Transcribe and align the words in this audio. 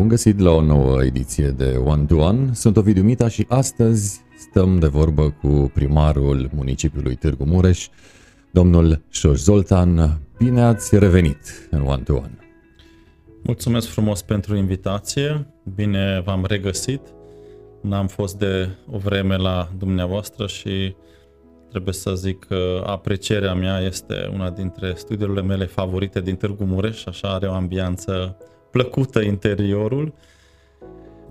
Bun 0.00 0.08
găsit 0.08 0.38
la 0.38 0.50
o 0.50 0.62
nouă 0.62 1.04
ediție 1.04 1.48
de 1.48 1.80
One 1.84 2.04
to 2.04 2.16
One. 2.16 2.50
Sunt 2.52 2.76
Ovidiu 2.76 3.02
Mita 3.02 3.28
și 3.28 3.46
astăzi 3.48 4.20
stăm 4.38 4.78
de 4.78 4.86
vorbă 4.86 5.30
cu 5.30 5.70
primarul 5.74 6.50
municipiului 6.54 7.14
Târgu 7.14 7.44
Mureș, 7.44 7.88
domnul 8.50 9.02
Șoș 9.10 9.38
Zoltan. 9.38 10.20
Bine 10.38 10.62
ați 10.62 10.98
revenit 10.98 11.68
în 11.70 11.80
One 11.80 12.02
to 12.02 12.12
One. 12.12 12.38
Mulțumesc 13.42 13.88
frumos 13.88 14.22
pentru 14.22 14.56
invitație, 14.56 15.46
bine 15.74 16.22
v-am 16.24 16.44
regăsit. 16.48 17.00
N-am 17.82 18.06
fost 18.06 18.38
de 18.38 18.68
o 18.90 18.98
vreme 18.98 19.36
la 19.36 19.68
dumneavoastră 19.78 20.46
și 20.46 20.94
trebuie 21.70 21.94
să 21.94 22.14
zic 22.14 22.44
că 22.44 22.82
aprecierea 22.86 23.54
mea 23.54 23.80
este 23.80 24.30
una 24.32 24.50
dintre 24.50 24.92
studiile 24.96 25.42
mele 25.42 25.64
favorite 25.64 26.20
din 26.20 26.36
Târgu 26.36 26.64
Mureș, 26.64 27.06
așa 27.06 27.28
are 27.28 27.46
o 27.46 27.52
ambianță 27.52 28.36
plăcută 28.70 29.20
interiorul. 29.20 30.12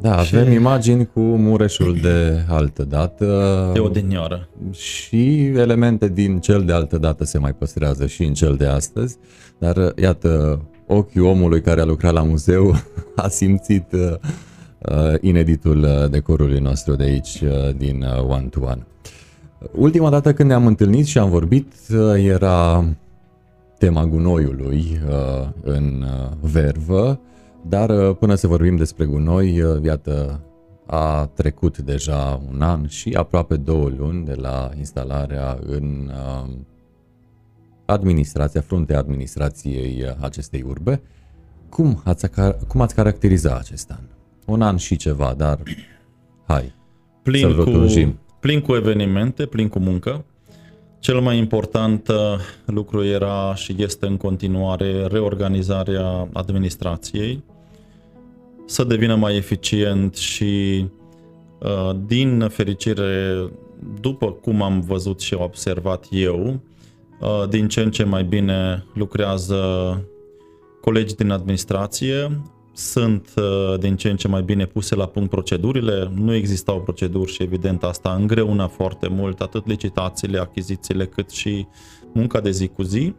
Da, 0.02 0.17
avem 0.17 0.45
și... 0.45 0.53
imagini 0.53 1.09
cu 1.13 1.20
Mureșul 1.20 1.98
de 2.02 2.45
altă 2.48 2.84
dată. 2.84 3.70
De 3.73 3.79
odinioară. 3.79 4.49
Și 4.71 5.45
elemente 5.45 6.07
din 6.07 6.39
cel 6.39 6.63
de 6.65 6.73
altă 6.73 6.98
dată 6.98 7.23
se 7.23 7.38
mai 7.38 7.53
păstrează 7.53 8.07
și 8.07 8.23
în 8.23 8.34
cel 8.34 8.55
de 8.55 8.65
astăzi. 8.65 9.17
Dar 9.57 9.93
iată, 9.95 10.62
ochiul 10.88 11.23
omului 11.23 11.62
care 11.62 11.81
a 11.81 11.85
lucrat 11.85 12.13
la 12.13 12.23
muzeu 12.23 12.75
a 13.15 13.27
simțit 13.27 13.91
uh, 13.91 15.13
ineditul 15.21 16.07
decorului 16.12 16.59
nostru 16.59 16.95
de 16.95 17.03
aici, 17.03 17.41
uh, 17.41 17.76
din 17.77 18.01
uh, 18.01 18.29
One 18.29 18.48
to 18.49 18.59
One. 18.62 18.85
Ultima 19.71 20.09
dată 20.09 20.34
când 20.34 20.49
ne-am 20.49 20.65
întâlnit 20.65 21.05
și 21.05 21.17
am 21.17 21.29
vorbit 21.29 21.73
uh, 21.93 22.23
era 22.23 22.85
tema 23.77 24.05
gunoiului 24.05 24.99
uh, 25.09 25.48
în 25.63 26.03
uh, 26.03 26.31
vervă, 26.41 27.20
dar 27.68 28.13
până 28.13 28.35
să 28.35 28.48
vorbim 28.48 28.76
despre 28.76 29.05
gunoi, 29.05 29.55
iată, 29.84 30.43
a 30.85 31.26
trecut 31.26 31.77
deja 31.77 32.41
un 32.52 32.62
an 32.62 32.88
și 32.88 33.13
aproape 33.13 33.55
două 33.55 33.90
luni 33.98 34.26
de 34.26 34.34
la 34.34 34.70
instalarea 34.77 35.60
în 35.65 36.12
administrația, 37.85 38.62
fruntea 38.62 38.98
administrației 38.98 40.15
acestei 40.20 40.63
urbe. 40.68 41.02
Cum 41.70 42.02
ați, 42.04 42.30
cum 42.68 42.82
ați 42.82 42.96
caracteriza 42.96 43.55
acest 43.55 43.91
an? 43.91 44.04
Un 44.46 44.62
an 44.62 44.77
și 44.77 44.96
ceva, 44.96 45.34
dar 45.37 45.60
hai, 46.48 46.74
Plin 47.24 47.41
să-l 47.41 47.63
cu, 47.63 48.18
plin 48.40 48.62
cu 48.62 48.76
evenimente, 48.76 49.46
plin 49.46 49.68
cu 49.68 49.80
muncă. 49.80 50.26
Cel 50.99 51.20
mai 51.20 51.37
important 51.37 52.07
uh, 52.07 52.15
lucru 52.65 53.04
era 53.05 53.55
și 53.55 53.76
este 53.77 54.05
în 54.05 54.18
continuare 54.18 55.05
reorganizarea 55.05 56.27
administrației, 56.34 57.43
să 58.70 58.84
devină 58.84 59.15
mai 59.15 59.35
eficient 59.35 60.15
și 60.15 60.85
uh, 61.59 61.95
din 62.05 62.48
fericire, 62.49 63.35
după 64.01 64.31
cum 64.31 64.62
am 64.62 64.79
văzut 64.79 65.19
și 65.19 65.34
observat 65.34 66.06
eu, 66.09 66.59
uh, 67.19 67.50
din 67.50 67.67
ce 67.67 67.81
în 67.81 67.91
ce 67.91 68.03
mai 68.03 68.23
bine 68.23 68.85
lucrează 68.94 69.57
colegi 70.81 71.16
din 71.16 71.29
administrație, 71.29 72.41
sunt 72.73 73.34
uh, 73.38 73.79
din 73.79 73.95
ce 73.95 74.09
în 74.09 74.17
ce 74.17 74.28
mai 74.28 74.41
bine 74.41 74.66
puse 74.66 74.95
la 74.95 75.06
punct 75.06 75.29
procedurile, 75.29 76.12
nu 76.16 76.34
existau 76.34 76.81
proceduri 76.81 77.31
și 77.31 77.44
evident 77.44 77.84
asta 77.84 78.13
îngreuna 78.13 78.67
foarte 78.67 79.07
mult 79.07 79.41
atât 79.41 79.67
licitațiile, 79.67 80.40
achizițiile 80.40 81.06
cât 81.06 81.29
și 81.29 81.67
munca 82.13 82.40
de 82.40 82.51
zi 82.51 82.67
cu 82.67 82.81
zi, 82.81 83.13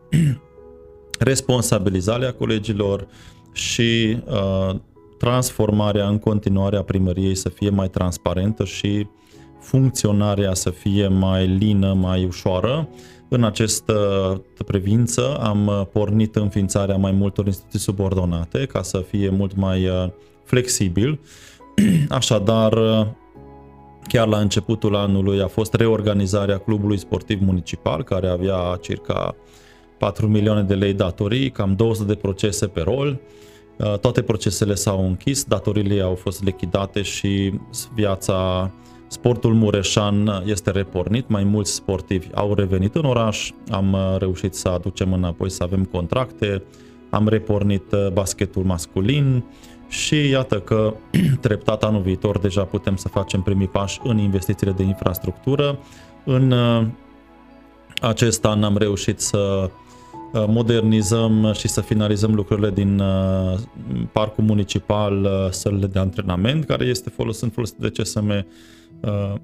responsabilizarea 1.18 2.32
colegilor 2.32 3.06
și 3.52 4.18
uh, 4.26 4.74
transformarea 5.20 6.08
în 6.08 6.18
continuare 6.18 6.76
a 6.76 6.82
primăriei 6.82 7.34
să 7.34 7.48
fie 7.48 7.70
mai 7.70 7.88
transparentă 7.88 8.64
și 8.64 9.06
funcționarea 9.58 10.54
să 10.54 10.70
fie 10.70 11.08
mai 11.08 11.46
lină, 11.46 11.92
mai 11.92 12.24
ușoară. 12.24 12.88
În 13.28 13.44
această 13.44 13.94
privință 14.66 15.36
am 15.36 15.66
uh, 15.66 15.82
pornit 15.92 16.36
înființarea 16.36 16.96
mai 16.96 17.12
multor 17.12 17.46
instituții 17.46 17.78
subordonate 17.78 18.66
ca 18.66 18.82
să 18.82 18.98
fie 18.98 19.28
mult 19.28 19.56
mai 19.56 19.86
uh, 19.86 20.08
flexibil. 20.44 21.20
Așadar, 22.08 22.72
uh, 22.72 23.06
chiar 24.08 24.26
la 24.26 24.38
începutul 24.38 24.96
anului 24.96 25.42
a 25.42 25.46
fost 25.46 25.74
reorganizarea 25.74 26.58
clubului 26.58 26.98
sportiv 26.98 27.40
municipal 27.42 28.02
care 28.02 28.28
avea 28.28 28.78
circa 28.80 29.34
4 29.98 30.26
milioane 30.26 30.62
de 30.62 30.74
lei 30.74 30.92
datorii, 30.92 31.50
cam 31.50 31.74
200 31.74 32.12
de 32.12 32.18
procese 32.18 32.66
pe 32.66 32.80
rol. 32.80 33.20
Toate 34.00 34.22
procesele 34.22 34.74
s-au 34.74 35.06
închis, 35.06 35.44
datoriile 35.44 36.02
au 36.02 36.14
fost 36.14 36.44
lichidate 36.44 37.02
și 37.02 37.52
viața 37.94 38.70
Sportul 39.12 39.54
mureșan 39.54 40.42
este 40.44 40.70
repornit, 40.70 41.28
mai 41.28 41.44
mulți 41.44 41.72
sportivi 41.72 42.26
au 42.34 42.54
revenit 42.54 42.94
în 42.94 43.04
oraș, 43.04 43.50
am 43.70 43.92
uh, 43.92 44.16
reușit 44.18 44.54
să 44.54 44.68
aducem 44.68 45.12
înapoi 45.12 45.50
să 45.50 45.62
avem 45.62 45.84
contracte, 45.84 46.62
am 47.10 47.28
repornit 47.28 47.92
uh, 47.92 48.08
basketul 48.12 48.62
masculin 48.62 49.44
și 49.88 50.28
iată 50.28 50.60
că 50.60 50.94
treptat 51.40 51.84
anul 51.84 52.02
viitor 52.02 52.38
deja 52.38 52.64
putem 52.64 52.96
să 52.96 53.08
facem 53.08 53.40
primii 53.42 53.68
pași 53.68 54.00
în 54.02 54.18
investițiile 54.18 54.72
de 54.72 54.82
infrastructură. 54.82 55.78
În 56.24 56.50
uh, 56.50 56.86
acest 58.00 58.44
an 58.44 58.62
am 58.62 58.76
reușit 58.76 59.20
să 59.20 59.70
modernizăm 60.32 61.52
și 61.52 61.68
să 61.68 61.80
finalizăm 61.80 62.34
lucrurile 62.34 62.70
din 62.70 63.02
parcul 64.12 64.44
municipal, 64.44 65.28
sălile 65.50 65.86
de 65.86 65.98
antrenament, 65.98 66.64
care 66.64 66.84
este 66.84 67.10
folosit, 67.10 67.52
folosit 67.52 67.76
de 67.76 67.88
CSM 67.88 68.44
Uh, 69.00 69.34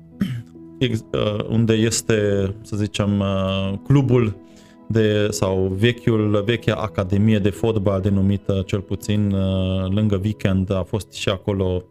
uh, 0.80 1.44
unde 1.48 1.72
este, 1.72 2.14
să 2.62 2.76
zicem, 2.76 3.18
uh, 3.18 3.72
clubul 3.86 4.36
de, 4.88 5.28
sau 5.30 5.76
vechiul, 5.78 6.42
vechea 6.44 6.74
academie 6.74 7.38
de 7.38 7.50
fotbal 7.50 8.00
denumită 8.00 8.62
cel 8.66 8.80
puțin 8.80 9.34
lângă 9.90 10.20
weekend, 10.22 10.72
a 10.72 10.82
fost 10.82 11.12
și 11.12 11.28
acolo 11.28 11.82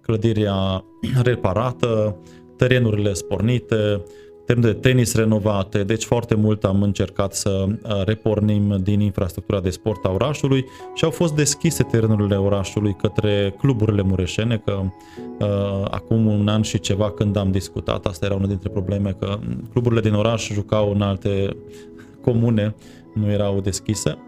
clădirea 0.00 0.84
reparată, 1.22 2.16
terenurile 2.56 3.12
spornite, 3.12 4.02
termen 4.46 4.72
de 4.72 4.78
tenis 4.88 5.14
renovate, 5.14 5.84
deci 5.84 6.04
foarte 6.04 6.34
mult 6.34 6.64
am 6.64 6.82
încercat 6.82 7.34
să 7.34 7.66
uh, 7.68 8.04
repornim 8.04 8.80
din 8.82 9.00
infrastructura 9.00 9.60
de 9.60 9.70
sport 9.70 10.04
a 10.04 10.10
orașului 10.10 10.64
și 10.94 11.04
au 11.04 11.10
fost 11.10 11.34
deschise 11.34 11.82
terenurile 11.82 12.36
orașului 12.36 12.94
către 12.94 13.54
cluburile 13.58 14.02
mureșene, 14.02 14.62
că 14.64 14.80
uh, 15.38 15.84
acum 15.90 16.26
un 16.26 16.48
an 16.48 16.62
și 16.62 16.80
ceva 16.80 17.10
când 17.10 17.36
am 17.36 17.50
discutat, 17.50 18.06
asta 18.06 18.26
era 18.26 18.34
una 18.34 18.46
dintre 18.46 18.68
probleme, 18.68 19.16
că 19.18 19.38
cluburile 19.72 20.00
din 20.00 20.14
oraș 20.14 20.50
jucau 20.52 20.92
în 20.92 21.02
alte 21.02 21.56
comune, 22.20 22.74
nu 23.14 23.30
erau 23.30 23.60
deschise. 23.60 24.18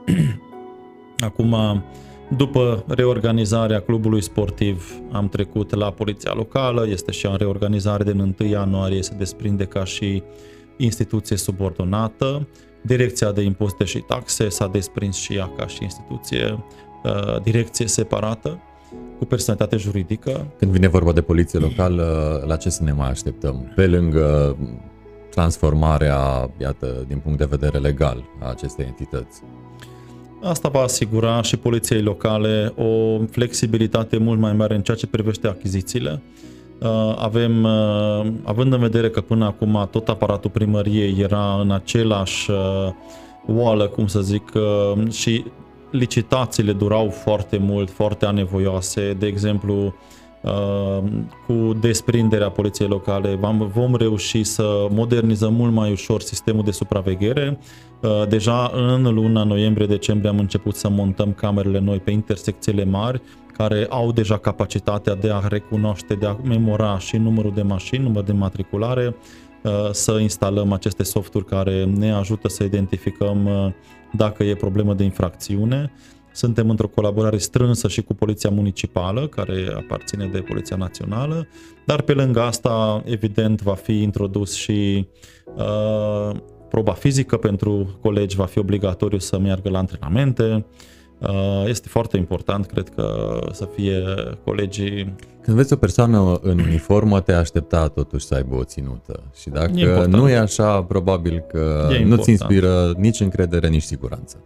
acum 1.28 1.54
după 2.28 2.84
reorganizarea 2.88 3.80
clubului 3.80 4.22
sportiv 4.22 5.00
am 5.12 5.28
trecut 5.28 5.74
la 5.74 5.90
poliția 5.90 6.32
locală, 6.34 6.86
este 6.88 7.10
și 7.10 7.26
în 7.26 7.36
reorganizare 7.36 8.04
din 8.04 8.34
1 8.38 8.50
ianuarie, 8.50 9.02
se 9.02 9.14
desprinde 9.18 9.64
ca 9.64 9.84
și 9.84 10.22
instituție 10.76 11.36
subordonată. 11.36 12.48
Direcția 12.82 13.32
de 13.32 13.42
impozite 13.42 13.84
și 13.84 13.98
taxe 13.98 14.48
s-a 14.48 14.66
desprins 14.66 15.16
și 15.16 15.34
ea 15.34 15.52
ca 15.56 15.66
și 15.66 15.82
instituție, 15.82 16.64
uh, 17.04 17.42
direcție 17.42 17.86
separată 17.86 18.60
cu 19.18 19.24
personalitate 19.24 19.76
juridică. 19.76 20.46
Când 20.58 20.70
vine 20.70 20.88
vorba 20.88 21.12
de 21.12 21.20
poliție 21.20 21.58
locală, 21.58 22.44
la 22.46 22.56
ce 22.56 22.68
să 22.68 22.82
ne 22.82 22.92
mai 22.92 23.08
așteptăm? 23.08 23.72
Pe 23.74 23.86
lângă 23.86 24.56
transformarea, 25.30 26.50
iată, 26.60 27.04
din 27.08 27.18
punct 27.18 27.38
de 27.38 27.44
vedere 27.44 27.78
legal 27.78 28.24
a 28.40 28.50
acestei 28.50 28.84
entități. 28.84 29.42
Asta 30.48 30.68
va 30.68 30.80
asigura 30.80 31.42
și 31.42 31.56
poliției 31.56 32.02
locale 32.02 32.72
o 32.76 33.18
flexibilitate 33.30 34.18
mult 34.18 34.38
mai 34.38 34.52
mare 34.52 34.74
în 34.74 34.82
ceea 34.82 34.96
ce 34.96 35.06
privește 35.06 35.48
achizițiile. 35.48 36.22
Uh, 36.80 37.14
avem, 37.18 37.64
uh, 37.64 38.26
având 38.42 38.72
în 38.72 38.78
vedere 38.78 39.10
că 39.10 39.20
până 39.20 39.44
acum 39.44 39.88
tot 39.90 40.08
aparatul 40.08 40.50
primăriei 40.50 41.20
era 41.20 41.58
în 41.60 41.70
același 41.70 42.50
uh, 42.50 42.56
oală, 43.46 43.86
cum 43.86 44.06
să 44.06 44.20
zic, 44.20 44.52
și 45.10 45.44
licitațiile 45.90 46.72
durau 46.72 47.08
foarte 47.08 47.58
mult, 47.58 47.90
foarte 47.90 48.26
anevoioase. 48.26 49.16
De 49.18 49.26
exemplu, 49.26 49.94
cu 51.46 51.72
desprinderea 51.80 52.48
poliției 52.50 52.88
locale 52.88 53.38
vom 53.72 53.94
reuși 53.96 54.44
să 54.44 54.86
modernizăm 54.90 55.54
mult 55.54 55.72
mai 55.72 55.90
ușor 55.90 56.20
sistemul 56.20 56.64
de 56.64 56.70
supraveghere. 56.70 57.58
Deja 58.28 58.70
în 58.74 59.14
luna 59.14 59.44
noiembrie-decembrie 59.44 60.30
am 60.30 60.38
început 60.38 60.74
să 60.74 60.88
montăm 60.88 61.32
camerele 61.32 61.78
noi 61.78 61.98
pe 61.98 62.10
intersecțiile 62.10 62.84
mari, 62.84 63.22
care 63.52 63.86
au 63.90 64.12
deja 64.12 64.38
capacitatea 64.38 65.14
de 65.14 65.30
a 65.30 65.46
recunoaște, 65.46 66.14
de 66.14 66.26
a 66.26 66.36
memora 66.44 66.98
și 66.98 67.16
numărul 67.16 67.52
de 67.54 67.62
mașini, 67.62 68.02
numărul 68.02 68.24
de 68.24 68.32
matriculare, 68.32 69.16
să 69.90 70.12
instalăm 70.12 70.72
aceste 70.72 71.02
softuri 71.02 71.44
care 71.44 71.84
ne 71.84 72.12
ajută 72.12 72.48
să 72.48 72.64
identificăm 72.64 73.48
dacă 74.12 74.44
e 74.44 74.54
problemă 74.54 74.94
de 74.94 75.04
infracțiune. 75.04 75.92
Suntem 76.32 76.70
într-o 76.70 76.88
colaborare 76.88 77.36
strânsă 77.36 77.88
și 77.88 78.02
cu 78.02 78.14
Poliția 78.14 78.50
Municipală, 78.50 79.26
care 79.26 79.72
aparține 79.76 80.26
de 80.32 80.38
Poliția 80.38 80.76
Națională, 80.76 81.46
dar 81.86 82.02
pe 82.02 82.12
lângă 82.12 82.40
asta, 82.40 83.02
evident, 83.04 83.62
va 83.62 83.74
fi 83.74 84.02
introdus 84.02 84.54
și 84.54 85.06
uh, 85.56 86.36
proba 86.68 86.92
fizică 86.92 87.36
pentru 87.36 87.98
colegi, 88.00 88.36
va 88.36 88.46
fi 88.46 88.58
obligatoriu 88.58 89.18
să 89.18 89.38
meargă 89.38 89.68
la 89.70 89.78
antrenamente, 89.78 90.64
Uh, 91.18 91.64
este 91.66 91.88
foarte 91.88 92.16
important, 92.16 92.66
cred 92.66 92.88
că 92.88 93.38
să 93.52 93.68
fie 93.74 94.02
colegii... 94.44 95.14
Când 95.42 95.56
vezi 95.56 95.72
o 95.72 95.76
persoană 95.76 96.38
în 96.42 96.58
uniformă, 96.58 97.20
te 97.20 97.32
aștepta 97.32 97.88
totuși 97.88 98.26
să 98.26 98.34
aibă 98.34 98.54
o 98.54 98.64
ținută. 98.64 99.22
Și 99.40 99.48
dacă 99.48 99.78
e 99.78 100.04
nu 100.06 100.28
e 100.28 100.36
așa, 100.36 100.82
probabil 100.82 101.44
că 101.48 101.88
e 102.00 102.04
nu-ți 102.04 102.30
inspiră 102.30 102.94
nici 102.96 103.20
încredere, 103.20 103.68
nici 103.68 103.82
siguranță. 103.82 104.36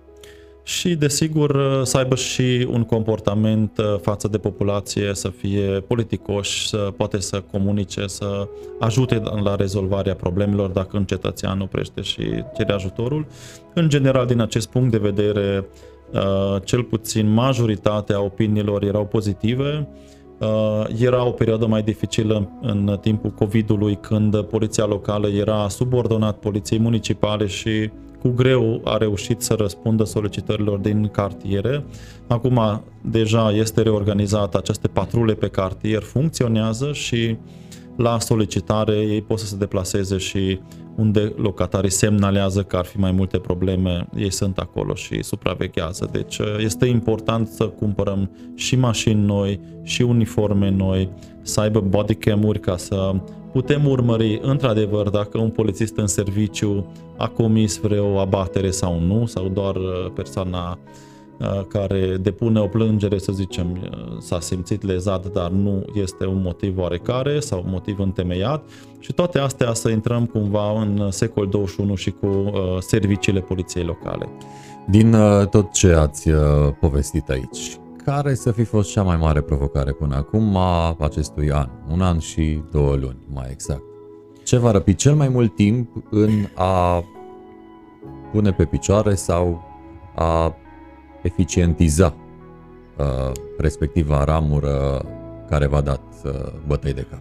Și, 0.62 0.94
desigur, 0.94 1.80
să 1.84 1.96
aibă 1.96 2.14
și 2.14 2.68
un 2.70 2.84
comportament 2.84 3.78
uh, 3.78 3.98
față 4.00 4.28
de 4.28 4.38
populație, 4.38 5.10
să 5.14 5.28
fie 5.28 5.84
politicoși, 5.86 6.68
să 6.68 6.76
poate 6.76 7.20
să 7.20 7.42
comunice, 7.50 8.06
să 8.06 8.48
ajute 8.80 9.22
la 9.42 9.56
rezolvarea 9.56 10.14
problemelor 10.14 10.70
dacă 10.70 10.96
un 10.96 11.04
cetățean 11.04 11.60
oprește 11.60 12.00
și 12.00 12.44
cere 12.56 12.72
ajutorul. 12.72 13.26
În 13.74 13.88
general, 13.88 14.26
din 14.26 14.40
acest 14.40 14.68
punct 14.68 14.90
de 14.90 14.98
vedere, 14.98 15.64
Uh, 16.12 16.56
cel 16.64 16.82
puțin 16.82 17.32
majoritatea 17.32 18.22
opiniilor 18.22 18.82
erau 18.82 19.06
pozitive. 19.06 19.88
Uh, 20.38 20.84
era 20.98 21.26
o 21.26 21.30
perioadă 21.30 21.66
mai 21.66 21.82
dificilă 21.82 22.48
în 22.60 22.98
timpul 23.00 23.30
COVID-ului 23.30 23.98
când 24.00 24.42
poliția 24.42 24.84
locală 24.84 25.28
era 25.28 25.68
subordonat 25.68 26.38
poliției 26.38 26.78
municipale 26.78 27.46
și 27.46 27.90
cu 28.20 28.28
greu 28.28 28.81
a 28.84 28.96
reușit 28.96 29.40
să 29.40 29.55
răspundă 29.55 30.05
solicitărilor 30.05 30.78
din 30.78 31.08
cartiere. 31.08 31.84
Acum 32.26 32.82
deja 33.02 33.52
este 33.52 33.82
reorganizată 33.82 34.58
aceste 34.58 34.88
patrule 34.88 35.34
pe 35.34 35.49
cartier, 35.49 36.02
funcționează 36.02 36.93
și 36.93 37.37
la 37.96 38.19
solicitare 38.19 38.96
ei 38.96 39.22
pot 39.22 39.38
să 39.38 39.46
se 39.46 39.56
deplaseze 39.56 40.17
și 40.17 40.61
unde 40.96 41.32
locatarii 41.37 41.90
semnalează 41.90 42.62
că 42.62 42.76
ar 42.76 42.84
fi 42.84 42.99
mai 42.99 43.12
multe 43.12 43.38
probleme, 43.38 44.06
ei 44.17 44.32
sunt 44.32 44.58
acolo 44.58 44.94
și 44.94 45.23
supraveghează. 45.23 46.08
Deci 46.12 46.38
uh, 46.38 46.46
este 46.58 46.87
important 46.87 47.49
să 47.49 47.64
cumpărăm 47.64 48.31
și 48.55 48.76
mașini 48.76 49.25
noi, 49.25 49.61
și 49.82 50.02
uniforme 50.02 50.70
noi, 50.70 51.08
să 51.43 51.61
aibă 51.61 51.81
bodycam-uri 51.81 52.61
ca 52.61 52.76
să 52.76 53.14
putem 53.52 53.87
urmări 53.87 54.38
într-adevăr 54.43 55.08
dacă 55.08 55.38
un 55.38 55.50
polițist 55.50 55.97
în 55.97 56.06
serviciu 56.06 56.87
a 57.17 57.29
comis 57.29 57.79
vreo 57.79 58.19
abatere 58.19 58.70
sau 58.70 59.00
nu, 59.00 59.26
sau 59.26 59.49
doar 59.49 59.76
uh, 59.76 60.11
persoana 60.14 60.79
Uh, 61.41 61.61
care 61.69 62.17
depune 62.20 62.61
o 62.61 62.67
plângere, 62.67 63.19
să 63.19 63.32
zicem, 63.32 63.67
uh, 63.73 64.17
s-a 64.19 64.41
simțit 64.41 64.82
lezat, 64.82 65.32
dar 65.32 65.50
nu 65.50 65.85
este 65.94 66.26
un 66.26 66.41
motiv 66.43 66.79
oarecare 66.79 67.41
sau 67.41 67.62
un 67.64 67.70
motiv 67.70 67.99
întemeiat 67.99 68.62
și 68.99 69.12
toate 69.12 69.38
astea 69.38 69.75
să 69.75 69.88
intrăm 69.88 70.26
cumva 70.26 70.81
în 70.81 71.11
secol 71.11 71.47
21 71.47 71.94
și 71.94 72.11
cu 72.11 72.26
uh, 72.26 72.52
serviciile 72.79 73.41
poliției 73.41 73.85
locale. 73.85 74.29
Din 74.87 75.17
tot 75.50 75.73
ce 75.73 75.93
ați 75.93 76.31
povestit 76.81 77.29
aici, 77.29 77.79
care 78.10 78.34
să 78.34 78.52
fi 78.52 78.64
fost 78.64 78.90
cea 78.90 79.02
mai 79.02 79.16
mare 79.16 79.40
provocare 79.40 79.92
până 79.92 80.16
acum 80.16 80.56
a 80.56 80.96
acestui 81.00 81.50
an? 81.50 81.68
Un 81.90 82.00
an 82.00 82.18
și 82.18 82.62
două 82.70 82.94
luni, 82.94 83.18
mai 83.32 83.48
exact. 83.50 83.82
Ce 84.44 84.56
va 84.56 84.70
răpi 84.70 84.94
cel 84.94 85.14
mai 85.14 85.28
mult 85.28 85.54
timp 85.54 86.04
în 86.10 86.30
a 86.54 87.04
pune 88.32 88.52
pe 88.52 88.64
picioare 88.64 89.14
sau 89.14 89.62
a 90.16 90.56
eficientiza 91.22 92.14
uh, 92.98 93.32
respectiva 93.58 94.24
ramură 94.24 95.04
care 95.48 95.66
v-a 95.66 95.80
dat 95.80 96.02
uh, 96.24 96.32
bătăi 96.66 96.92
de 96.92 97.06
cap. 97.10 97.20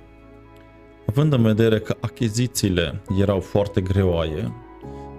Având 1.08 1.34
în 1.34 1.42
vedere 1.42 1.80
că 1.80 1.96
achizițiile 2.00 3.02
erau 3.20 3.40
foarte 3.40 3.82
greoaie, 3.82 4.54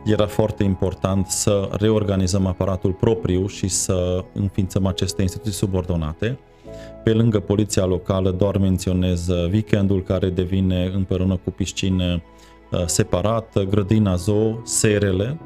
era 0.05 0.27
foarte 0.27 0.63
important 0.63 1.27
să 1.27 1.69
reorganizăm 1.73 2.47
aparatul 2.47 2.93
propriu 2.93 3.47
și 3.47 3.69
să 3.69 4.25
înființăm 4.33 4.87
aceste 4.87 5.23
instituții 5.23 5.53
subordonate. 5.53 6.39
Pe 7.05 7.13
lângă 7.13 7.41
poliția 7.41 7.85
locală 7.85 8.31
doar 8.31 8.57
menționez 8.57 9.29
weekendul 9.29 10.03
care 10.03 10.29
devine 10.29 10.91
împreună 10.95 11.37
cu 11.45 11.51
piscine 11.51 12.23
uh, 12.71 12.83
separat, 12.87 13.65
grădina 13.69 14.15
zoo, 14.15 14.61
serele, 14.65 15.39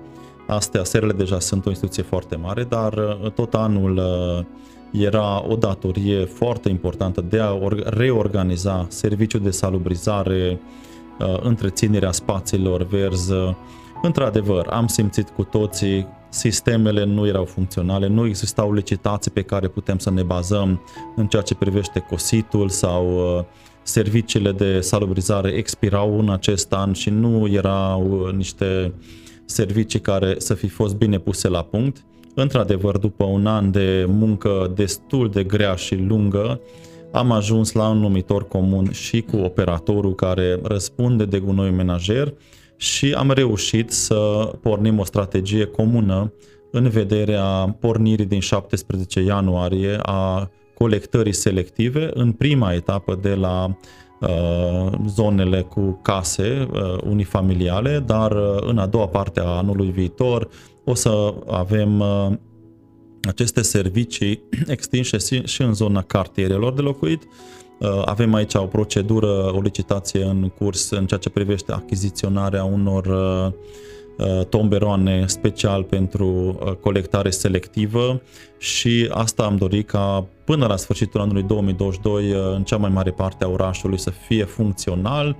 Astea, 0.47 0.85
serele 0.85 1.12
deja 1.12 1.39
sunt 1.39 1.67
o 1.67 1.69
instituție 1.69 2.03
foarte 2.03 2.37
mare, 2.37 2.65
dar 2.65 2.93
uh, 2.93 3.31
tot 3.31 3.55
anul 3.55 3.97
uh, 3.97 5.03
era 5.03 5.45
o 5.49 5.56
datorie 5.56 6.25
foarte 6.25 6.69
importantă 6.69 7.21
de 7.21 7.41
a 7.41 7.59
reorganiza 7.85 8.87
serviciul 8.89 9.41
de 9.41 9.51
salubrizare, 9.51 10.61
uh, 11.19 11.39
întreținerea 11.43 12.12
spațiilor 12.12 12.83
verzi. 12.83 13.33
Într-adevăr, 14.05 14.67
am 14.71 14.87
simțit 14.87 15.29
cu 15.29 15.45
toții, 15.45 16.06
sistemele 16.29 17.05
nu 17.05 17.27
erau 17.27 17.45
funcționale, 17.45 18.06
nu 18.06 18.27
existau 18.27 18.73
licitații 18.73 19.31
pe 19.31 19.43
care 19.43 19.69
putem 19.69 19.99
să 19.99 20.11
ne 20.11 20.23
bazăm 20.23 20.81
în 21.17 21.27
ceea 21.27 21.43
ce 21.43 21.55
privește 21.55 21.99
cositul 21.99 22.69
sau 22.69 23.47
serviciile 23.83 24.53
de 24.53 24.81
salubrizare 24.81 25.51
expirau 25.51 26.19
în 26.19 26.31
acest 26.31 26.73
an 26.73 26.93
și 26.93 27.11
nu 27.11 27.49
erau 27.49 28.31
niște 28.37 28.93
uh, 28.95 29.23
servicii 29.45 30.01
care 30.01 30.35
să 30.39 30.55
fi 30.55 30.69
fost 30.69 30.95
bine 30.95 31.19
puse 31.19 31.49
la 31.49 31.62
punct. 31.62 32.05
Într-adevăr, 32.35 32.99
după 32.99 33.25
un 33.25 33.47
an 33.47 33.71
de 33.71 34.06
muncă 34.09 34.73
destul 34.75 35.31
de 35.31 35.45
grea 35.45 35.75
și 35.75 35.95
lungă, 35.95 36.61
am 37.12 37.31
ajuns 37.31 37.73
la 37.73 37.89
un 37.89 37.99
numitor 37.99 38.49
comun 38.49 38.91
și 38.91 39.21
cu 39.21 39.37
operatorul 39.37 40.15
care 40.15 40.59
răspunde 40.62 41.25
de 41.25 41.39
gunoi 41.39 41.71
menajer 41.71 42.35
și 42.76 43.12
am 43.12 43.31
reușit 43.31 43.91
să 43.91 44.50
pornim 44.62 44.99
o 44.99 45.05
strategie 45.05 45.65
comună 45.65 46.32
în 46.71 46.88
vederea 46.88 47.76
pornirii 47.81 48.26
din 48.26 48.41
17 48.41 49.21
ianuarie 49.21 49.99
a 50.03 50.50
colectării 50.75 51.32
selective 51.32 52.11
în 52.15 52.32
prima 52.32 52.73
etapă 52.73 53.19
de 53.23 53.35
la 53.35 53.76
Uh, 54.29 54.93
zonele 55.06 55.61
cu 55.62 55.99
case 56.03 56.69
uh, 56.73 57.03
unifamiliale, 57.03 57.99
dar 58.06 58.31
uh, 58.32 58.56
în 58.61 58.79
a 58.79 58.87
doua 58.87 59.06
parte 59.09 59.41
a 59.41 59.49
anului 59.49 59.91
viitor 59.91 60.49
o 60.85 60.94
să 60.94 61.35
avem 61.47 62.03
aceste 63.22 63.63
servicii 63.63 64.43
extinse 64.67 65.44
și 65.44 65.63
în 65.63 65.75
zona 65.75 66.03
cartierelor 66.03 66.72
de 66.72 66.81
locuit. 66.81 67.22
Avem 68.05 68.35
aici 68.35 68.55
o 68.55 68.67
procedură, 68.67 69.53
o 69.55 69.61
licitație 69.61 70.25
în 70.25 70.49
curs 70.49 70.91
în 70.91 71.07
ceea 71.07 71.21
ce 71.21 71.31
privește 71.31 71.73
achiziționarea 71.73 72.65
unor 72.65 73.09
tomberoane 74.49 75.27
special 75.27 75.83
pentru 75.83 76.59
colectare 76.81 77.31
selectivă 77.31 78.21
și 78.59 79.09
asta 79.11 79.45
am 79.45 79.57
dorit 79.57 79.87
ca 79.87 80.27
până 80.45 80.67
la 80.67 80.77
sfârșitul 80.77 81.21
anului 81.21 81.43
2022 81.43 82.31
în 82.55 82.63
cea 82.65 82.77
mai 82.77 82.91
mare 82.91 83.11
parte 83.11 83.45
a 83.45 83.49
orașului 83.49 83.99
să 83.99 84.11
fie 84.11 84.45
funcțional. 84.45 85.37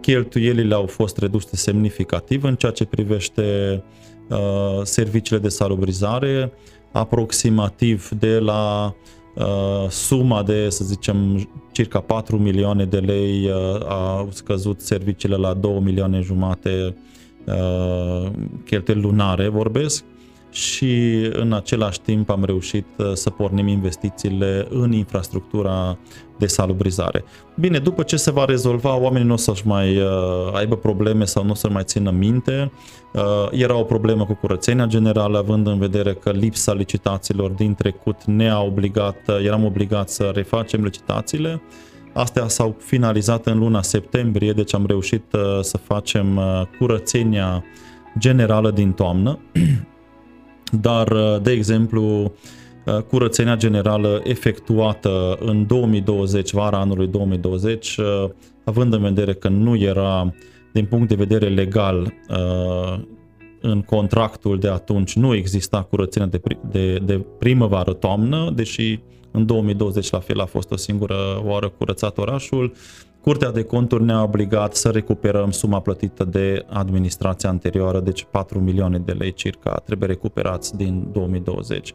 Cheltuielile 0.00 0.74
au 0.74 0.86
fost 0.86 1.18
reduse 1.18 1.56
semnificativ 1.56 2.44
în 2.44 2.54
ceea 2.54 2.72
ce 2.72 2.84
privește 2.84 3.82
uh, 4.28 4.80
serviciile 4.82 5.40
de 5.40 5.48
salubrizare, 5.48 6.52
aproximativ 6.92 8.08
de 8.08 8.38
la 8.38 8.94
uh, 9.34 9.88
suma 9.88 10.42
de, 10.42 10.68
să 10.68 10.84
zicem, 10.84 11.48
circa 11.72 12.00
4 12.00 12.38
milioane 12.38 12.84
de 12.84 12.98
lei 12.98 13.46
uh, 13.46 13.86
au 13.88 14.28
scăzut 14.32 14.80
serviciile 14.80 15.36
la 15.36 15.54
2 15.54 15.80
milioane 15.82 16.20
jumate 16.20 16.96
uh, 17.44 18.30
cheltuieli 18.64 19.02
lunare, 19.02 19.48
vorbesc 19.48 20.04
și 20.54 21.28
în 21.32 21.52
același 21.52 22.00
timp 22.00 22.30
am 22.30 22.44
reușit 22.44 22.86
uh, 22.96 23.12
să 23.12 23.30
pornim 23.30 23.66
investițiile 23.68 24.66
în 24.70 24.92
infrastructura 24.92 25.98
de 26.38 26.46
salubrizare. 26.46 27.24
Bine, 27.54 27.78
după 27.78 28.02
ce 28.02 28.16
se 28.16 28.30
va 28.30 28.44
rezolva, 28.44 28.98
oamenii 28.98 29.26
nu 29.26 29.32
o 29.32 29.36
să-și 29.36 29.66
mai 29.66 29.96
uh, 29.96 30.06
aibă 30.52 30.76
probleme 30.76 31.24
sau 31.24 31.44
nu 31.44 31.50
o 31.50 31.54
să 31.54 31.68
mai 31.68 31.82
țină 31.84 32.10
minte. 32.10 32.72
Uh, 33.12 33.22
era 33.50 33.76
o 33.76 33.82
problemă 33.82 34.24
cu 34.24 34.34
curățenia 34.34 34.86
generală, 34.86 35.38
având 35.38 35.66
în 35.66 35.78
vedere 35.78 36.14
că 36.14 36.30
lipsa 36.30 36.72
licitațiilor 36.72 37.50
din 37.50 37.74
trecut 37.74 38.24
ne-a 38.24 38.60
obligat, 38.62 39.16
uh, 39.26 39.44
eram 39.44 39.64
obligați 39.64 40.14
să 40.14 40.30
refacem 40.34 40.82
licitațiile. 40.82 41.62
Astea 42.12 42.48
s-au 42.48 42.76
finalizat 42.78 43.46
în 43.46 43.58
luna 43.58 43.82
septembrie, 43.82 44.52
deci 44.52 44.74
am 44.74 44.86
reușit 44.86 45.24
uh, 45.32 45.40
să 45.60 45.76
facem 45.76 46.36
uh, 46.36 46.62
curățenia 46.78 47.64
generală 48.18 48.70
din 48.70 48.92
toamnă. 48.92 49.38
dar, 50.80 51.10
uh, 51.10 51.40
de 51.42 51.50
exemplu, 51.50 52.02
uh, 52.86 53.02
curățenia 53.08 53.56
generală 53.56 54.20
efectuată 54.24 55.36
în 55.40 55.66
2020, 55.66 56.52
vara 56.52 56.78
anului 56.78 57.06
2020, 57.06 57.96
uh, 57.96 58.30
având 58.64 58.92
în 58.92 59.02
vedere 59.02 59.34
că 59.34 59.48
nu 59.48 59.76
era 59.76 60.34
din 60.72 60.84
punct 60.84 61.08
de 61.08 61.14
vedere 61.14 61.48
legal 61.48 62.12
în 63.60 63.82
contractul 63.82 64.58
de 64.58 64.68
atunci 64.68 65.16
nu 65.16 65.34
exista 65.34 65.82
curățenia 65.82 66.28
de, 66.28 66.40
de, 66.70 66.96
de 66.96 67.24
primăvară-toamnă, 67.38 68.50
deși 68.54 68.98
în 69.30 69.46
2020 69.46 70.10
la 70.10 70.18
fel 70.18 70.40
a 70.40 70.44
fost 70.44 70.70
o 70.70 70.76
singură 70.76 71.42
oară 71.44 71.68
curățat 71.68 72.18
orașul. 72.18 72.72
Curtea 73.24 73.50
de 73.50 73.62
conturi 73.62 74.04
ne-a 74.04 74.22
obligat 74.22 74.74
să 74.74 74.88
recuperăm 74.88 75.50
suma 75.50 75.80
plătită 75.80 76.24
de 76.24 76.64
administrația 76.68 77.48
anterioară, 77.48 78.00
deci 78.00 78.26
4 78.30 78.60
milioane 78.60 78.98
de 78.98 79.12
lei 79.12 79.32
circa 79.32 79.82
trebuie 79.84 80.08
recuperați 80.08 80.76
din 80.76 81.08
2020. 81.12 81.94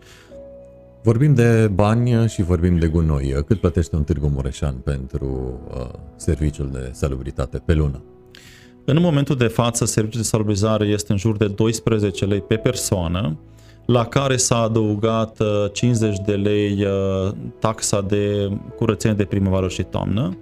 Vorbim 1.03 1.33
de 1.33 1.67
bani 1.73 2.27
și 2.27 2.41
vorbim 2.41 2.77
de 2.77 2.87
gunoi. 2.87 3.43
Cât 3.45 3.59
plătește 3.59 3.95
un 3.95 4.03
Târgu 4.03 4.27
Mureșan 4.27 4.73
pentru 4.73 5.59
uh, 5.73 5.87
serviciul 6.15 6.69
de 6.71 6.89
salubritate 6.91 7.57
pe 7.65 7.73
lună? 7.73 8.03
În 8.85 9.01
momentul 9.01 9.35
de 9.35 9.47
față, 9.47 9.85
serviciul 9.85 10.21
de 10.21 10.27
salubrizare 10.27 10.85
este 10.85 11.11
în 11.11 11.17
jur 11.17 11.37
de 11.37 11.47
12 11.47 12.25
lei 12.25 12.41
pe 12.41 12.55
persoană, 12.55 13.37
la 13.85 14.05
care 14.05 14.37
s-a 14.37 14.57
adăugat 14.57 15.41
50 15.71 16.17
uh, 16.17 16.25
de 16.25 16.33
lei 16.33 16.85
uh, 16.85 17.31
taxa 17.59 18.01
de 18.01 18.51
curățenie 18.75 19.17
de 19.17 19.25
primăvară 19.25 19.67
și 19.67 19.83
toamnă. 19.83 20.37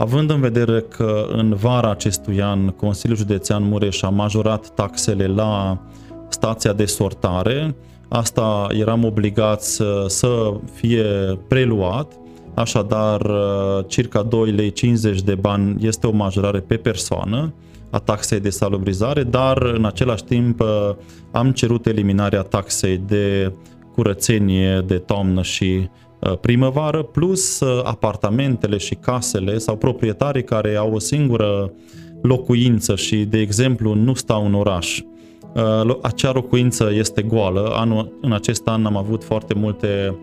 Având 0.00 0.30
în 0.30 0.40
vedere 0.40 0.80
că 0.80 1.26
în 1.32 1.54
vara 1.54 1.90
acestui 1.90 2.42
an 2.42 2.68
Consiliul 2.68 3.18
Județean 3.18 3.62
Mureș 3.62 4.02
a 4.02 4.08
majorat 4.08 4.68
taxele 4.68 5.26
la 5.26 5.80
stația 6.28 6.72
de 6.72 6.84
sortare, 6.84 7.76
asta 8.08 8.66
eram 8.70 9.04
obligați 9.04 9.74
să, 9.74 10.04
să 10.08 10.52
fie 10.72 11.04
preluat, 11.48 12.12
așadar 12.54 13.20
uh, 13.20 13.84
circa 13.86 14.22
2 14.22 14.50
lei 14.50 14.72
50 14.72 15.22
de 15.22 15.34
bani 15.34 15.86
este 15.86 16.06
o 16.06 16.10
majorare 16.12 16.60
pe 16.60 16.76
persoană 16.76 17.54
a 17.90 17.98
taxei 17.98 18.40
de 18.40 18.50
salubrizare, 18.50 19.22
dar 19.22 19.62
în 19.62 19.84
același 19.84 20.24
timp 20.24 20.60
uh, 20.60 20.90
am 21.30 21.52
cerut 21.52 21.86
eliminarea 21.86 22.42
taxei 22.42 22.96
de 23.06 23.52
curățenie 23.94 24.84
de 24.86 24.98
toamnă 24.98 25.42
și 25.42 25.64
uh, 25.64 26.09
primăvară, 26.40 27.02
plus 27.02 27.60
uh, 27.60 27.80
apartamentele 27.84 28.76
și 28.76 28.94
casele 28.94 29.58
sau 29.58 29.76
proprietarii 29.76 30.44
care 30.44 30.76
au 30.76 30.92
o 30.92 30.98
singură 30.98 31.72
locuință 32.22 32.96
și, 32.96 33.16
de 33.16 33.38
exemplu, 33.38 33.94
nu 33.94 34.14
stau 34.14 34.46
în 34.46 34.54
oraș. 34.54 35.00
Acea 36.02 36.32
locuință 36.32 36.90
este 36.92 37.22
goală. 37.22 37.72
Anul, 37.74 38.18
în 38.20 38.32
acest 38.32 38.68
an 38.68 38.86
am 38.86 38.96
avut 38.96 39.24
foarte 39.24 39.54
multe 39.54 40.14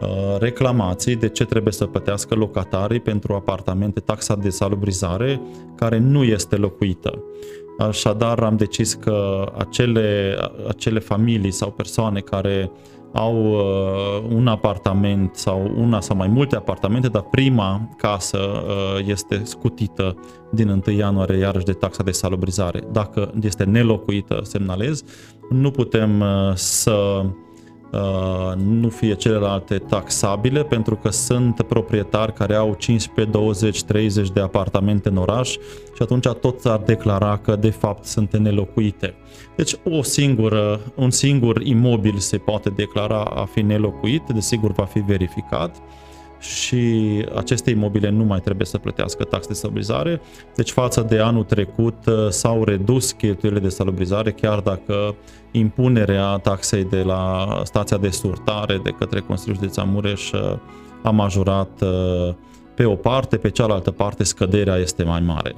Uh, 0.00 0.38
reclamații 0.38 1.16
de 1.16 1.28
ce 1.28 1.44
trebuie 1.44 1.72
să 1.72 1.86
plătească 1.86 2.34
locatarii 2.34 3.00
pentru 3.00 3.34
apartamente 3.34 4.00
taxa 4.00 4.36
de 4.36 4.48
salubrizare 4.48 5.40
care 5.76 5.98
nu 5.98 6.22
este 6.22 6.56
locuită. 6.56 7.22
Așadar 7.78 8.38
am 8.38 8.56
decis 8.56 8.94
că 8.94 9.46
acele, 9.58 10.36
acele 10.68 10.98
familii 10.98 11.50
sau 11.50 11.70
persoane 11.70 12.20
care 12.20 12.70
au 13.14 13.52
uh, 13.52 14.34
un 14.34 14.46
apartament 14.46 15.34
sau 15.34 15.72
una 15.76 16.00
sau 16.00 16.16
mai 16.16 16.28
multe 16.28 16.56
apartamente, 16.56 17.08
dar 17.08 17.22
prima 17.22 17.88
casă 17.96 18.38
uh, 18.38 19.06
este 19.06 19.40
scutită 19.44 20.16
din 20.50 20.68
1 20.86 20.96
ianuarie 20.96 21.38
iarăși 21.38 21.64
de 21.64 21.72
taxa 21.72 22.02
de 22.02 22.10
salubrizare. 22.10 22.82
Dacă 22.92 23.32
este 23.42 23.64
nelocuită, 23.64 24.40
semnalez, 24.42 25.02
nu 25.50 25.70
putem 25.70 26.20
uh, 26.20 26.54
să 26.54 27.24
Uh, 27.94 28.52
nu 28.56 28.88
fie 28.88 29.14
celelalte 29.14 29.78
taxabile, 29.78 30.64
pentru 30.64 30.96
că 30.96 31.10
sunt 31.10 31.62
proprietari 31.62 32.32
care 32.32 32.54
au 32.54 32.74
15, 32.78 33.32
20, 33.32 33.82
30 33.82 34.30
de 34.30 34.40
apartamente 34.40 35.08
în 35.08 35.16
oraș 35.16 35.50
și 35.94 36.02
atunci 36.02 36.28
tot 36.28 36.64
ar 36.64 36.78
declara 36.78 37.36
că 37.36 37.56
de 37.56 37.70
fapt 37.70 38.04
sunt 38.04 38.36
nelocuite. 38.36 39.14
Deci 39.56 39.74
o 39.84 40.02
singură, 40.02 40.80
un 40.94 41.10
singur 41.10 41.60
imobil 41.62 42.16
se 42.18 42.38
poate 42.38 42.70
declara 42.70 43.20
a 43.20 43.44
fi 43.44 43.62
nelocuit, 43.62 44.22
desigur 44.34 44.72
va 44.72 44.84
fi 44.84 44.98
verificat 44.98 45.76
și 46.44 47.24
aceste 47.34 47.70
imobile 47.70 48.08
nu 48.08 48.24
mai 48.24 48.40
trebuie 48.40 48.66
să 48.66 48.78
plătească 48.78 49.24
taxe 49.24 49.48
de 49.48 49.54
salubrizare. 49.54 50.20
Deci 50.54 50.70
față 50.70 51.00
de 51.08 51.18
anul 51.18 51.44
trecut 51.44 52.06
uh, 52.06 52.28
s-au 52.28 52.64
redus 52.64 53.12
cheltuielile 53.12 53.62
de 53.62 53.68
salubrizare, 53.68 54.32
chiar 54.32 54.60
dacă 54.60 55.14
impunerea 55.50 56.36
taxei 56.36 56.84
de 56.84 57.02
la 57.02 57.46
stația 57.64 57.96
de 57.96 58.10
surtare 58.10 58.80
de 58.82 58.90
către 58.90 59.20
Consiliul 59.20 59.56
Județean 59.56 59.90
Mureș 59.90 60.30
uh, 60.32 60.56
a 61.02 61.10
majorat 61.10 61.82
uh, 61.82 62.34
pe 62.74 62.84
o 62.84 62.94
parte, 62.94 63.36
pe 63.36 63.50
cealaltă 63.50 63.90
parte 63.90 64.24
scăderea 64.24 64.76
este 64.76 65.02
mai 65.02 65.20
mare. 65.20 65.54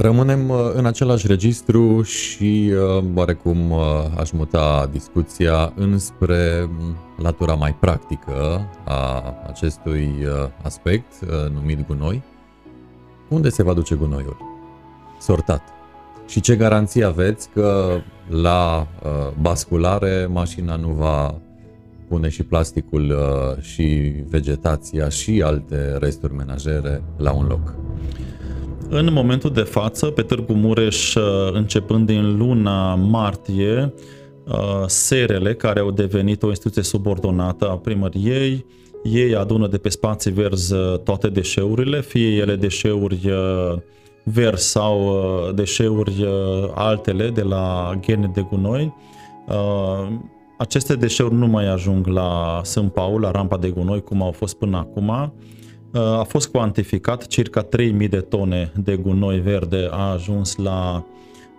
Rămânem 0.00 0.50
în 0.74 0.86
același 0.86 1.26
registru 1.26 2.02
și 2.02 2.72
oarecum 3.14 3.72
aș 4.18 4.30
muta 4.30 4.88
discuția 4.92 5.72
înspre 5.76 6.70
latura 7.22 7.54
mai 7.54 7.74
practică 7.80 8.68
a 8.84 9.22
acestui 9.46 10.26
aspect 10.62 11.12
numit 11.52 11.86
gunoi. 11.86 12.22
Unde 13.28 13.48
se 13.48 13.62
va 13.62 13.72
duce 13.72 13.94
gunoiul? 13.94 14.36
Sortat. 15.20 15.62
Și 16.26 16.40
ce 16.40 16.56
garanție 16.56 17.04
aveți 17.04 17.48
că 17.48 18.00
la 18.28 18.86
basculare 19.40 20.28
mașina 20.32 20.76
nu 20.76 20.88
va 20.88 21.34
pune 22.14 22.28
și 22.28 22.42
plasticul 22.42 23.14
și 23.60 24.12
vegetația 24.28 25.08
și 25.08 25.42
alte 25.44 25.96
resturi 26.00 26.34
menajere 26.34 27.02
la 27.16 27.32
un 27.32 27.46
loc? 27.46 27.74
În 28.88 29.12
momentul 29.12 29.50
de 29.50 29.60
față, 29.60 30.06
pe 30.06 30.22
Târgu 30.22 30.52
Mureș, 30.52 31.14
începând 31.52 32.06
din 32.06 32.36
luna 32.36 32.94
martie, 32.94 33.94
uh, 34.46 34.84
serele 34.86 35.54
care 35.54 35.80
au 35.80 35.90
devenit 35.90 36.42
o 36.42 36.48
instituție 36.48 36.82
subordonată 36.82 37.68
a 37.68 37.76
primăriei, 37.76 38.66
ei 39.02 39.34
adună 39.34 39.66
de 39.68 39.78
pe 39.78 39.88
spații 39.88 40.30
verzi 40.30 40.74
uh, 40.74 40.98
toate 40.98 41.28
deșeurile, 41.28 42.00
fie 42.00 42.28
ele 42.28 42.56
deșeuri 42.56 43.20
uh, 43.24 43.78
verzi 44.24 44.68
sau 44.68 45.18
deșeuri 45.54 46.26
altele 46.74 47.30
de 47.30 47.42
la 47.42 47.94
gene 48.00 48.30
de 48.34 48.46
gunoi. 48.50 48.94
Aceste 50.58 50.94
deșeuri 50.94 51.34
nu 51.34 51.46
mai 51.46 51.66
ajung 51.66 52.06
la 52.06 52.60
Sân 52.62 52.88
Paul, 52.88 53.20
la 53.20 53.30
rampa 53.30 53.56
de 53.56 53.70
gunoi, 53.70 54.02
cum 54.02 54.22
au 54.22 54.32
fost 54.32 54.54
până 54.54 54.76
acum 54.76 55.32
a 56.00 56.22
fost 56.22 56.48
cuantificat, 56.48 57.26
circa 57.26 57.60
3000 57.60 58.08
de 58.08 58.20
tone 58.20 58.72
de 58.76 58.96
gunoi 58.96 59.40
verde 59.40 59.88
a 59.90 60.10
ajuns 60.10 60.56
la 60.56 61.06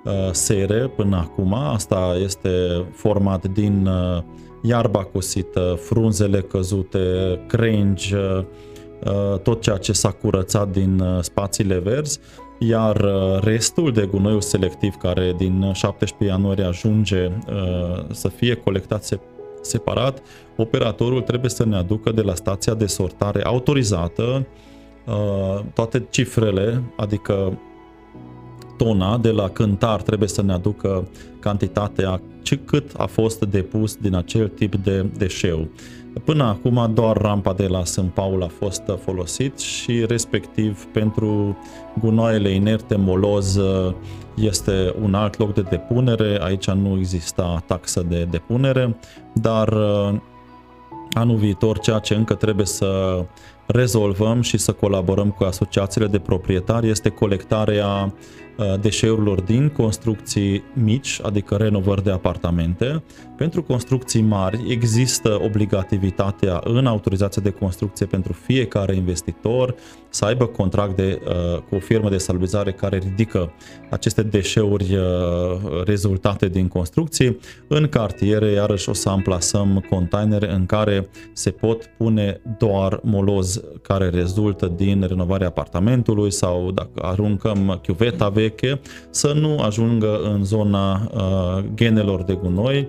uh, 0.05 0.11
sere 0.31 0.87
până 0.95 1.15
acum. 1.15 1.53
Asta 1.53 2.17
este 2.23 2.49
format 2.93 3.47
din 3.47 3.85
uh, 3.85 4.23
iarba 4.61 5.03
cosită, 5.03 5.79
frunzele 5.81 6.41
căzute, 6.41 6.99
crengi, 7.47 8.13
uh, 8.13 9.39
tot 9.43 9.61
ceea 9.61 9.77
ce 9.77 9.91
s-a 9.91 10.11
curățat 10.11 10.71
din 10.71 11.03
spațiile 11.21 11.77
verzi, 11.79 12.19
iar 12.59 13.05
restul 13.41 13.91
de 13.91 14.07
gunoiul 14.11 14.41
selectiv 14.41 14.95
care 14.95 15.33
din 15.37 15.71
17 15.73 16.35
ianuarie 16.35 16.63
ajunge 16.63 17.31
să 18.11 18.27
fie 18.27 18.55
colectat 18.55 19.03
separat, 19.65 20.21
operatorul 20.55 21.21
trebuie 21.21 21.49
să 21.49 21.65
ne 21.65 21.75
aducă 21.75 22.11
de 22.11 22.21
la 22.21 22.35
stația 22.35 22.73
de 22.73 22.85
sortare 22.85 23.43
autorizată 23.43 24.47
uh, 25.05 25.63
toate 25.73 26.05
cifrele, 26.09 26.83
adică 26.97 27.59
tona 28.77 29.17
de 29.17 29.31
la 29.31 29.49
cântar 29.49 30.01
trebuie 30.01 30.29
să 30.29 30.41
ne 30.41 30.53
aducă 30.53 31.07
cantitatea 31.39 32.21
ce 32.41 32.55
cât 32.55 32.91
a 32.97 33.05
fost 33.05 33.45
depus 33.45 33.95
din 33.95 34.15
acel 34.15 34.47
tip 34.47 34.75
de 34.75 35.05
deșeu. 35.17 35.67
Până 36.23 36.43
acum 36.43 36.91
doar 36.93 37.17
rampa 37.17 37.53
de 37.53 37.67
la 37.67 37.83
Sân 37.83 38.07
Paul 38.07 38.43
a 38.43 38.47
fost 38.47 38.81
folosit 39.03 39.59
și 39.59 40.05
respectiv 40.05 40.85
pentru 40.85 41.57
gunoaiele 41.99 42.49
inerte 42.49 42.95
moloz 42.95 43.59
este 44.35 44.93
un 45.01 45.13
alt 45.13 45.37
loc 45.37 45.53
de 45.53 45.61
depunere, 45.61 46.37
aici 46.41 46.69
nu 46.69 46.97
exista 46.97 47.63
taxă 47.65 48.05
de 48.07 48.23
depunere, 48.23 48.97
dar 49.33 49.73
anul 51.11 51.35
viitor 51.35 51.79
ceea 51.79 51.99
ce 51.99 52.15
încă 52.15 52.33
trebuie 52.33 52.65
să 52.65 53.21
rezolvăm 53.65 54.41
și 54.41 54.57
să 54.57 54.71
colaborăm 54.71 55.29
cu 55.29 55.43
asociațiile 55.43 56.07
de 56.07 56.19
proprietari 56.19 56.89
este 56.89 57.09
colectarea 57.09 58.13
Uh, 58.57 58.79
deșeurilor 58.81 59.41
din 59.41 59.69
construcții 59.69 60.63
mici, 60.73 61.19
adică 61.23 61.55
renovări 61.55 62.03
de 62.03 62.11
apartamente. 62.11 63.03
Pentru 63.37 63.63
construcții 63.63 64.21
mari 64.21 64.59
există 64.67 65.39
obligativitatea 65.43 66.61
în 66.63 66.85
autorizația 66.85 67.41
de 67.41 67.49
construcție 67.49 68.05
pentru 68.05 68.33
fiecare 68.33 68.95
investitor 68.95 69.75
să 70.09 70.25
aibă 70.25 70.45
contract 70.45 70.95
de, 70.95 71.21
uh, 71.25 71.59
cu 71.69 71.75
o 71.75 71.79
firmă 71.79 72.09
de 72.09 72.17
salubrizare 72.17 72.71
care 72.71 72.97
ridică 72.97 73.53
aceste 73.89 74.23
deșeuri 74.23 74.95
uh, 74.95 75.83
rezultate 75.85 76.47
din 76.47 76.67
construcții. 76.67 77.39
În 77.67 77.87
cartiere, 77.87 78.51
iarăși, 78.51 78.89
o 78.89 78.93
să 78.93 79.09
amplasăm 79.09 79.85
containere 79.89 80.53
în 80.53 80.65
care 80.65 81.09
se 81.33 81.49
pot 81.49 81.89
pune 81.97 82.41
doar 82.57 82.99
moloz 83.03 83.54
verzi 83.55 83.81
care 83.81 84.09
rezultă 84.09 84.71
din 84.75 85.05
renovarea 85.07 85.47
apartamentului 85.47 86.31
sau 86.31 86.71
dacă 86.71 87.01
aruncăm 87.01 87.79
chiuveta 87.81 88.29
veche, 88.29 88.79
să 89.09 89.33
nu 89.33 89.59
ajungă 89.59 90.19
în 90.23 90.43
zona 90.43 91.11
uh, 91.13 91.63
genelor 91.73 92.23
de 92.23 92.33
gunoi, 92.33 92.87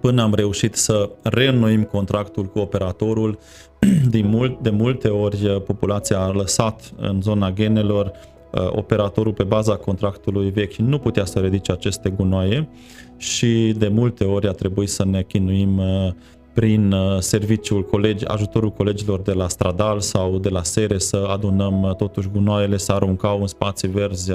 până 0.00 0.22
am 0.22 0.34
reușit 0.34 0.74
să 0.74 1.10
reînnoim 1.22 1.82
contractul 1.82 2.44
cu 2.44 2.58
operatorul. 2.58 3.38
De, 4.10 4.22
mult, 4.22 4.60
de 4.60 4.70
multe 4.70 5.08
ori 5.08 5.44
uh, 5.44 5.62
populația 5.62 6.18
a 6.18 6.32
lăsat 6.32 6.92
în 6.96 7.20
zona 7.22 7.50
genelor 7.50 8.12
uh, 8.50 8.68
operatorul 8.70 9.32
pe 9.32 9.42
baza 9.42 9.76
contractului 9.76 10.50
vechi 10.50 10.74
nu 10.74 10.98
putea 10.98 11.24
să 11.24 11.38
ridice 11.38 11.72
aceste 11.72 12.10
gunoaie 12.10 12.68
și 13.16 13.74
de 13.78 13.88
multe 13.88 14.24
ori 14.24 14.48
a 14.48 14.52
trebuit 14.52 14.88
să 14.88 15.04
ne 15.04 15.22
chinuim 15.22 15.78
uh, 15.78 16.12
prin 16.54 16.94
serviciul 17.18 17.84
colegi, 17.84 18.26
ajutorul 18.26 18.70
colegilor 18.70 19.20
de 19.20 19.32
la 19.32 19.48
Stradal 19.48 20.00
sau 20.00 20.38
de 20.38 20.48
la 20.48 20.62
Sere 20.62 20.98
să 20.98 21.26
adunăm 21.30 21.94
totuși 21.98 22.28
gunoaiele, 22.28 22.76
să 22.76 22.92
aruncau 22.92 23.40
în 23.40 23.46
spații 23.46 23.88
verzi 23.88 24.32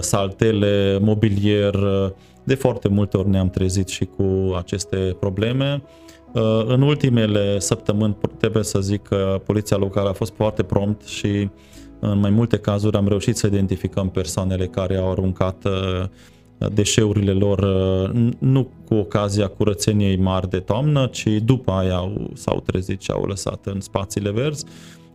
saltele, 0.00 0.98
mobilier, 1.02 1.74
de 2.44 2.54
foarte 2.54 2.88
multe 2.88 3.16
ori 3.16 3.28
ne-am 3.28 3.50
trezit 3.50 3.88
și 3.88 4.04
cu 4.04 4.54
aceste 4.56 5.16
probleme. 5.20 5.82
Uh, 6.32 6.62
în 6.66 6.82
ultimele 6.82 7.58
săptămâni 7.58 8.16
trebuie 8.38 8.64
să 8.64 8.80
zic 8.80 9.02
că 9.02 9.40
poliția 9.46 9.76
locală 9.76 10.08
a 10.08 10.12
fost 10.12 10.32
foarte 10.36 10.62
prompt 10.62 11.06
și 11.06 11.48
în 12.00 12.18
mai 12.18 12.30
multe 12.30 12.58
cazuri 12.58 12.96
am 12.96 13.08
reușit 13.08 13.36
să 13.36 13.46
identificăm 13.46 14.10
persoanele 14.10 14.66
care 14.66 14.96
au 14.96 15.10
aruncat 15.10 15.64
uh, 15.64 16.04
deșeurile 16.72 17.32
lor 17.32 17.58
uh, 17.58 18.30
nu 18.38 18.68
cu 18.86 18.94
ocazia 18.94 19.46
curățeniei 19.48 20.16
mari 20.16 20.50
de 20.50 20.58
toamnă, 20.58 21.06
ci 21.06 21.26
după 21.26 21.72
aia 21.72 21.96
au, 21.96 22.30
s-au 22.34 22.60
trezit 22.66 23.02
și 23.02 23.10
au 23.10 23.24
lăsat 23.24 23.66
în 23.66 23.80
spațiile 23.80 24.30
verzi. 24.30 24.64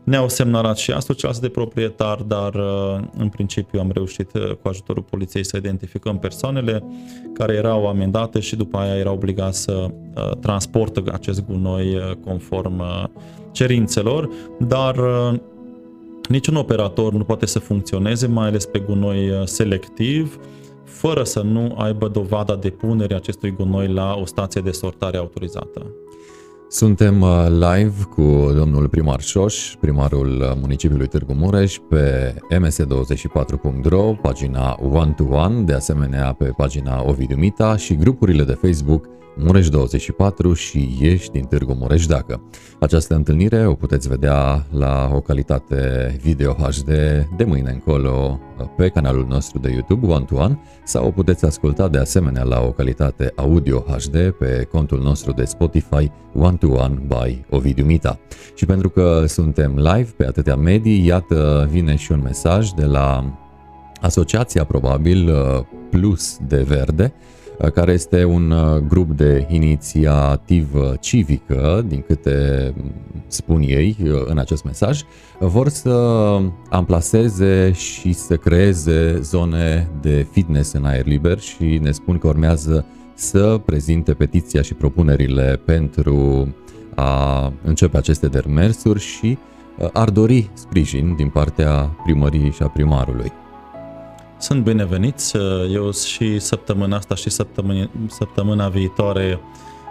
Ne-au 0.06 0.30
semnalat 0.30 0.78
și 0.78 0.92
asociații 0.92 1.42
de 1.42 1.50
proprietari, 1.50 2.28
dar 2.28 2.54
uh, 2.54 3.00
în 3.18 3.30
principiu 3.30 3.80
am 3.80 3.92
reușit 3.94 4.34
uh, 4.34 4.52
cu 4.62 4.68
ajutorul 4.68 5.04
poliției 5.04 5.46
să 5.46 5.58
identificăm 5.58 6.20
persoanele 6.20 6.84
care 7.34 7.54
erau 7.54 7.88
amendate 7.88 8.40
și 8.40 8.56
după 8.56 8.78
aia 8.78 8.96
erau 8.96 9.14
obligați 9.14 9.62
să 9.62 9.88
uh, 9.88 10.32
transportă 10.40 11.04
acest 11.12 11.46
gunoi 11.46 12.18
conform 12.26 12.84
cerințelor, 13.52 14.30
dar 14.60 14.96
niciun 16.30 16.56
operator 16.56 17.14
nu 17.14 17.24
poate 17.24 17.46
să 17.46 17.60
funcționeze, 17.60 18.28
mai 18.28 18.48
ales 18.48 18.66
pe 18.66 18.80
gunoi 18.80 19.42
selectiv, 19.46 20.40
fără 20.96 21.24
să 21.24 21.42
nu 21.42 21.76
aibă 21.78 22.08
dovada 22.08 22.56
depunerii 22.56 23.16
acestui 23.16 23.52
gunoi 23.52 23.88
la 23.88 24.16
o 24.22 24.26
stație 24.26 24.62
de 24.62 24.72
sortare 24.72 25.18
autorizată. 25.18 25.86
Suntem 26.70 27.22
uh, 27.22 27.46
live 27.50 28.04
cu 28.16 28.52
domnul 28.58 28.88
primar 28.88 29.22
Șoș, 29.22 29.76
primarul 29.80 30.42
uh, 30.42 30.52
municipiului 30.62 31.08
Târgu 31.08 31.34
Mureș, 31.34 31.78
pe 31.90 32.36
ms24.ro, 32.54 34.14
pagina 34.22 34.78
One 34.92 35.14
to 35.18 35.24
One, 35.24 35.62
de 35.62 35.74
asemenea 35.74 36.34
pe 36.34 36.46
pagina 36.58 37.04
Ovidiu 37.08 37.36
Mita 37.36 37.78
și 37.78 37.96
grupurile 37.96 38.44
de 38.44 38.54
Facebook 38.54 39.06
Mureș24 39.38 40.56
și 40.56 40.98
Ieși 41.00 41.30
din 41.30 41.44
Târgu 41.44 41.74
Mureș 41.74 42.06
dacă. 42.06 42.42
Această 42.80 43.16
întâlnire 43.16 43.66
o 43.66 43.74
puteți 43.74 44.08
vedea 44.08 44.66
la 44.72 45.12
o 45.14 45.20
calitate 45.20 46.16
video 46.22 46.54
HD 46.54 46.90
de 47.38 47.44
mâine 47.46 47.72
încolo 47.72 48.40
pe 48.78 48.88
canalul 48.88 49.26
nostru 49.30 49.60
de 49.60 49.72
YouTube 49.72 50.08
One 50.08 50.26
to 50.26 50.36
One 50.36 50.60
sau 50.84 51.08
o 51.08 51.12
puteți 51.12 51.46
asculta 51.46 51.88
de 51.88 51.98
asemenea 51.98 52.44
la 52.44 52.62
o 52.62 52.72
calitate 52.72 53.34
audio 53.36 53.80
HD 53.80 54.32
pe 54.32 54.68
contul 54.72 55.02
nostru 55.02 55.32
de 55.32 55.46
Spotify 55.46 56.12
One 56.34 56.58
to 56.58 56.68
One 56.68 57.02
by 57.08 57.46
Ovidiu 57.50 57.86
Mita. 57.86 58.20
Și 58.56 58.66
pentru 58.66 58.90
că 58.90 59.24
suntem 59.28 59.76
live 59.76 60.10
pe 60.18 60.26
atâtea 60.26 60.56
medii, 60.56 61.06
iată 61.06 61.68
vine 61.72 61.96
și 61.96 62.12
un 62.12 62.22
mesaj 62.24 62.70
de 62.70 62.86
la 62.86 63.34
Asociația 64.02 64.64
probabil 64.64 65.32
Plus 65.90 66.38
de 66.48 66.62
Verde, 66.62 67.14
Uh, 67.14 67.45
care 67.74 67.92
este 67.92 68.24
un 68.24 68.52
uh, 68.52 68.78
grup 68.78 69.12
de 69.12 69.46
inițiativă 69.50 70.96
civică, 71.00 71.86
din 71.88 72.04
câte 72.08 72.74
spun 73.28 73.62
ei 73.62 73.98
uh, 74.04 74.12
în 74.26 74.38
acest 74.38 74.64
mesaj, 74.64 75.02
vor 75.40 75.70
să 75.70 75.92
amplaseze 76.70 77.72
și 77.72 78.14
să 78.14 78.36
creeze 78.36 79.20
zone 79.22 79.90
de 80.02 80.28
fitness 80.32 80.74
în 80.74 80.86
aer 80.86 81.06
liber 81.06 81.40
și 81.40 81.80
ne 81.82 81.92
spun 81.92 82.18
că 82.18 82.28
urmează 82.28 82.86
să 83.14 83.62
prezinte 83.66 84.14
petiția 84.14 84.62
și 84.62 84.74
propunerile 84.74 85.62
pentru 85.66 86.48
a 86.96 87.54
începe 87.64 87.98
aceste 87.98 88.28
demersuri 88.28 89.00
și 89.00 89.38
ar 89.94 90.10
dori 90.10 90.50
sprijin 90.54 91.16
din 91.16 91.30
partea 91.30 91.96
primăriei 92.04 92.52
și 92.52 92.64
a 92.64 92.68
primarului. 92.68 93.32
Sunt 94.38 94.64
bineveniți. 94.64 95.38
Eu 95.72 95.92
și 95.92 96.40
săptămâna 96.40 96.98
asta 96.98 97.16
și 97.16 97.30
săptămâna, 97.30 97.90
săptămâna 98.08 98.70
viitoare 98.70 99.40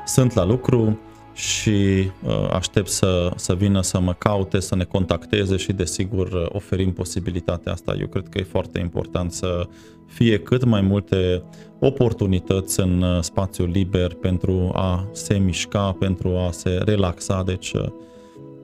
sunt 0.05 0.35
la 0.35 0.45
lucru 0.45 0.99
și 1.35 2.11
uh, 2.27 2.49
aștept 2.53 2.89
să, 2.89 3.33
să 3.37 3.55
vină 3.55 3.83
să 3.83 4.01
mă 4.01 4.13
caute, 4.13 4.61
să 4.61 4.75
ne 4.75 4.85
contacteze 4.85 5.57
și 5.57 5.73
desigur 5.73 6.49
oferim 6.53 6.93
posibilitatea 6.93 7.73
asta. 7.73 7.97
Eu 8.01 8.07
cred 8.07 8.29
că 8.29 8.39
e 8.39 8.43
foarte 8.43 8.79
important 8.79 9.33
să 9.33 9.69
fie 10.07 10.39
cât 10.39 10.65
mai 10.65 10.81
multe 10.81 11.43
oportunități 11.79 12.81
în 12.81 13.03
uh, 13.03 13.23
spațiul 13.23 13.69
liber 13.69 14.15
pentru 14.15 14.71
a 14.75 15.09
se 15.13 15.35
mișca, 15.35 15.97
pentru 15.99 16.37
a 16.37 16.51
se 16.51 16.81
relaxa, 16.85 17.43
deci 17.47 17.73
uh, 17.73 17.87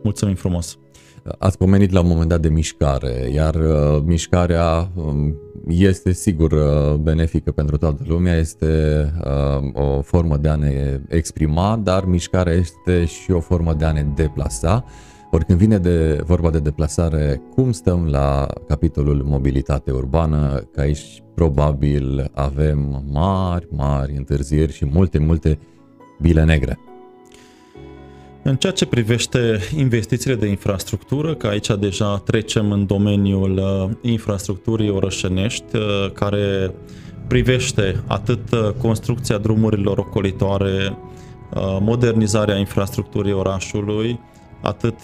mulțumim 0.03 0.35
frumos! 0.35 0.79
Ați 1.39 1.59
pomenit 1.59 1.93
la 1.93 2.01
un 2.01 2.09
moment 2.09 2.29
dat 2.29 2.41
de 2.41 2.49
mișcare, 2.49 3.31
iar 3.35 3.55
uh, 3.55 4.03
mișcarea 4.05 4.91
um, 4.95 5.37
este 5.69 6.13
sigur 6.13 6.53
uh, 6.53 6.95
benefică 6.95 7.51
pentru 7.51 7.77
toată 7.77 8.03
lumea, 8.07 8.37
este 8.37 9.05
uh, 9.25 9.83
o 9.83 10.01
formă 10.01 10.37
de 10.37 10.49
a 10.49 10.55
ne 10.55 11.01
exprima, 11.09 11.81
dar 11.83 12.05
mișcarea 12.05 12.53
este 12.53 13.05
și 13.05 13.31
o 13.31 13.41
formă 13.41 13.75
de 13.75 13.85
a 13.85 13.93
ne 13.93 14.07
deplasa. 14.15 14.85
Ori 15.31 15.45
când 15.45 15.59
vine 15.59 15.79
de 15.79 16.21
vorba 16.27 16.51
de 16.51 16.59
deplasare, 16.59 17.43
cum 17.55 17.73
stăm 17.73 18.07
la 18.07 18.47
capitolul 18.69 19.23
mobilitate 19.25 19.91
urbană, 19.91 20.69
că 20.73 20.81
aici 20.81 21.23
probabil 21.35 22.31
avem 22.35 23.05
mari, 23.11 23.67
mari 23.71 24.17
întârzieri 24.17 24.73
și 24.73 24.85
multe, 24.85 25.19
multe 25.19 25.59
bile 26.21 26.45
negre. 26.45 26.79
În 28.43 28.57
ceea 28.57 28.73
ce 28.73 28.87
privește 28.87 29.59
investițiile 29.77 30.37
de 30.37 30.47
infrastructură, 30.47 31.35
că 31.35 31.47
aici 31.47 31.69
deja 31.79 32.19
trecem 32.19 32.73
în 32.73 32.87
domeniul 32.87 33.57
uh, 33.59 33.97
infrastructurii 34.11 34.91
orășenești, 34.91 35.77
uh, 35.77 36.11
care 36.13 36.75
privește 37.27 38.03
atât 38.07 38.53
uh, 38.53 38.71
construcția 38.79 39.39
drumurilor 39.39 39.99
ocolitoare, 39.99 40.99
modernizarea 41.81 42.57
infrastructurii 42.57 43.33
orașului, 43.33 44.21
atât 44.63 44.95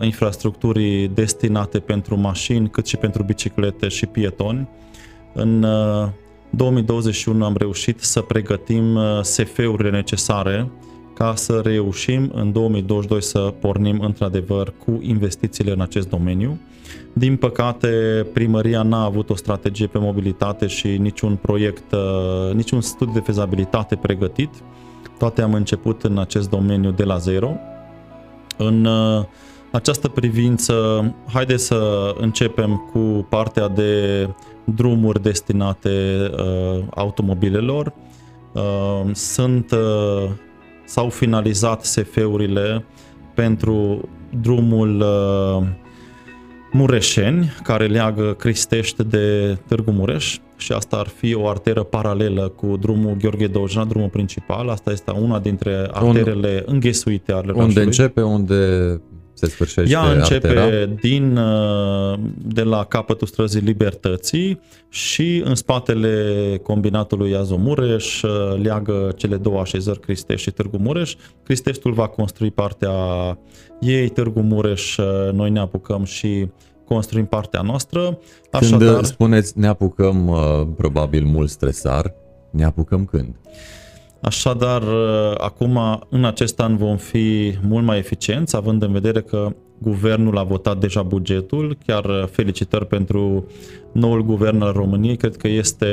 infrastructurii 0.00 1.08
destinate 1.08 1.78
pentru 1.78 2.16
mașini, 2.16 2.70
cât 2.70 2.86
și 2.86 2.96
pentru 2.96 3.22
biciclete 3.22 3.88
și 3.88 4.06
pietoni. 4.06 4.68
În 5.32 5.66
2021 6.50 7.44
am 7.44 7.56
reușit 7.56 8.00
să 8.00 8.20
pregătim 8.20 8.98
SF-urile 9.22 9.90
necesare 9.90 10.70
ca 11.18 11.34
să 11.34 11.60
reușim 11.64 12.30
în 12.34 12.52
2022 12.52 13.22
să 13.22 13.54
pornim 13.60 14.00
într-adevăr 14.00 14.72
cu 14.84 14.98
investițiile 15.02 15.72
în 15.72 15.80
acest 15.80 16.08
domeniu. 16.08 16.58
Din 17.12 17.36
păcate, 17.36 17.88
primăria 18.32 18.82
n-a 18.82 19.04
avut 19.04 19.30
o 19.30 19.36
strategie 19.36 19.86
pe 19.86 19.98
mobilitate 19.98 20.66
și 20.66 20.96
niciun 20.96 21.36
proiect, 21.36 21.92
uh, 21.92 22.54
niciun 22.54 22.80
studiu 22.80 23.12
de 23.12 23.20
fezabilitate 23.20 23.96
pregătit. 23.96 24.50
Toate 25.18 25.42
am 25.42 25.54
început 25.54 26.02
în 26.02 26.18
acest 26.18 26.50
domeniu 26.50 26.90
de 26.90 27.04
la 27.04 27.16
zero. 27.16 27.50
În 28.56 28.84
uh, 28.84 29.24
această 29.72 30.08
privință, 30.08 30.74
haideți 31.32 31.64
să 31.64 32.12
începem 32.18 32.90
cu 32.92 33.26
partea 33.28 33.68
de 33.68 34.28
drumuri 34.64 35.22
destinate 35.22 35.90
uh, 36.38 36.84
automobilelor. 36.94 37.92
Uh, 38.52 39.10
sunt 39.12 39.70
uh, 39.70 40.30
s-au 40.86 41.08
finalizat 41.08 41.84
SF-urile 41.84 42.84
pentru 43.34 44.08
drumul 44.40 45.00
uh, 45.00 45.66
Mureșeni, 46.72 47.52
care 47.62 47.86
leagă 47.86 48.34
Cristești 48.38 49.04
de 49.04 49.58
Târgu 49.66 49.90
Mureș 49.90 50.38
și 50.56 50.72
asta 50.72 50.96
ar 50.96 51.06
fi 51.06 51.34
o 51.34 51.48
arteră 51.48 51.82
paralelă 51.82 52.48
cu 52.48 52.76
drumul 52.80 53.16
Gheorghe 53.20 53.46
Dojna, 53.46 53.84
drumul 53.84 54.08
principal. 54.08 54.68
Asta 54.68 54.90
este 54.90 55.10
una 55.10 55.38
dintre 55.38 55.88
arterele 55.92 56.62
înghesuite 56.66 57.32
ale 57.32 57.52
Unde 57.52 57.80
începe, 57.80 58.22
unde 58.22 59.00
Se 59.36 59.46
sfârșește 59.46 59.92
Ea 59.92 60.10
începe 60.10 60.46
artera? 60.46 60.84
din, 60.84 61.36
uh, 61.36 62.18
de 62.36 62.62
la 62.62 62.84
capătul 62.84 63.26
străzii 63.26 63.60
Libertății 63.60 64.60
și 64.88 65.42
în 65.44 65.54
spatele 65.54 66.60
combinatului 66.62 67.36
Azomureș 67.36 68.22
uh, 68.22 68.30
leagă 68.62 69.12
cele 69.16 69.36
două 69.36 69.60
așezări, 69.60 70.00
Cristești 70.00 70.42
și 70.42 70.50
Târgu 70.50 70.76
Mureș. 70.76 71.14
Cristeștul 71.42 71.92
va 71.92 72.06
construi 72.06 72.50
partea 72.50 72.92
ei, 73.80 74.08
Târgu 74.08 74.40
Mureș, 74.40 74.96
uh, 74.96 75.32
noi 75.32 75.50
ne 75.50 75.58
apucăm 75.58 76.04
și 76.04 76.48
construim 76.84 77.26
partea 77.26 77.60
noastră. 77.60 78.18
Așadar, 78.50 78.94
când 78.94 79.04
spuneți 79.04 79.58
ne 79.58 79.66
apucăm, 79.66 80.36
probabil 80.76 81.24
mult 81.24 81.50
stresar, 81.50 82.14
ne 82.50 82.64
apucăm 82.64 83.04
când? 83.04 83.34
Așadar, 84.26 84.82
acum, 85.38 86.04
în 86.08 86.24
acest 86.24 86.60
an 86.60 86.76
vom 86.76 86.96
fi 86.96 87.58
mult 87.62 87.84
mai 87.84 87.98
eficienți, 87.98 88.56
având 88.56 88.82
în 88.82 88.92
vedere 88.92 89.20
că 89.20 89.54
guvernul 89.78 90.38
a 90.38 90.42
votat 90.42 90.78
deja 90.78 91.02
bugetul. 91.02 91.76
Chiar 91.86 92.28
felicitări 92.30 92.86
pentru 92.86 93.46
noul 93.92 94.22
guvern 94.22 94.60
al 94.60 94.72
României. 94.72 95.16
Cred 95.16 95.36
că 95.36 95.48
este 95.48 95.86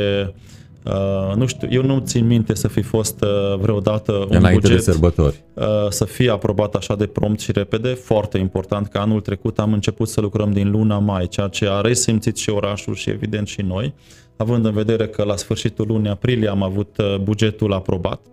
Uh, 0.84 1.36
nu 1.36 1.46
știu, 1.46 1.68
eu 1.72 1.84
nu 1.84 2.00
țin 2.00 2.26
minte 2.26 2.54
să 2.56 2.68
fi 2.68 2.82
fost 2.82 3.22
uh, 3.22 3.60
vreodată 3.60 4.12
un 4.12 4.28
Înainte 4.30 4.54
buget 4.54 4.86
de 4.86 4.92
sărbători. 4.92 5.44
Uh, 5.54 5.66
să 5.90 6.06
fie 6.06 6.30
aprobat 6.30 6.76
așa 6.76 6.96
de 6.96 7.06
prompt 7.06 7.40
și 7.40 7.52
repede. 7.52 7.88
Foarte 7.88 8.38
important 8.38 8.88
că 8.88 8.98
anul 8.98 9.22
trecut 9.22 9.60
am 9.60 9.74
început 9.74 10.08
să 10.10 10.22
lucrăm 10.22 10.52
din 10.52 10.72
luna 10.72 11.00
mai, 11.00 11.28
ceea 11.28 11.48
ce 11.48 11.68
a 11.70 11.82
resimțit 11.82 12.38
și 12.38 12.50
orașul 12.50 12.96
și 12.96 13.10
evident 13.10 13.48
și 13.48 13.62
noi, 13.62 13.94
având 14.38 14.66
în 14.66 14.74
vedere 14.74 15.08
că 15.08 15.24
la 15.24 15.36
sfârșitul 15.36 15.88
lunii 15.88 16.10
aprilie 16.10 16.50
am 16.50 16.64
avut 16.64 16.98
uh, 16.98 17.18
bugetul 17.18 17.74
aprobat. 17.74 18.26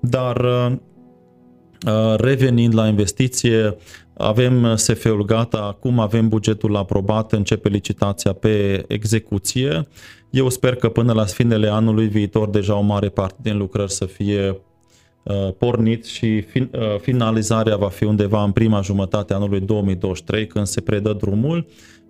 Dar 0.00 0.36
uh, 0.36 0.72
uh 1.86 2.14
revenind 2.16 2.74
la 2.74 2.86
investiție, 2.86 3.76
avem 4.16 4.76
SF-ul 4.76 5.24
gata, 5.24 5.58
acum 5.58 5.98
avem 5.98 6.28
bugetul 6.28 6.76
aprobat, 6.76 7.32
începe 7.32 7.68
licitația 7.68 8.32
pe 8.32 8.84
execuție. 8.88 9.88
Eu 10.30 10.48
sper 10.48 10.74
că 10.74 10.88
până 10.88 11.12
la 11.12 11.24
finele 11.24 11.68
anului 11.68 12.08
viitor 12.08 12.48
deja 12.48 12.76
o 12.76 12.80
mare 12.80 13.08
parte 13.08 13.36
din 13.42 13.56
lucrări 13.56 13.92
să 13.92 14.04
fie 14.04 14.60
uh, 15.22 15.52
pornit 15.58 16.04
și 16.04 16.40
fin, 16.40 16.70
uh, 16.72 16.98
finalizarea 17.00 17.76
va 17.76 17.88
fi 17.88 18.04
undeva 18.04 18.42
în 18.42 18.52
prima 18.52 18.80
jumătate 18.80 19.32
a 19.32 19.36
anului 19.36 19.60
2023 19.60 20.46
când 20.46 20.66
se 20.66 20.80
predă 20.80 21.12
drumul. 21.12 21.66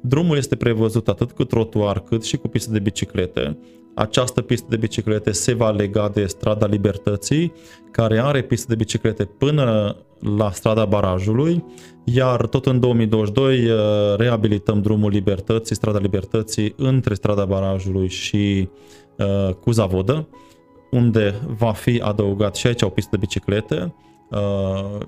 Drumul 0.09 0.37
este 0.37 0.57
prevăzut 0.57 1.09
atât 1.09 1.33
cu 1.33 1.45
trotuar 1.45 2.01
cât 2.01 2.25
și 2.25 2.37
cu 2.37 2.49
pistă 2.49 2.73
de 2.73 2.79
biciclete. 2.79 3.59
Această 3.95 4.43
pistă 4.43 4.67
de 4.71 4.77
biciclete 4.77 5.33
se 5.33 5.55
va 5.55 5.71
lega 5.71 6.09
de 6.09 6.27
strada 6.27 6.67
Libertății, 6.67 7.53
care 7.91 8.19
are 8.19 8.43
pistă 8.43 8.67
de 8.69 8.75
biciclete 8.75 9.25
până 9.25 9.97
la 10.37 10.51
strada 10.51 10.85
barajului, 10.85 11.65
iar 12.05 12.47
tot 12.47 12.67
în 12.67 12.81
2022 12.81 13.71
uh, 13.71 13.79
reabilităm 14.17 14.83
drumul 14.83 15.11
Libertății, 15.11 15.75
strada 15.75 15.99
Libertății, 15.99 16.75
între 16.77 17.15
strada 17.15 17.45
barajului 17.45 18.09
și 18.09 18.69
uh, 19.19 19.55
Cuzavodă, 19.55 20.29
unde 20.91 21.35
va 21.59 21.73
fi 21.73 22.01
adăugat 22.01 22.57
și 22.57 22.67
aici 22.67 22.83
o 22.83 22.89
pistă 22.89 23.09
de 23.11 23.17
biciclete, 23.17 23.75
uh, 23.75 24.06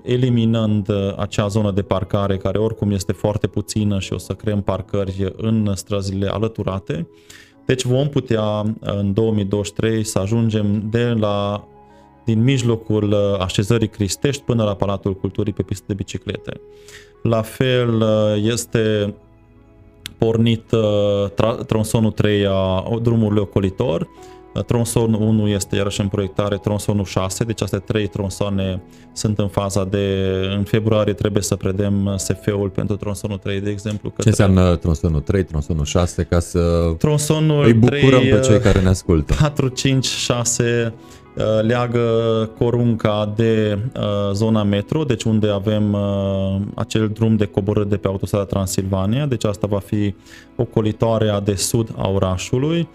eliminând 0.01 0.87
acea 1.17 1.47
zonă 1.47 1.71
de 1.71 1.81
parcare 1.81 2.37
care 2.37 2.57
oricum 2.57 2.91
este 2.91 3.11
foarte 3.11 3.47
puțină 3.47 3.99
și 3.99 4.13
o 4.13 4.17
să 4.17 4.33
creăm 4.33 4.61
parcări 4.61 5.33
în 5.37 5.71
străzile 5.75 6.27
alăturate. 6.27 7.07
Deci 7.65 7.83
vom 7.83 8.09
putea 8.09 8.59
în 8.79 9.13
2023 9.13 10.03
să 10.03 10.19
ajungem 10.19 10.89
de 10.89 11.15
la 11.19 11.67
din 12.29 12.43
mijlocul 12.43 13.11
uh, 13.11 13.39
așezării 13.39 13.87
Cristești 13.87 14.43
până 14.43 14.63
la 14.63 14.73
Palatul 14.73 15.15
Culturii 15.15 15.53
pe 15.53 15.61
pistă 15.61 15.83
de 15.87 15.93
biciclete. 15.93 16.61
La 17.23 17.41
fel 17.41 18.01
uh, 18.01 18.35
este 18.41 19.15
pornit 20.17 20.71
uh, 20.71 21.63
tronsonul 21.65 22.11
3 22.11 22.45
a 22.45 22.83
drumului 23.01 23.41
ocolitor, 23.41 24.07
Tronsonul 24.65 25.21
1 25.21 25.47
este 25.47 25.75
iarăși 25.75 26.01
în 26.01 26.07
proiectare, 26.07 26.57
tronsonul 26.57 27.05
6, 27.05 27.43
deci 27.43 27.61
astea 27.61 27.79
trei 27.79 28.07
tronsoane 28.07 28.81
sunt 29.13 29.39
în 29.39 29.47
faza 29.47 29.85
de, 29.85 30.25
în 30.57 30.63
februarie 30.63 31.13
trebuie 31.13 31.43
să 31.43 31.55
predem 31.55 32.13
SF-ul 32.17 32.69
pentru 32.69 32.95
tronsonul 32.95 33.37
3, 33.37 33.61
de 33.61 33.69
exemplu. 33.69 34.09
Către... 34.09 34.23
Ce 34.23 34.29
înseamnă 34.29 34.75
tronsonul 34.75 35.19
3, 35.21 35.43
tronsonul 35.43 35.85
6, 35.85 36.23
ca 36.23 36.39
să 36.39 36.93
tronsonul 36.97 37.65
îi 37.65 37.73
bucurăm 37.73 38.19
3, 38.19 38.29
pe 38.29 38.39
cei 38.39 38.59
care 38.59 38.81
ne 38.81 38.89
ascultă? 38.89 39.35
4, 39.39 39.67
5, 39.67 40.05
6, 40.05 40.93
Uh, 41.39 41.45
leagă 41.61 41.99
Corunca 42.57 43.33
de 43.35 43.79
uh, 43.95 44.33
zona 44.33 44.63
metro, 44.63 45.03
deci 45.03 45.23
unde 45.23 45.49
avem 45.49 45.93
uh, 45.93 46.61
acel 46.75 47.07
drum 47.07 47.35
de 47.35 47.45
coborâre 47.45 47.87
de 47.87 47.97
pe 47.97 48.07
autostrada 48.07 48.45
Transilvania, 48.45 49.25
deci 49.25 49.43
asta 49.45 49.67
va 49.67 49.79
fi 49.79 50.15
ocolitoarea 50.55 51.39
de 51.39 51.55
sud 51.55 51.93
a 51.97 52.09
orașului. 52.09 52.87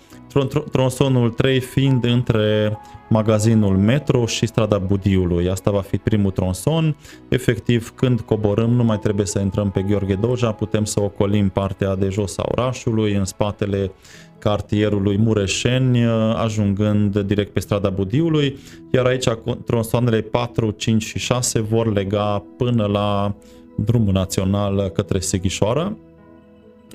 Tronsonul 0.73 1.31
3 1.31 1.61
fiind 1.61 2.05
între 2.05 2.79
magazinul 3.09 3.77
Metro 3.77 4.27
și 4.27 4.47
strada 4.47 4.79
Budiului. 4.79 5.49
Asta 5.49 5.70
va 5.70 5.81
fi 5.81 5.97
primul 5.97 6.31
tronson. 6.31 6.97
Efectiv, 7.29 7.92
când 7.94 8.20
coborâm, 8.20 8.70
nu 8.70 8.85
mai 8.85 8.99
trebuie 8.99 9.27
să 9.27 9.38
intrăm 9.38 9.70
pe 9.70 9.83
Gheorghe 9.83 10.14
Doja, 10.14 10.53
putem 10.53 10.85
să 10.85 11.01
ocolim 11.01 11.49
partea 11.49 11.97
de 11.97 12.09
jos 12.09 12.38
a 12.38 12.44
orașului, 12.47 13.14
în 13.14 13.25
spatele 13.25 13.92
cartierului 14.38 15.18
Mureșeni, 15.18 16.05
ajungând 16.37 17.18
direct 17.20 17.53
pe 17.53 17.61
strada 17.61 17.90
Budiului, 17.90 18.59
iar 18.92 19.07
aici 19.07 19.29
tronsoanele 19.66 20.20
4, 20.20 20.70
5 20.70 21.05
și 21.05 21.18
6 21.18 21.61
vor 21.61 21.92
lega 21.92 22.44
până 22.57 22.87
la 22.87 23.35
drumul 23.77 24.12
național 24.12 24.88
către 24.88 25.20
Sighișoara. 25.20 25.97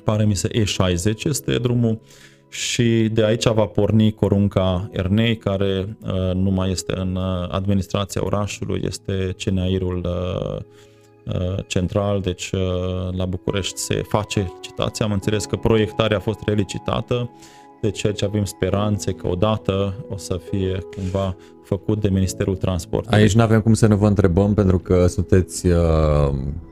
Pare 0.04 0.24
mi 0.24 0.36
se 0.36 0.48
E60 0.48 1.24
este 1.24 1.58
drumul 1.58 2.00
și 2.50 3.08
de 3.12 3.24
aici 3.24 3.46
va 3.46 3.66
porni 3.66 4.12
Corunca 4.12 4.88
Ernei, 4.92 5.36
care 5.36 5.96
uh, 6.02 6.34
nu 6.34 6.50
mai 6.50 6.70
este 6.70 6.96
în 6.96 7.16
uh, 7.16 7.48
administrația 7.50 8.24
orașului, 8.24 8.82
este 8.84 9.34
CNAIR-ul 9.44 10.06
uh, 10.06 10.56
uh, 11.34 11.64
central, 11.66 12.20
deci 12.20 12.50
uh, 12.50 12.60
la 13.16 13.24
București 13.24 13.78
se 13.78 14.02
face 14.08 14.52
licitația. 14.54 15.06
Am 15.06 15.12
înțeles 15.12 15.44
că 15.44 15.56
proiectarea 15.56 16.16
a 16.16 16.20
fost 16.20 16.40
relicitată, 16.46 17.30
deci 17.80 18.04
aici 18.04 18.22
avem 18.22 18.44
speranțe 18.44 19.12
că 19.12 19.28
odată 19.28 19.94
o 20.08 20.16
să 20.16 20.40
fie 20.50 20.78
cumva 20.96 21.36
făcut 21.70 22.00
de 22.00 22.08
Ministerul 22.08 22.56
Transportului. 22.56 23.18
Aici 23.18 23.34
nu 23.34 23.42
avem 23.42 23.60
cum 23.60 23.74
să 23.74 23.86
ne 23.86 23.94
vă 23.94 24.06
întrebăm 24.06 24.54
pentru 24.54 24.78
că 24.78 25.06
sunteți 25.06 25.66
uh, 25.66 25.76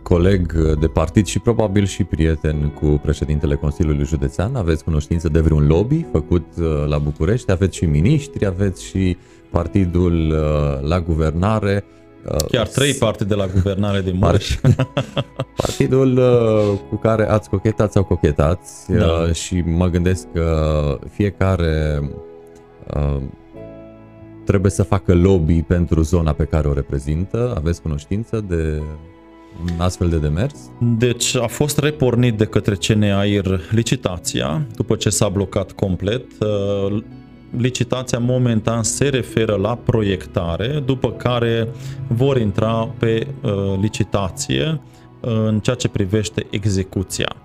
coleg 0.02 0.52
de 0.80 0.86
partid 0.86 1.26
și 1.26 1.38
probabil 1.38 1.84
și 1.86 2.04
prieten 2.04 2.68
cu 2.80 2.86
președintele 2.86 3.54
Consiliului 3.54 4.04
Județean. 4.04 4.56
Aveți 4.56 4.84
cunoștință 4.84 5.28
de 5.28 5.40
vreun 5.40 5.66
lobby 5.66 6.06
făcut 6.12 6.46
uh, 6.58 6.66
la 6.88 6.98
București, 6.98 7.50
aveți 7.50 7.76
și 7.76 7.84
miniștri, 7.84 8.46
aveți 8.46 8.84
și 8.84 9.16
partidul 9.50 10.30
uh, 10.30 10.88
la 10.88 11.00
guvernare. 11.00 11.84
Uh, 12.30 12.36
Chiar 12.50 12.66
trei 12.66 12.94
partide 12.94 13.34
la 13.34 13.46
guvernare 13.46 14.00
din 14.00 14.16
Mureș. 14.20 14.58
Partidul 15.64 16.16
uh, 16.16 16.78
cu 16.88 16.96
care 16.96 17.28
ați 17.28 17.48
cochetat 17.48 17.92
sau 17.92 18.04
cochetați 18.04 18.92
da. 18.92 19.06
Uh, 19.06 19.32
și 19.32 19.62
mă 19.66 19.86
gândesc 19.86 20.26
că 20.32 20.98
fiecare 21.10 22.00
trebuie 24.48 24.70
să 24.70 24.82
facă 24.82 25.14
lobby 25.14 25.62
pentru 25.62 26.02
zona 26.02 26.32
pe 26.32 26.44
care 26.44 26.68
o 26.68 26.72
reprezintă. 26.72 27.54
Aveți 27.56 27.82
cunoștință 27.82 28.44
de 28.48 28.82
un 29.62 29.80
astfel 29.80 30.08
de 30.08 30.18
demers? 30.18 30.54
Deci 30.98 31.36
a 31.36 31.46
fost 31.46 31.78
repornit 31.78 32.36
de 32.36 32.44
către 32.44 32.74
CNAIR 32.74 33.60
licitația 33.70 34.66
după 34.76 34.96
ce 34.96 35.10
s-a 35.10 35.28
blocat 35.28 35.72
complet. 35.72 36.24
Uh, 36.40 37.02
licitația 37.56 38.18
momentan 38.18 38.82
se 38.82 39.08
referă 39.08 39.54
la 39.54 39.74
proiectare, 39.74 40.82
după 40.84 41.12
care 41.12 41.68
vor 42.06 42.40
intra 42.40 42.94
pe 42.98 43.26
uh, 43.42 43.52
licitație 43.80 44.80
uh, 45.20 45.30
în 45.46 45.60
ceea 45.60 45.76
ce 45.76 45.88
privește 45.88 46.46
execuția. 46.50 47.36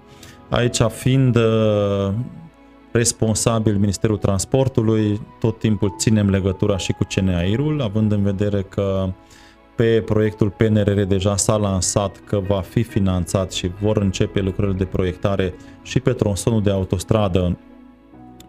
Aici 0.50 0.82
fiind 0.90 1.38
responsabil 2.94 3.78
Ministerul 3.78 4.18
Transportului, 4.18 5.22
tot 5.40 5.60
timpul 5.60 5.96
ținem 5.98 6.30
legătura 6.30 6.78
și 6.78 6.92
cu 6.92 7.04
CNAIR-ul, 7.16 7.82
având 7.82 8.12
în 8.12 8.24
vedere 8.24 8.62
că 8.62 9.14
pe 9.76 10.02
proiectul 10.06 10.50
PNRR 10.50 11.02
deja 11.02 11.36
s-a 11.36 11.56
lansat 11.56 12.22
că 12.26 12.40
va 12.48 12.62
fi 12.62 12.84
finanțat 12.84 13.52
și 13.52 13.72
vor 13.82 13.98
începe 13.98 14.42
lucrările 14.42 14.78
de 14.78 14.86
proiectare 14.86 15.54
și 15.82 16.00
pe 16.00 16.14
tronsonul 16.14 16.62
de 16.62 16.70
autostradă, 16.70 17.58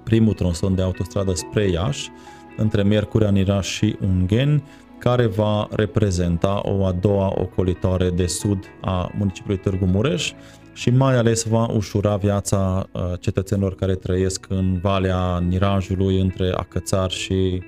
primul 0.03 0.33
tronson 0.33 0.75
de 0.75 0.83
autostradă 0.83 1.35
spre 1.35 1.69
Iași, 1.69 2.11
între 2.57 2.83
Miercurea 2.83 3.31
Niraș 3.31 3.69
și 3.69 3.97
Ungen, 4.01 4.63
care 4.99 5.27
va 5.27 5.69
reprezenta 5.71 6.61
o 6.63 6.85
a 6.85 6.93
doua 6.93 7.33
ocolitoare 7.37 8.11
de 8.11 8.27
sud 8.27 8.65
a 8.81 9.11
municipiului 9.19 9.63
Târgu 9.63 9.85
Mureș 9.85 10.33
și 10.75 10.91
mai 10.91 11.17
ales 11.17 11.45
va 11.45 11.67
ușura 11.67 12.17
viața 12.17 12.87
uh, 12.93 13.03
cetățenilor 13.21 13.75
care 13.75 13.95
trăiesc 13.95 14.47
în 14.49 14.79
Valea 14.83 15.39
Nirajului 15.39 16.21
între 16.21 16.53
Acățar 16.57 17.11
și 17.11 17.63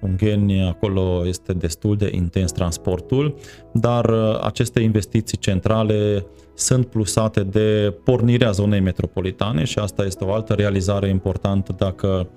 Ungheni, 0.00 0.62
acolo 0.68 1.26
este 1.26 1.52
destul 1.52 1.96
de 1.96 2.08
intens 2.12 2.52
transportul, 2.52 3.34
dar 3.72 4.04
uh, 4.04 4.40
aceste 4.42 4.80
investiții 4.80 5.38
centrale 5.38 6.26
sunt 6.54 6.86
plusate 6.86 7.42
de 7.42 7.94
pornirea 8.04 8.50
zonei 8.50 8.80
metropolitane 8.80 9.64
și 9.64 9.78
asta 9.78 10.04
este 10.04 10.24
o 10.24 10.32
altă 10.32 10.52
realizare 10.52 11.08
importantă 11.08 11.74
dacă 11.78 12.28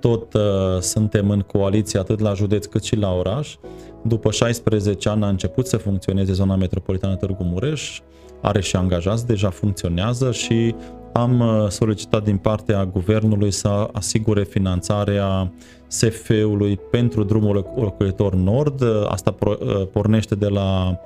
tot 0.00 0.34
uh, 0.34 0.42
suntem 0.80 1.30
în 1.30 1.40
coaliție 1.40 1.98
atât 1.98 2.18
la 2.18 2.34
județ 2.34 2.66
cât 2.66 2.82
și 2.82 2.96
la 2.96 3.12
oraș. 3.12 3.56
După 4.04 4.30
16 4.30 5.08
ani 5.08 5.24
a 5.24 5.28
început 5.28 5.66
să 5.66 5.76
funcționeze 5.76 6.32
zona 6.32 6.56
metropolitană 6.56 7.16
Târgu 7.16 7.44
Mureș, 7.44 8.00
are 8.40 8.60
și 8.60 8.76
angajați, 8.76 9.26
deja 9.26 9.50
funcționează 9.50 10.32
și 10.32 10.74
am 11.12 11.40
uh, 11.40 11.68
solicitat 11.68 12.24
din 12.24 12.36
partea 12.36 12.84
guvernului 12.84 13.50
să 13.50 13.88
asigure 13.92 14.44
finanțarea 14.44 15.52
SF-ului 15.86 16.78
pentru 16.90 17.24
drumul 17.24 17.72
locuitor 17.76 18.34
nord. 18.34 18.82
Asta 19.08 19.34
uh, 19.40 19.56
pornește 19.92 20.34
de 20.34 20.48
la 20.48 20.98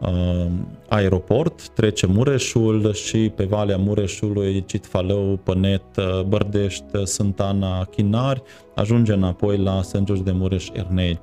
uh, 0.00 0.46
aeroport, 0.88 1.68
trece 1.68 2.06
Mureșul 2.06 2.92
și 2.92 3.32
pe 3.36 3.44
Valea 3.44 3.76
Mureșului, 3.76 4.64
Citfalău, 4.64 5.40
Pănet, 5.42 5.82
Bărdești, 6.26 7.06
Sântana, 7.06 7.84
Chinari, 7.84 8.42
ajunge 8.74 9.12
înapoi 9.12 9.58
la 9.58 9.82
Sân 9.82 10.04
George 10.04 10.22
de 10.22 10.32
Mureș, 10.32 10.68
Ernei. 10.72 11.20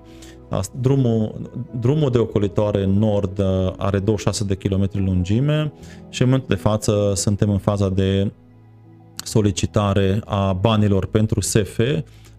Drumul, 0.80 1.52
drumul 1.80 2.12
de 2.12 2.18
ocolitoare 2.18 2.86
nord 2.86 3.44
are 3.78 4.00
26 4.00 4.44
de 4.44 4.56
km 4.56 4.89
lungime 4.92 5.74
și 6.10 6.22
în 6.22 6.28
momentul 6.28 6.56
de 6.56 6.62
față 6.62 7.12
suntem 7.16 7.50
în 7.50 7.58
faza 7.58 7.89
de 7.89 8.32
solicitare 9.24 10.22
a 10.26 10.54
banilor 10.54 11.06
pentru 11.06 11.42
SF. 11.42 11.80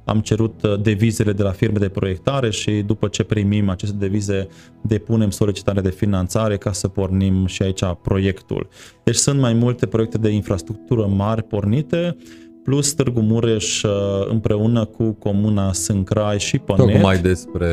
Am 0.05 0.21
cerut 0.21 0.79
devizele 0.83 1.33
de 1.33 1.43
la 1.43 1.51
firme 1.51 1.79
de 1.79 1.89
proiectare 1.89 2.51
și 2.51 2.71
după 2.73 3.09
ce 3.09 3.23
primim 3.23 3.69
aceste 3.69 3.97
devize 3.97 4.49
depunem 4.81 5.31
solicitare 5.31 5.81
de 5.81 5.91
finanțare 5.91 6.57
ca 6.57 6.73
să 6.73 6.89
pornim 6.89 7.47
și 7.47 7.63
aici 7.63 7.83
proiectul. 8.03 8.69
Deci 9.05 9.15
sunt 9.15 9.41
mai 9.41 9.53
multe 9.53 9.87
proiecte 9.87 10.19
de 10.19 10.29
infrastructură 10.29 11.07
mari 11.07 11.43
pornite 11.43 12.17
plus 12.65 12.93
Târgu 12.93 13.21
Mureș 13.21 13.83
uh, 13.83 13.91
împreună 14.29 14.85
cu 14.85 15.13
comuna 15.13 15.73
Sâncrai 15.73 16.39
și 16.39 16.59
Pănet. 16.59 16.93
Tocmai 16.93 17.19
despre 17.19 17.69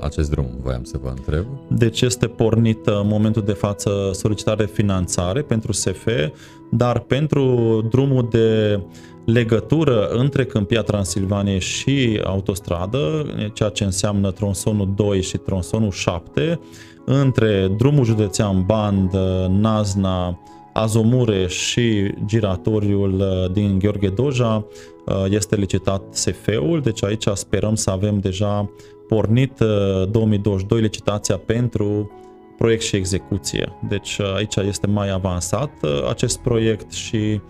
acest 0.00 0.30
drum 0.30 0.46
voiam 0.62 0.84
să 0.84 0.98
vă 1.02 1.08
întreb. 1.08 1.44
Deci 1.68 2.00
este 2.00 2.26
pornit 2.26 2.86
în 2.86 3.06
momentul 3.06 3.42
de 3.42 3.52
față 3.52 4.10
solicitare 4.12 4.64
de 4.64 4.70
finanțare 4.72 5.42
pentru 5.42 5.72
SF, 5.72 6.08
dar 6.70 6.98
pentru 6.98 7.44
drumul 7.90 8.28
de 8.30 8.80
legătură 9.24 10.08
între 10.08 10.44
Câmpia 10.44 10.82
Transilvaniei 10.82 11.60
și 11.60 12.20
autostradă, 12.24 13.26
ceea 13.52 13.68
ce 13.68 13.84
înseamnă 13.84 14.30
tronsonul 14.30 14.92
2 14.96 15.22
și 15.22 15.36
tronsonul 15.36 15.90
7, 15.90 16.60
între 17.04 17.72
drumul 17.76 18.04
județean 18.04 18.64
Band, 18.66 19.10
Nazna, 19.48 20.38
Azomure 20.72 21.46
și 21.46 22.14
giratoriul 22.24 23.20
uh, 23.20 23.52
din 23.52 23.78
Gheorghe 23.78 24.08
Doja 24.08 24.66
uh, 25.06 25.24
este 25.30 25.56
licitat 25.56 26.02
SF-ul, 26.10 26.80
deci 26.82 27.04
aici 27.04 27.26
sperăm 27.34 27.74
să 27.74 27.90
avem 27.90 28.18
deja 28.18 28.70
pornit 29.08 29.58
2022 30.10 30.78
uh, 30.78 30.84
licitația 30.84 31.36
pentru 31.36 32.10
proiect 32.58 32.82
și 32.82 32.96
execuție. 32.96 33.78
Deci 33.88 34.20
aici 34.34 34.56
este 34.56 34.86
mai 34.86 35.10
avansat 35.10 35.70
acest 36.08 36.38
proiect 36.38 36.92
și 36.92 37.40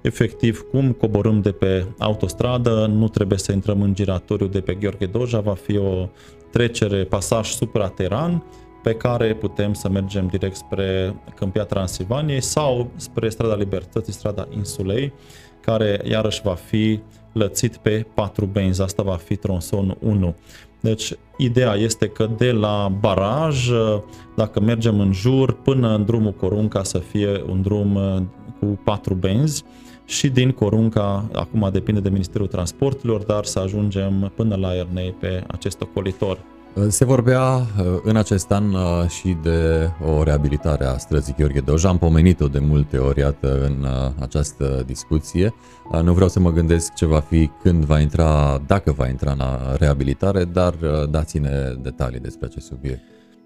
efectiv 0.00 0.60
cum 0.70 0.92
coborâm 0.92 1.40
de 1.40 1.50
pe 1.52 1.86
autostradă, 1.98 2.90
nu 2.92 3.08
trebuie 3.08 3.38
să 3.38 3.52
intrăm 3.52 3.82
în 3.82 3.94
giratoriu 3.94 4.46
de 4.46 4.60
pe 4.60 4.74
Gheorghe 4.74 5.06
Doja, 5.06 5.40
va 5.40 5.54
fi 5.54 5.76
o 5.76 6.08
trecere, 6.50 7.04
pasaj 7.04 7.48
suprateran, 7.48 8.44
pe 8.82 8.94
care 8.94 9.34
putem 9.34 9.72
să 9.72 9.88
mergem 9.88 10.26
direct 10.26 10.56
spre 10.56 11.14
Câmpia 11.34 11.64
Transilvaniei 11.64 12.40
sau 12.40 12.90
spre 12.96 13.28
strada 13.28 13.54
Libertății, 13.54 14.12
strada 14.12 14.48
Insulei, 14.56 15.12
care 15.60 16.00
iarăși 16.04 16.42
va 16.42 16.54
fi 16.54 17.00
lățit 17.32 17.76
pe 17.76 18.06
patru 18.14 18.46
benzi. 18.46 18.82
Asta 18.82 19.02
va 19.02 19.16
fi 19.16 19.36
tronson 19.36 19.96
1. 20.00 20.34
Deci, 20.80 21.12
ideea 21.36 21.74
este 21.74 22.08
că 22.08 22.30
de 22.36 22.52
la 22.52 22.92
baraj, 23.00 23.68
dacă 24.36 24.60
mergem 24.60 25.00
în 25.00 25.12
jur, 25.12 25.52
până 25.52 25.94
în 25.94 26.04
drumul 26.04 26.32
Corunca 26.32 26.82
să 26.82 26.98
fie 26.98 27.42
un 27.48 27.62
drum 27.62 27.98
cu 28.60 28.80
patru 28.84 29.14
benzi 29.14 29.64
și 30.04 30.28
din 30.28 30.50
Corunca, 30.50 31.28
acum 31.32 31.68
depinde 31.72 32.00
de 32.00 32.08
Ministerul 32.08 32.46
Transporturilor, 32.46 33.22
dar 33.22 33.44
să 33.44 33.58
ajungem 33.58 34.32
până 34.34 34.56
la 34.56 34.76
Ernei 34.76 35.14
pe 35.20 35.44
acest 35.46 35.80
ocolitor. 35.80 36.38
Se 36.88 37.04
vorbea 37.04 37.56
uh, 37.56 37.86
în 38.02 38.16
acest 38.16 38.50
an 38.50 38.72
uh, 38.72 39.08
și 39.08 39.36
de 39.42 39.90
o 40.06 40.22
reabilitare 40.22 40.84
a 40.84 40.96
străzii 40.96 41.34
Gheorghe 41.38 41.60
Doja. 41.60 41.88
Am 41.88 41.98
pomenit-o 41.98 42.46
de 42.46 42.58
multe 42.58 42.96
ori, 42.98 43.20
iată, 43.20 43.64
în 43.64 43.82
uh, 43.82 44.10
această 44.20 44.82
discuție. 44.86 45.54
Nu 46.02 46.12
vreau 46.12 46.28
să 46.28 46.40
mă 46.40 46.52
gândesc 46.52 46.94
ce 46.94 47.06
va 47.06 47.20
fi 47.20 47.50
când 47.62 47.84
va 47.84 48.00
intra, 48.00 48.62
dacă 48.66 48.92
va 48.92 49.08
intra 49.08 49.30
în 49.30 49.42
reabilitare, 49.78 50.44
dar 50.44 50.74
dați-ne 51.10 51.50
detalii 51.82 52.20
despre 52.20 52.46
acest 52.46 52.66
subiect. 52.66 53.00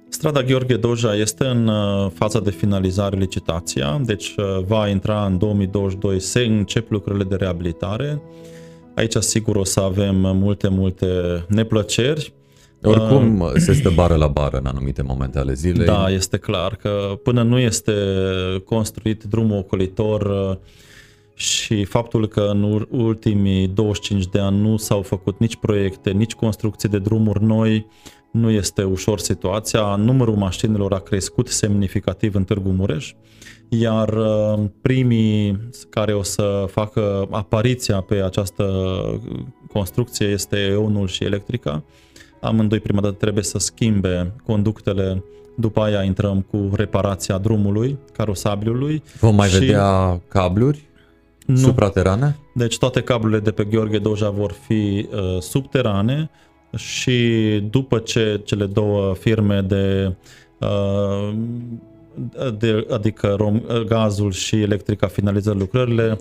Strada 0.08 0.42
Gheorghe 0.42 0.76
Doja 0.76 1.14
este 1.14 1.44
în 1.44 1.70
faza 2.14 2.40
de 2.40 2.50
finalizare 2.50 3.16
licitația, 3.16 4.00
deci 4.04 4.34
va 4.66 4.88
intra 4.88 5.24
în 5.24 5.38
2022, 5.38 6.20
se 6.20 6.40
încep 6.40 6.90
lucrurile 6.90 7.24
de 7.24 7.34
reabilitare. 7.34 8.22
Aici 8.94 9.16
sigur 9.16 9.56
o 9.56 9.64
să 9.64 9.80
avem 9.80 10.16
multe, 10.16 10.68
multe 10.68 11.06
neplăceri, 11.48 12.32
oricum 12.82 13.40
uh, 13.40 13.50
se 13.56 13.72
stă 13.72 13.90
bară 13.94 14.14
la 14.14 14.26
bară 14.26 14.56
în 14.56 14.66
anumite 14.66 15.02
momente 15.02 15.38
ale 15.38 15.52
zilei. 15.52 15.86
Da, 15.86 16.10
este 16.10 16.36
clar 16.36 16.76
că 16.76 17.18
până 17.22 17.42
nu 17.42 17.58
este 17.58 17.92
construit 18.64 19.22
drumul 19.22 19.58
ocolitor 19.58 20.20
uh, 20.20 20.56
și 21.34 21.84
faptul 21.84 22.28
că 22.28 22.40
în 22.40 22.86
ultimii 22.90 23.68
25 23.68 24.26
de 24.26 24.38
ani 24.38 24.60
nu 24.60 24.76
s-au 24.76 25.02
făcut 25.02 25.38
nici 25.38 25.56
proiecte, 25.56 26.10
nici 26.10 26.34
construcții 26.34 26.88
de 26.88 26.98
drumuri 26.98 27.44
noi, 27.44 27.86
nu 28.30 28.50
este 28.50 28.82
ușor 28.82 29.18
situația. 29.18 29.94
Numărul 29.96 30.36
mașinilor 30.36 30.92
a 30.92 30.98
crescut 30.98 31.48
semnificativ 31.48 32.34
în 32.34 32.44
Târgu 32.44 32.68
Mureș, 32.68 33.12
iar 33.68 34.08
uh, 34.08 34.64
primii 34.82 35.68
care 35.90 36.14
o 36.14 36.22
să 36.22 36.64
facă 36.68 37.28
apariția 37.30 38.00
pe 38.00 38.14
această 38.14 38.64
construcție 39.72 40.26
este 40.26 40.56
EONul 40.56 41.06
și 41.06 41.24
Electrica 41.24 41.84
amândoi 42.42 42.80
prima 42.80 43.00
dată 43.00 43.14
trebuie 43.14 43.44
să 43.44 43.58
schimbe 43.58 44.32
conductele, 44.44 45.24
după 45.56 45.80
aia 45.80 46.02
intrăm 46.02 46.40
cu 46.50 46.70
reparația 46.74 47.38
drumului, 47.38 47.98
carosabilului. 48.12 49.02
Vom 49.20 49.34
mai 49.34 49.48
și... 49.48 49.58
vedea 49.58 50.20
cabluri 50.28 50.84
nu. 51.46 51.56
supraterane? 51.56 52.36
Deci 52.54 52.78
toate 52.78 53.02
cablurile 53.02 53.40
de 53.40 53.50
pe 53.50 53.64
Gheorghe 53.64 53.98
Doja 53.98 54.30
vor 54.30 54.52
fi 54.66 55.08
uh, 55.12 55.40
subterane 55.40 56.30
și 56.76 57.20
după 57.70 57.98
ce 57.98 58.40
cele 58.44 58.66
două 58.66 59.14
firme 59.14 59.60
de 59.60 60.14
uh, 60.58 61.34
de, 62.58 62.86
adică 62.90 63.34
rom, 63.38 63.62
gazul 63.86 64.32
și 64.32 64.60
electrica 64.60 65.06
finalizează 65.06 65.58
lucrările, 65.58 66.18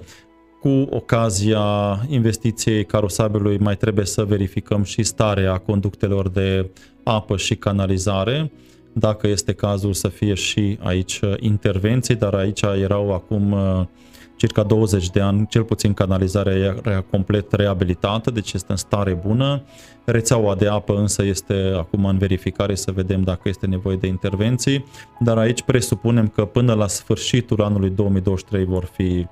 cu 0.62 0.88
ocazia 0.90 1.66
investiției 2.08 2.86
carosabilului 2.86 3.58
mai 3.58 3.78
trebuie 3.78 4.06
să 4.06 4.24
verificăm 4.24 4.84
și 4.84 5.04
starea 5.04 5.58
conductelor 5.58 6.30
de 6.30 6.70
apă 7.04 7.38
și 7.38 7.56
canalizare, 7.56 8.52
dacă 8.94 9.28
este 9.28 9.54
cazul 9.54 9.94
să 9.94 10.08
fie 10.08 10.34
și 10.34 10.78
aici 10.82 11.20
intervenții, 11.40 12.16
dar 12.16 12.34
aici 12.34 12.62
erau 12.62 13.14
acum 13.14 13.52
uh, 13.52 13.86
circa 14.36 14.64
20 14.64 15.10
de 15.10 15.20
ani, 15.20 15.48
cel 15.50 15.64
puțin 15.64 15.94
canalizarea 15.94 16.56
era 16.56 17.02
complet 17.02 17.52
reabilitată, 17.52 18.32
deci 18.32 18.54
este 18.54 18.72
în 18.72 18.78
stare 18.78 19.14
bună. 19.14 19.64
Rețeaua 20.06 20.56
de 20.56 20.68
apă 20.68 20.98
însă 20.98 21.24
este 21.24 21.74
acum 21.78 22.06
în 22.06 22.18
verificare 22.18 22.76
să 22.76 22.92
vedem 22.92 23.22
dacă 23.22 23.42
este 23.44 23.66
nevoie 23.66 23.96
de 23.96 24.08
intervenții, 24.08 24.86
dar 25.20 25.38
aici 25.38 25.62
presupunem 25.62 26.28
că 26.28 26.46
până 26.46 26.74
la 26.74 26.88
sfârșitul 26.88 27.62
anului 27.62 27.90
2023 27.90 28.66
vor 28.66 28.90
fi 28.94 29.02
uh, 29.02 29.26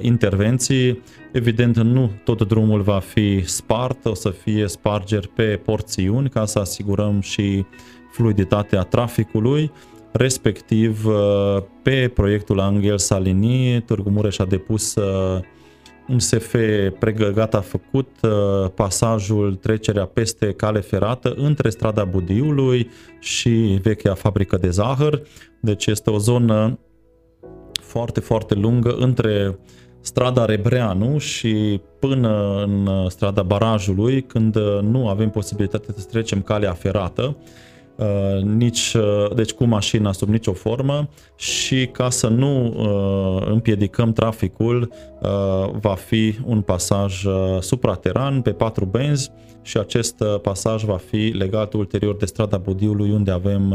intervenții. 0.00 1.02
Evident, 1.32 1.76
nu 1.76 2.10
tot 2.24 2.48
drumul 2.48 2.80
va 2.80 2.98
fi 2.98 3.42
spart, 3.46 4.04
o 4.06 4.14
să 4.14 4.30
fie 4.30 4.68
spargeri 4.68 5.28
pe 5.28 5.60
porțiuni 5.64 6.28
ca 6.28 6.44
să 6.44 6.58
asigurăm 6.58 7.20
și 7.20 7.64
fluiditatea 8.12 8.82
traficului. 8.82 9.70
Respectiv, 10.12 11.06
uh, 11.06 11.62
pe 11.82 12.10
proiectul 12.14 12.60
Angel 12.60 12.98
Salini, 12.98 13.82
Târgu 13.82 14.10
Mureș 14.10 14.38
a 14.38 14.44
depus 14.44 14.94
uh, 14.94 15.40
un 16.08 16.18
SF 16.18 16.54
pregăgat 16.98 17.64
făcut 17.66 18.08
uh, 18.22 18.70
pasajul 18.74 19.54
trecerea 19.54 20.04
peste 20.04 20.52
cale 20.52 20.80
ferată 20.80 21.34
între 21.36 21.70
strada 21.70 22.04
Budiului 22.04 22.90
și 23.20 23.78
vechea 23.82 24.14
fabrică 24.14 24.56
de 24.56 24.70
zahăr. 24.70 25.22
Deci 25.60 25.86
este 25.86 26.10
o 26.10 26.18
zonă 26.18 26.78
foarte, 27.88 28.20
foarte 28.20 28.54
lungă 28.54 28.96
între 28.98 29.58
strada 30.00 30.44
Rebreanu 30.44 31.18
și 31.18 31.80
până 31.98 32.62
în 32.66 32.88
strada 33.08 33.42
Barajului, 33.42 34.22
când 34.22 34.56
nu 34.82 35.08
avem 35.08 35.30
posibilitatea 35.30 35.94
să 35.96 36.06
trecem 36.10 36.42
calea 36.42 36.72
ferată, 36.72 37.36
Uh, 37.98 38.42
nici, 38.42 38.94
uh, 38.94 39.34
deci 39.34 39.52
cu 39.52 39.64
mașina 39.64 40.12
sub 40.12 40.28
nicio 40.28 40.52
formă 40.52 41.08
și 41.36 41.86
ca 41.86 42.10
să 42.10 42.28
nu 42.28 42.66
uh, 42.66 43.46
împiedicăm 43.50 44.12
traficul 44.12 44.92
va 45.80 45.94
fi 45.94 46.38
un 46.44 46.60
pasaj 46.60 47.24
suprateran 47.60 48.40
pe 48.42 48.50
patru 48.50 48.84
benzi 48.84 49.30
și 49.62 49.78
acest 49.78 50.24
pasaj 50.42 50.84
va 50.84 50.96
fi 50.96 51.16
legat 51.16 51.72
ulterior 51.72 52.16
de 52.16 52.26
strada 52.26 52.56
Budiului 52.56 53.10
unde 53.10 53.30
avem 53.30 53.74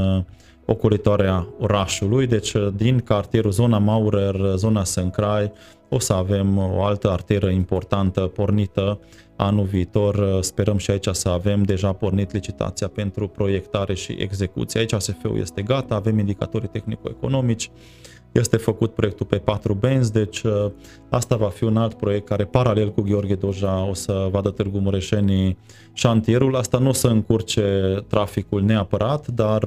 ocolitoarea 0.66 1.48
orașului, 1.60 2.28
deci 2.28 2.54
din 2.76 3.00
cartierul 3.00 3.52
zona 3.52 3.78
Maurer, 3.78 4.36
zona 4.56 4.84
Sâncrai, 4.84 5.52
o 5.90 6.00
să 6.00 6.14
avem 6.14 6.58
o 6.58 6.84
altă 6.84 7.10
arteră 7.10 7.50
importantă 7.50 8.22
pornită 8.22 9.00
anul 9.36 9.66
viitor. 9.66 10.42
Sperăm 10.42 10.78
și 10.78 10.92
aici 10.92 11.08
să 11.12 11.30
avem 11.30 11.64
deja 11.64 11.92
pornit 11.92 12.32
licitația 12.32 12.88
pentru 12.88 13.28
proiectare 13.28 13.94
și 13.94 14.16
execuție. 14.20 14.80
Aici 14.80 14.94
ASF-ul 14.94 15.38
este 15.40 15.62
gata, 15.62 15.96
avem 15.96 16.20
indicatorii 16.20 16.68
tehnico-economici, 16.68 17.72
este 18.32 18.58
făcut 18.58 18.94
proiectul 18.94 19.26
pe 19.26 19.38
patru 19.38 19.74
benzi, 19.74 20.12
deci 20.12 20.42
uh, 20.42 20.72
asta 21.10 21.36
va 21.36 21.50
fi 21.50 21.64
un 21.64 21.78
alt 21.78 21.94
proiect 21.94 22.28
care 22.28 22.46
paralel 22.46 22.92
cu 22.92 23.02
Gheorghe 23.02 23.36
Doja 23.36 23.88
o 23.90 23.94
să 23.94 24.28
vadă 24.32 24.50
Târgu 24.50 24.78
Mureșenii 24.78 25.58
șantierul. 25.94 26.56
Asta 26.56 26.78
nu 26.78 26.90
o 26.90 26.94
să 26.94 27.08
încurce 27.08 27.98
traficul 28.08 28.62
neapărat, 28.62 29.28
dar 29.28 29.64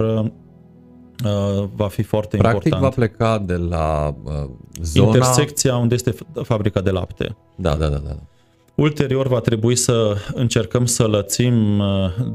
uh, 1.25 1.47
Uh, 1.57 1.65
va 1.75 1.89
fi 1.89 2.03
foarte 2.03 2.37
Practic 2.37 2.65
important. 2.65 2.95
va 2.95 3.07
pleca 3.07 3.39
de 3.39 3.55
la 3.55 4.15
uh, 4.25 4.33
zona... 4.83 5.07
Intersecția 5.07 5.77
unde 5.77 5.95
este 5.95 6.15
fabrica 6.43 6.81
de 6.81 6.91
lapte. 6.91 7.37
Da, 7.55 7.75
da, 7.75 7.89
da, 7.89 7.97
da. 7.97 8.17
Ulterior 8.75 9.29
va 9.29 9.41
trebui 9.41 9.77
să 9.77 10.17
încercăm 10.35 10.87
să 10.87 11.07
lățim 11.07 11.79
uh, 11.79 11.87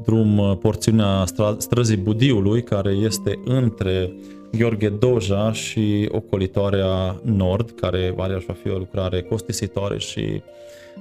drum 0.06 0.38
uh, 0.38 0.58
porțiunea 0.58 1.26
străzii 1.58 1.98
Budiului, 1.98 2.64
care 2.64 2.92
este 2.92 3.40
între 3.46 4.14
Gheorghe 4.52 4.90
Doja 4.90 5.52
și 5.52 6.10
ocolitoarea 6.12 7.22
nord, 7.24 7.72
care 7.72 8.14
va 8.16 8.54
fi 8.62 8.70
o 8.70 8.78
lucrare 8.78 9.22
costisitoare 9.22 9.98
și 9.98 10.42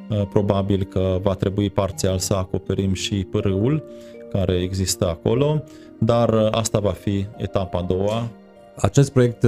uh, 0.08 0.22
probabil 0.32 0.84
că 0.84 1.18
va 1.22 1.34
trebui 1.34 1.70
parțial 1.70 2.18
să 2.18 2.34
acoperim 2.34 2.92
și 2.92 3.26
pârâul 3.30 3.84
care 4.32 4.54
există 4.54 5.08
acolo, 5.08 5.64
dar 6.00 6.48
asta 6.50 6.78
va 6.78 6.90
fi 6.90 7.26
etapa 7.36 7.78
a 7.78 7.82
doua. 7.82 8.28
Acest 8.76 9.12
proiect 9.12 9.46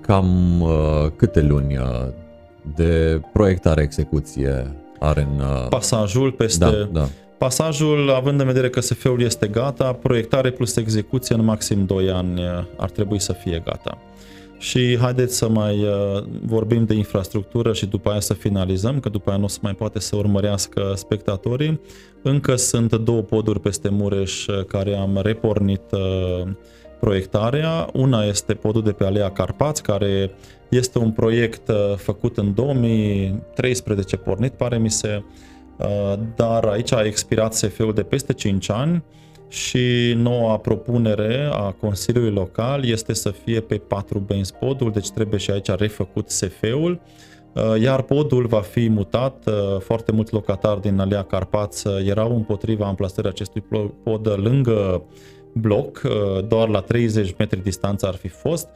cam 0.00 0.64
câte 1.16 1.42
luni 1.42 1.78
de 2.76 3.20
proiectare, 3.32 3.82
execuție 3.82 4.74
are 4.98 5.20
în... 5.20 5.44
Pasajul 5.68 6.32
peste... 6.32 6.64
Da, 6.64 6.88
da. 6.92 7.08
Pasajul, 7.38 8.10
având 8.10 8.40
în 8.40 8.46
vedere 8.46 8.70
că 8.70 8.80
SF-ul 8.80 9.22
este 9.22 9.46
gata, 9.46 9.92
proiectare 9.92 10.50
plus 10.50 10.76
execuție 10.76 11.34
în 11.34 11.44
maxim 11.44 11.84
2 11.84 12.10
ani 12.10 12.40
ar 12.76 12.90
trebui 12.90 13.20
să 13.20 13.32
fie 13.32 13.62
gata. 13.64 13.98
Și 14.60 14.98
haideți 15.00 15.36
să 15.36 15.48
mai 15.48 15.86
vorbim 16.44 16.84
de 16.84 16.94
infrastructură 16.94 17.72
și 17.72 17.86
după 17.86 18.10
aia 18.10 18.20
să 18.20 18.34
finalizăm, 18.34 19.00
că 19.00 19.08
după 19.08 19.30
aia 19.30 19.38
nu 19.38 19.44
o 19.44 19.48
să 19.48 19.58
mai 19.62 19.74
poate 19.74 19.98
să 20.00 20.16
urmărească 20.16 20.92
spectatorii. 20.96 21.80
Încă 22.22 22.56
sunt 22.56 22.94
două 22.94 23.20
poduri 23.20 23.60
peste 23.60 23.88
Mureș 23.88 24.46
care 24.66 24.96
am 24.96 25.20
repornit 25.22 25.82
proiectarea. 27.00 27.88
Una 27.92 28.24
este 28.24 28.54
podul 28.54 28.82
de 28.82 28.92
pe 28.92 29.04
Alea 29.04 29.30
Carpați, 29.30 29.82
care 29.82 30.30
este 30.68 30.98
un 30.98 31.10
proiect 31.10 31.68
uh, 31.68 31.96
făcut 31.96 32.38
în 32.38 32.54
2013, 32.54 34.16
pornit, 34.16 34.52
pare 34.52 34.78
mi 34.78 34.90
se, 34.90 35.22
uh, 35.76 36.18
dar 36.36 36.64
aici 36.64 36.92
a 36.92 37.04
expirat 37.04 37.54
SF-ul 37.54 37.92
de 37.92 38.02
peste 38.02 38.32
5 38.32 38.70
ani 38.70 39.02
și 39.50 40.12
noua 40.16 40.56
propunere 40.56 41.48
a 41.52 41.70
Consiliului 41.70 42.32
Local 42.32 42.84
este 42.84 43.12
să 43.12 43.30
fie 43.30 43.60
pe 43.60 43.76
4 43.76 44.18
benzi 44.18 44.54
podul, 44.54 44.90
deci 44.90 45.10
trebuie 45.10 45.38
și 45.38 45.50
aici 45.50 45.68
refăcut 45.68 46.28
SF-ul, 46.28 47.00
uh, 47.54 47.80
iar 47.80 48.02
podul 48.02 48.46
va 48.46 48.60
fi 48.60 48.88
mutat. 48.88 49.44
Foarte 49.78 50.12
mulți 50.12 50.32
locatari 50.32 50.80
din 50.80 50.98
Alea 50.98 51.22
Carpați 51.22 51.88
erau 52.06 52.36
împotriva 52.36 52.86
amplasării 52.86 53.30
acestui 53.30 53.64
pod 54.02 54.34
lângă 54.36 55.02
bloc, 55.52 56.00
doar 56.48 56.68
la 56.68 56.80
30 56.80 57.34
metri 57.38 57.62
distanță 57.62 58.06
ar 58.06 58.14
fi 58.14 58.28
fost, 58.28 58.68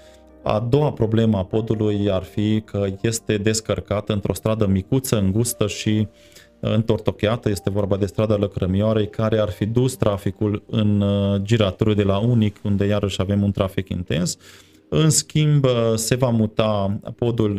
a 0.43 0.67
doua 0.69 0.93
problemă 0.93 1.39
a 1.39 1.45
podului 1.45 2.11
ar 2.11 2.23
fi 2.23 2.61
că 2.61 2.87
este 3.01 3.37
descărcat 3.37 4.09
într-o 4.09 4.35
stradă 4.35 4.67
micuță, 4.67 5.19
îngustă 5.19 5.67
și 5.67 6.09
uh, 6.09 6.44
întortocheată, 6.73 7.49
este 7.49 7.71
vorba 7.71 7.97
de 7.97 8.07
strada 8.07 8.37
Lăcrămioarei, 8.37 9.09
care 9.09 9.39
ar 9.39 9.51
fi 9.51 9.67
dus 9.67 9.95
traficul 9.95 10.63
în 10.67 11.01
uh, 11.01 11.41
giratoriu 11.43 11.95
de 11.95 12.03
la 12.03 12.19
Unic, 12.19 12.57
unde 12.63 12.87
iarăși 12.87 13.21
avem 13.21 13.43
un 13.43 13.51
trafic 13.51 13.89
intens. 13.89 14.37
În 14.89 15.11
schimb, 15.11 15.65
uh, 15.65 15.71
se 15.95 16.15
va 16.15 16.29
muta 16.29 17.01
podul 17.17 17.57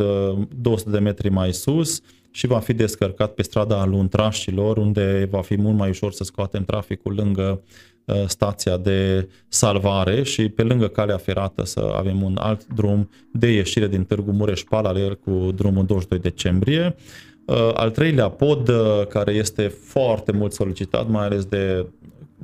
200 0.61 0.89
de 0.89 0.99
metri 0.99 1.29
mai 1.29 1.53
sus 1.53 2.01
și 2.31 2.47
va 2.47 2.59
fi 2.59 2.73
descărcat 2.73 3.33
pe 3.33 3.41
strada 3.41 3.79
Aluntrașilor, 3.79 4.77
unde 4.77 5.27
va 5.31 5.41
fi 5.41 5.57
mult 5.57 5.77
mai 5.77 5.89
ușor 5.89 6.11
să 6.11 6.23
scoatem 6.23 6.63
traficul 6.63 7.13
lângă 7.13 7.61
Uh, 8.05 8.23
stația 8.27 8.77
de 8.77 9.29
salvare 9.47 10.23
și 10.23 10.49
pe 10.49 10.63
lângă 10.63 10.87
calea 10.87 11.17
ferată 11.17 11.63
să 11.63 11.93
avem 11.95 12.21
un 12.21 12.37
alt 12.39 12.65
drum 12.75 13.09
de 13.31 13.47
ieșire 13.47 13.87
din 13.87 14.03
Târgu 14.03 14.31
Mureș 14.31 14.61
paralel 14.61 15.15
cu 15.17 15.51
drumul 15.55 15.85
22 15.85 16.19
decembrie. 16.19 16.95
Uh, 17.45 17.71
al 17.73 17.89
treilea 17.91 18.29
pod, 18.29 18.67
uh, 18.67 19.07
care 19.09 19.31
este 19.33 19.67
foarte 19.67 20.31
mult 20.31 20.53
solicitat, 20.53 21.09
mai 21.09 21.25
ales 21.25 21.45
de 21.45 21.85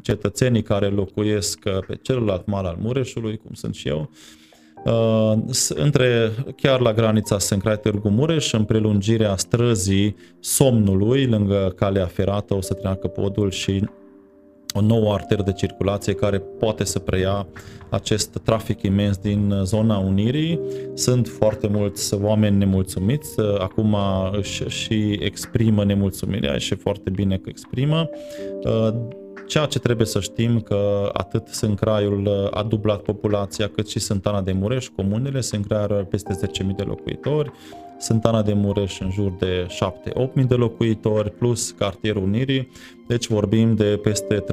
cetățenii 0.02 0.62
care 0.62 0.88
locuiesc 0.88 1.60
pe 1.60 2.00
celălalt 2.02 2.46
mal 2.46 2.66
al 2.66 2.78
Mureșului, 2.80 3.38
cum 3.38 3.54
sunt 3.54 3.76
și 3.76 3.88
eu, 3.88 4.10
între 5.70 6.32
chiar 6.56 6.80
la 6.80 6.94
granița 6.94 7.40
Sâncrai 7.40 7.80
Târgu 7.80 8.10
Mureș, 8.10 8.52
în 8.52 8.64
prelungirea 8.64 9.36
străzii 9.36 10.16
Somnului, 10.40 11.26
lângă 11.26 11.74
calea 11.76 12.06
ferată, 12.06 12.56
o 12.56 12.62
să 12.62 12.74
treacă 12.74 13.08
podul 13.08 13.52
și 13.52 13.84
o 14.74 14.82
nouă 14.82 15.14
arteră 15.14 15.42
de 15.42 15.52
circulație 15.52 16.14
care 16.14 16.40
poate 16.40 16.84
să 16.84 17.00
preia 17.00 17.48
acest 17.90 18.40
trafic 18.44 18.82
imens 18.82 19.18
din 19.18 19.54
zona 19.64 19.98
Unirii. 19.98 20.60
Sunt 20.94 21.28
foarte 21.28 21.68
mulți 21.68 22.14
oameni 22.14 22.58
nemulțumiți, 22.58 23.40
acum 23.60 23.96
își 24.32 24.64
și 24.68 25.20
exprimă 25.22 25.84
nemulțumirea 25.84 26.58
și 26.58 26.76
foarte 26.76 27.10
bine 27.10 27.38
că 27.38 27.50
exprimă. 27.50 28.10
Ceea 29.48 29.66
ce 29.66 29.80
trebuie 29.80 30.08
să 30.08 30.20
știm 30.20 30.60
că 30.60 31.10
atât 31.14 31.48
Sâncraiul 31.48 32.50
a 32.54 32.64
dublat 32.64 33.02
populația, 33.02 33.68
cât 33.68 33.90
și 33.90 34.00
Sântana 34.00 34.42
de 34.42 34.52
Mureș, 34.52 34.88
comunele, 34.88 35.42
Sâncraiul 35.42 35.94
are 35.94 36.04
peste 36.04 36.40
10.000 36.64 36.76
de 36.76 36.84
locuitori, 36.84 37.52
Sântana 38.02 38.42
de 38.42 38.54
Mureș 38.54 39.00
în 39.00 39.12
jur 39.12 39.32
de 39.32 39.68
7-8.000 40.42 40.48
de 40.48 40.56
locuitori, 40.56 41.32
plus 41.32 41.72
cartierul 41.72 42.24
Unirii, 42.24 42.72
deci 43.08 43.28
vorbim 43.28 43.76
de 43.76 44.00
peste 44.04 44.44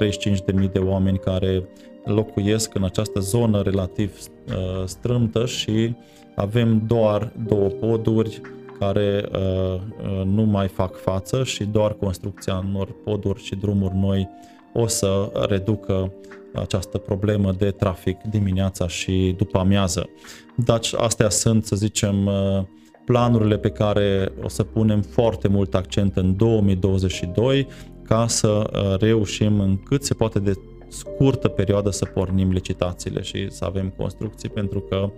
35.000 0.61 0.73
de 0.73 0.79
oameni 0.79 1.19
care 1.19 1.69
locuiesc 2.05 2.75
în 2.75 2.85
această 2.85 3.21
zonă 3.21 3.63
relativ 3.63 4.19
uh, 4.19 4.85
strâmtă 4.85 5.47
și 5.47 5.95
avem 6.35 6.83
doar 6.87 7.33
două 7.47 7.69
poduri 7.69 8.41
care 8.79 9.29
uh, 9.33 9.41
uh, 9.41 10.23
nu 10.25 10.43
mai 10.43 10.69
fac 10.69 10.97
față 10.97 11.45
și 11.45 11.65
doar 11.65 11.93
construcția 11.93 12.65
unor 12.69 12.89
poduri 13.05 13.43
și 13.43 13.55
drumuri 13.55 13.97
noi 13.97 14.29
o 14.73 14.87
să 14.87 15.31
reducă 15.49 16.13
această 16.55 16.99
problemă 16.99 17.53
de 17.53 17.71
trafic 17.71 18.19
dimineața 18.31 18.89
și 18.89 19.35
după 19.37 19.59
amiază. 19.59 20.09
Deci 20.55 20.95
astea 20.95 21.29
sunt, 21.29 21.65
să 21.65 21.77
zicem, 21.77 22.27
uh, 22.27 22.63
planurile 23.09 23.59
pe 23.59 23.69
care 23.69 24.33
o 24.43 24.49
să 24.49 24.63
punem 24.63 25.03
foarte 25.03 25.49
mult 25.49 25.75
accent 25.75 26.17
în 26.17 26.37
2022 26.37 27.67
ca 28.05 28.27
să 28.27 28.49
uh, 28.49 28.99
reușim 29.01 29.61
în 29.61 29.83
cât 29.83 30.05
se 30.05 30.15
poate 30.15 30.39
de 30.39 30.53
scurtă 30.89 31.49
perioadă 31.49 31.91
să 31.91 32.05
pornim 32.05 32.51
licitațiile 32.51 33.23
și 33.23 33.51
să 33.51 33.65
avem 33.65 33.93
construcții 33.97 34.49
pentru 34.49 34.81
că 34.81 35.11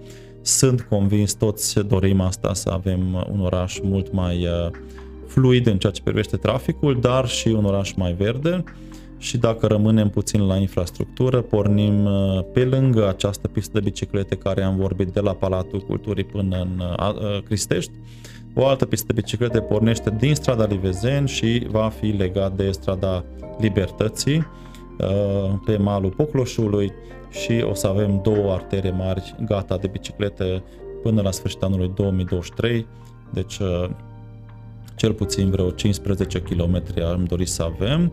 sunt 0.42 0.80
convins, 0.80 1.32
toți 1.32 1.80
dorim 1.86 2.20
asta, 2.20 2.54
să 2.54 2.70
avem 2.70 3.26
un 3.30 3.40
oraș 3.40 3.78
mult 3.82 4.12
mai 4.12 4.46
uh, 4.46 4.70
fluid 5.26 5.66
în 5.66 5.78
ceea 5.78 5.92
ce 5.92 6.02
privește 6.02 6.36
traficul, 6.36 7.00
dar 7.00 7.28
și 7.28 7.48
un 7.48 7.64
oraș 7.64 7.92
mai 7.92 8.12
verde 8.12 8.64
și 9.20 9.38
dacă 9.38 9.66
rămânem 9.66 10.08
puțin 10.08 10.46
la 10.46 10.56
infrastructură, 10.56 11.40
pornim 11.40 12.04
uh, 12.04 12.44
pe 12.52 12.64
lângă 12.64 13.08
această 13.08 13.48
pistă 13.48 13.70
de 13.72 13.80
biciclete 13.80 14.34
care 14.36 14.62
am 14.62 14.76
vorbit 14.76 15.08
de 15.08 15.20
la 15.20 15.32
Palatul 15.32 15.80
Culturii 15.80 16.24
până 16.24 16.56
în 16.56 16.80
uh, 16.80 17.42
Cristești. 17.44 17.92
O 18.54 18.66
altă 18.66 18.86
pistă 18.86 19.12
de 19.12 19.20
biciclete 19.20 19.60
pornește 19.60 20.14
din 20.18 20.34
strada 20.34 20.66
Livezen 20.66 21.26
și 21.26 21.66
va 21.70 21.88
fi 21.88 22.06
legat 22.06 22.56
de 22.56 22.70
strada 22.70 23.24
Libertății 23.58 24.36
uh, 24.98 25.54
pe 25.64 25.76
malul 25.76 26.10
Pocloșului 26.10 26.92
și 27.30 27.64
o 27.70 27.74
să 27.74 27.86
avem 27.86 28.20
două 28.22 28.52
artere 28.52 28.90
mari 28.90 29.34
gata 29.44 29.76
de 29.76 29.86
biciclete 29.86 30.62
până 31.02 31.22
la 31.22 31.30
sfârșitul 31.30 31.66
anului 31.66 31.92
2023. 31.94 32.86
Deci 33.32 33.58
cel 34.96 35.12
puțin 35.12 35.50
vreo 35.50 35.70
15 35.70 36.40
km 36.40 36.82
am 37.12 37.24
dorit 37.24 37.48
să 37.48 37.62
avem. 37.62 38.12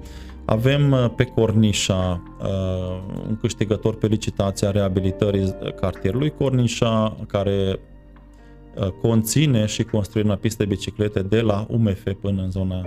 Avem 0.49 0.91
uh, 0.91 1.09
pe 1.15 1.23
Cornișa 1.23 2.23
uh, 2.39 2.47
un 3.27 3.37
câștigător 3.41 3.95
pe 3.95 4.07
licitația 4.07 4.71
reabilitării 4.71 5.55
cartierului 5.79 6.33
Cornișa, 6.37 7.17
care 7.27 7.79
uh, 8.75 8.87
conține 8.87 9.65
și 9.65 9.83
construirea 9.83 10.35
piste 10.35 10.63
de 10.63 10.69
biciclete 10.69 11.21
de 11.21 11.41
la 11.41 11.65
UMF 11.69 12.07
până 12.21 12.41
în 12.41 12.51
zona 12.51 12.85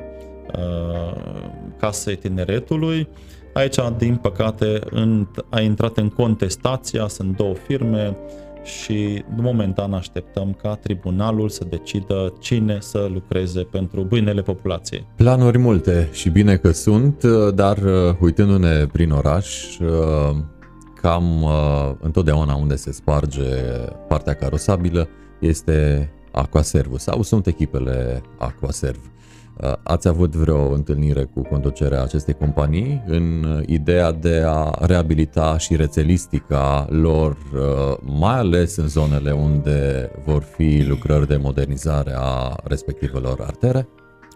Casei 1.78 2.16
Tineretului. 2.16 3.08
Aici, 3.52 3.76
din 3.98 4.16
păcate, 4.16 4.80
în, 4.90 5.26
a 5.48 5.60
intrat 5.60 5.96
în 5.96 6.08
contestația, 6.08 7.08
sunt 7.08 7.36
două 7.36 7.54
firme, 7.54 8.16
și 8.62 9.24
momentan 9.36 9.92
așteptăm 9.92 10.56
ca 10.62 10.74
tribunalul 10.74 11.48
să 11.48 11.64
decidă 11.68 12.32
cine 12.40 12.78
să 12.80 13.08
lucreze 13.12 13.62
pentru 13.62 14.02
băinele 14.02 14.42
populației. 14.42 15.06
Planuri 15.16 15.58
multe 15.58 16.08
și 16.12 16.30
bine 16.30 16.56
că 16.56 16.70
sunt, 16.70 17.24
dar 17.54 17.76
uh, 17.76 18.14
uitându-ne 18.20 18.86
prin 18.92 19.10
oraș, 19.10 19.78
uh, 19.78 20.36
cam 21.00 21.42
uh, 21.42 21.50
întotdeauna 22.00 22.54
unde 22.54 22.76
se 22.76 22.92
sparge 22.92 23.48
partea 24.08 24.34
carosabilă 24.34 25.08
este 25.40 26.10
Aquaservu 26.32 26.96
sau 26.96 27.22
sunt 27.22 27.46
echipele 27.46 28.22
Aquaserv. 28.38 29.00
Uh, 29.62 29.72
ați 29.82 30.08
avut 30.08 30.34
vreo 30.34 30.72
întâlnire 30.72 31.24
cu 31.24 31.42
conducerea 31.42 32.02
acestei 32.02 32.34
companii 32.34 33.02
în 33.06 33.44
ideea 33.66 34.12
de 34.12 34.42
a 34.46 34.70
reabilita 34.80 35.58
și 35.58 35.76
rețelistica 35.76 36.86
lor, 36.90 37.30
uh, 37.30 37.96
mai 38.00 38.34
ales 38.38 38.76
în 38.76 38.88
zonele 38.88 39.30
unde 39.30 40.10
vor 40.24 40.42
fi 40.42 40.84
lucrări 40.88 41.26
de 41.26 41.36
modernizare 41.36 42.12
a 42.16 42.56
respectivelor 42.64 43.40
artere? 43.40 43.88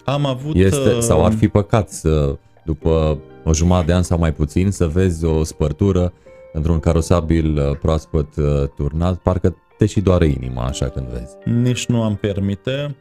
Am 0.04 0.26
avut... 0.26 0.54
Este, 0.56 0.90
uh, 0.90 0.98
sau 0.98 1.24
ar 1.24 1.32
fi 1.32 1.48
păcat 1.48 1.90
să, 1.90 2.36
după 2.64 3.18
o 3.44 3.52
jumătate 3.52 3.86
de 3.86 3.92
an 3.92 4.02
sau 4.02 4.18
mai 4.18 4.32
puțin, 4.32 4.70
să 4.70 4.86
vezi 4.86 5.24
o 5.24 5.44
spărtură 5.44 6.12
într-un 6.52 6.78
carosabil 6.78 7.78
proaspăt 7.80 8.28
turnat, 8.76 9.16
parcă 9.16 9.56
te 9.78 9.86
și 9.86 10.00
doare 10.00 10.26
inima 10.26 10.64
așa 10.64 10.88
când 10.88 11.06
vezi. 11.06 11.36
Nici 11.44 11.86
nu 11.86 12.02
am 12.02 12.14
permite. 12.14 12.96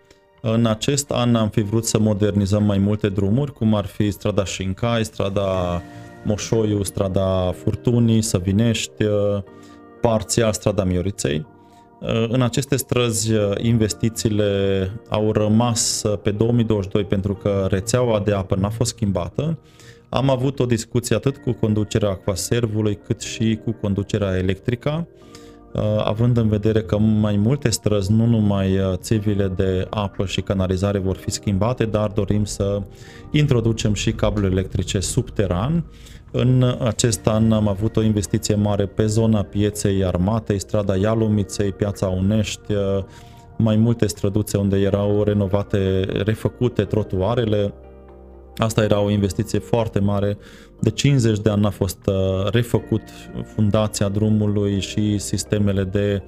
În 0.45 0.65
acest 0.65 1.11
an 1.11 1.35
am 1.35 1.49
fi 1.49 1.61
vrut 1.61 1.85
să 1.85 1.99
modernizăm 1.99 2.63
mai 2.63 2.77
multe 2.77 3.09
drumuri, 3.09 3.53
cum 3.53 3.75
ar 3.75 3.85
fi 3.85 4.11
strada 4.11 4.45
Șincai, 4.45 5.05
strada 5.05 5.81
Moșoiu, 6.23 6.83
strada 6.83 7.51
Furtunii, 7.51 8.21
Săvinești, 8.21 9.03
parțial 10.01 10.53
strada 10.53 10.83
Mioriței. 10.83 11.45
În 12.27 12.41
aceste 12.41 12.75
străzi 12.75 13.31
investițiile 13.57 14.91
au 15.09 15.31
rămas 15.31 16.01
pe 16.21 16.31
2022 16.31 17.03
pentru 17.03 17.33
că 17.33 17.67
rețeaua 17.69 18.19
de 18.19 18.33
apă 18.33 18.55
n-a 18.55 18.69
fost 18.69 18.89
schimbată. 18.89 19.57
Am 20.09 20.29
avut 20.29 20.59
o 20.59 20.65
discuție 20.65 21.15
atât 21.15 21.37
cu 21.37 21.51
conducerea 21.51 22.09
Aquaservului 22.09 22.99
cât 23.05 23.21
și 23.21 23.59
cu 23.63 23.71
conducerea 23.71 24.37
electrică 24.37 25.07
Uh, 25.07 25.23
având 26.03 26.37
în 26.37 26.47
vedere 26.47 26.81
că 26.81 26.97
mai 26.97 27.35
multe 27.35 27.69
străzi, 27.69 28.11
nu 28.11 28.25
numai 28.25 28.77
uh, 28.77 28.93
țevile 28.95 29.47
de 29.47 29.87
apă 29.89 30.25
și 30.25 30.41
canalizare 30.41 30.97
vor 30.97 31.15
fi 31.15 31.31
schimbate, 31.31 31.85
dar 31.85 32.09
dorim 32.09 32.45
să 32.45 32.81
introducem 33.31 33.93
și 33.93 34.11
cabluri 34.11 34.51
electrice 34.51 34.99
subteran. 34.99 35.83
În 36.31 36.77
acest 36.79 37.27
an 37.27 37.51
am 37.51 37.67
avut 37.67 37.95
o 37.95 38.01
investiție 38.01 38.55
mare 38.55 38.85
pe 38.85 39.05
zona 39.05 39.43
pieței 39.43 40.05
armatei, 40.05 40.59
strada 40.59 40.95
Ialomiței, 40.95 41.71
piața 41.71 42.07
Unești, 42.07 42.73
uh, 42.73 43.03
mai 43.57 43.75
multe 43.75 44.07
străduțe 44.07 44.57
unde 44.57 44.77
erau 44.77 45.23
renovate, 45.23 46.05
refăcute 46.25 46.83
trotuarele, 46.83 47.73
Asta 48.57 48.83
era 48.83 48.99
o 48.99 49.09
investiție 49.09 49.59
foarte 49.59 49.99
mare. 49.99 50.37
De 50.79 50.89
50 50.89 51.39
de 51.39 51.49
ani 51.49 51.65
a 51.65 51.69
fost 51.69 51.99
uh, 52.05 52.51
refăcut 52.51 53.01
fundația 53.55 54.09
drumului 54.09 54.79
și 54.79 55.17
sistemele 55.17 55.83
de 55.83 56.23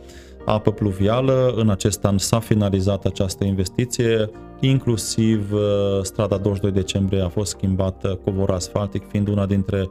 apă 0.46 0.72
pluvială. 0.72 1.54
În 1.56 1.70
acest 1.70 2.06
an 2.06 2.18
s-a 2.18 2.40
finalizat 2.40 3.06
această 3.06 3.44
investiție, 3.44 4.30
inclusiv 4.60 5.54
uh, 5.54 5.60
strada 6.02 6.38
22 6.38 6.72
decembrie 6.72 7.22
a 7.22 7.30
fost 7.30 7.50
schimbată 7.50 8.20
covor 8.24 8.52
asfaltic, 8.52 9.08
fiind 9.08 9.28
una 9.28 9.46
dintre 9.46 9.90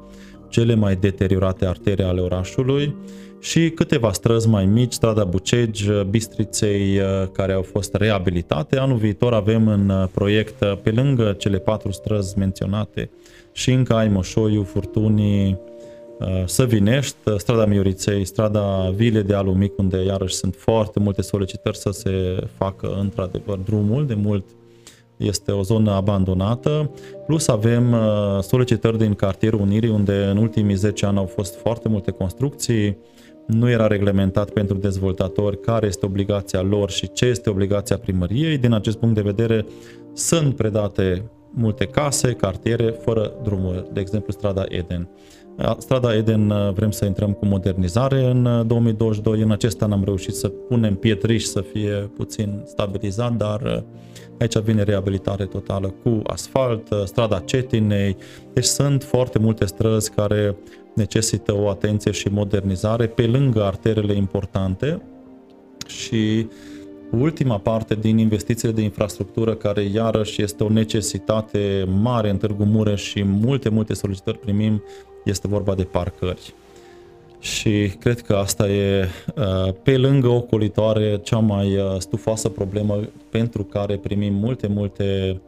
cele 0.55 0.74
mai 0.74 0.96
deteriorate 0.96 1.66
artere 1.66 2.02
ale 2.02 2.20
orașului 2.20 2.94
și 3.40 3.70
câteva 3.70 4.12
străzi 4.12 4.48
mai 4.48 4.66
mici, 4.66 4.92
strada 4.92 5.24
Bucegi, 5.24 5.90
Bistriței, 6.11 6.98
uh, 6.98 7.28
care 7.32 7.52
au 7.52 7.62
fost 7.62 7.94
reabilitate. 7.94 8.78
Anul 8.78 8.96
viitor 8.96 9.32
avem 9.32 9.68
în 9.68 9.88
uh, 9.88 10.09
proiect, 10.12 10.62
uh, 10.62 10.78
pe 10.82 10.90
lângă 10.90 11.34
cele 11.38 11.59
patru 11.59 11.90
străzi 11.92 12.38
menționate, 12.38 13.11
Șincai, 13.52 14.09
Moșoiu, 14.09 14.62
Furtunii, 14.62 15.59
Săvinești, 16.44 17.16
strada 17.36 17.66
Mioriței, 17.66 18.24
strada 18.24 18.90
Vile 18.94 19.22
de 19.22 19.34
Alumic, 19.34 19.78
unde 19.78 20.05
iarăși 20.05 20.34
sunt 20.34 20.55
foarte 20.55 21.00
multe 21.00 21.22
solicitări 21.22 21.76
să 21.76 21.90
se 21.90 22.36
facă 22.57 22.96
într-adevăr 23.00 23.59
drumul, 23.59 24.07
de 24.07 24.14
mult 24.14 24.44
este 25.16 25.52
o 25.52 25.62
zonă 25.62 25.90
abandonată, 25.90 26.90
plus 27.26 27.48
avem 27.48 27.96
solicitări 28.40 28.98
din 28.98 29.14
cartierul 29.14 29.60
Unirii, 29.60 29.90
unde 29.90 30.24
în 30.30 30.36
ultimii 30.36 30.74
10 30.74 31.06
ani 31.06 31.18
au 31.18 31.26
fost 31.26 31.56
foarte 31.56 31.88
multe 31.88 32.10
construcții, 32.10 32.96
nu 33.46 33.70
era 33.70 33.86
reglementat 33.86 34.50
pentru 34.50 34.76
dezvoltatori 34.76 35.60
care 35.60 35.86
este 35.86 36.06
obligația 36.06 36.62
lor 36.62 36.90
și 36.90 37.12
ce 37.12 37.24
este 37.26 37.50
obligația 37.50 37.98
primăriei. 37.98 38.58
Din 38.58 38.72
acest 38.72 38.96
punct 38.96 39.14
de 39.14 39.20
vedere, 39.20 39.66
sunt 40.12 40.56
predate 40.56 41.30
multe 41.50 41.84
case, 41.84 42.32
cartiere, 42.32 42.90
fără 42.90 43.32
drumuri, 43.42 43.84
de 43.92 44.00
exemplu 44.00 44.32
strada 44.32 44.64
Eden. 44.68 45.08
Strada 45.78 46.14
Eden 46.14 46.72
vrem 46.74 46.90
să 46.90 47.05
intrăm 47.05 47.32
cu 47.32 47.46
modernizare 47.46 48.24
în 48.24 48.66
2022. 48.66 49.40
În 49.40 49.50
acest 49.50 49.82
an 49.82 49.92
am 49.92 50.05
reușit 50.05 50.34
să 50.34 50.48
punem 50.48 50.94
pietriș 50.94 51.44
să 51.44 51.61
fie 51.61 52.11
puțin 52.16 52.62
stabilizat, 52.64 53.32
dar 53.32 53.84
aici 54.38 54.59
vine 54.59 54.82
reabilitare 54.82 55.44
totală 55.44 55.94
cu 56.02 56.20
asfalt, 56.26 56.88
strada 57.05 57.38
Cetinei. 57.38 58.16
Deci 58.52 58.64
sunt 58.64 59.02
foarte 59.02 59.38
multe 59.38 59.64
străzi 59.64 60.11
care 60.11 60.57
necesită 60.94 61.55
o 61.55 61.68
atenție 61.68 62.11
și 62.11 62.28
modernizare 62.28 63.07
pe 63.07 63.26
lângă 63.26 63.62
arterele 63.62 64.12
importante 64.12 65.02
și 65.86 66.46
ultima 67.11 67.59
parte 67.59 67.94
din 67.94 68.18
investițiile 68.18 68.74
de 68.74 68.82
infrastructură 68.82 69.55
care 69.55 69.82
iarăși 69.82 70.42
este 70.42 70.64
o 70.64 70.68
necesitate 70.68 71.84
mare 72.00 72.30
în 72.30 72.36
Târgu 72.36 72.64
Mureș 72.64 73.02
și 73.02 73.22
multe, 73.22 73.68
multe 73.68 73.94
solicitări 73.94 74.38
primim, 74.38 74.82
este 75.25 75.49
vorba 75.49 75.75
de 75.75 75.85
parcări. 75.85 76.55
Și 77.39 77.93
cred 77.99 78.20
că 78.20 78.35
asta 78.35 78.68
e, 78.68 79.09
uh, 79.37 79.72
pe 79.83 79.97
lângă 79.97 80.29
ocolitoare, 80.29 81.20
cea 81.22 81.39
mai 81.39 81.77
uh, 81.77 81.99
stufoasă 81.99 82.49
problemă 82.49 83.01
pentru 83.31 83.64
care 83.64 83.97
primim 83.97 84.35
multe, 84.35 84.66
multe 84.66 85.41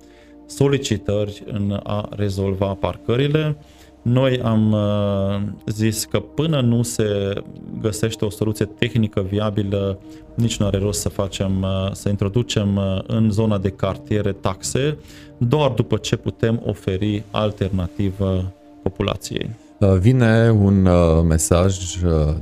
solicitări 0.47 1.43
în 1.47 1.81
a 1.83 2.09
rezolva 2.11 2.67
parcările. 2.67 3.57
Noi 4.03 4.41
am 4.41 4.73
uh, 4.73 5.43
zis 5.67 6.05
că 6.05 6.21
până 6.21 6.61
nu 6.61 6.83
se 6.83 7.33
găsește 7.81 8.25
o 8.25 8.31
soluție 8.31 8.65
tehnică 8.65 9.27
viabilă, 9.31 9.99
nici 10.35 10.57
nu 10.57 10.67
are 10.67 10.79
rost 10.79 11.01
să 11.01 11.09
facem, 11.09 11.63
uh, 11.63 11.93
să 11.93 12.09
introducem 12.09 12.77
uh, 12.77 12.99
în 13.07 13.31
zona 13.31 13.59
de 13.59 13.71
cartiere 13.71 14.33
taxe, 14.33 14.99
doar 15.37 15.71
după 15.71 15.97
ce 15.97 16.17
putem 16.17 16.63
oferi 16.67 17.23
alternativă 17.31 18.53
populației. 18.83 19.51
Vine 19.79 20.51
un 20.51 20.89
mesaj 21.27 21.77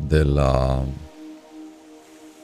de 0.09 0.23
la 0.23 0.83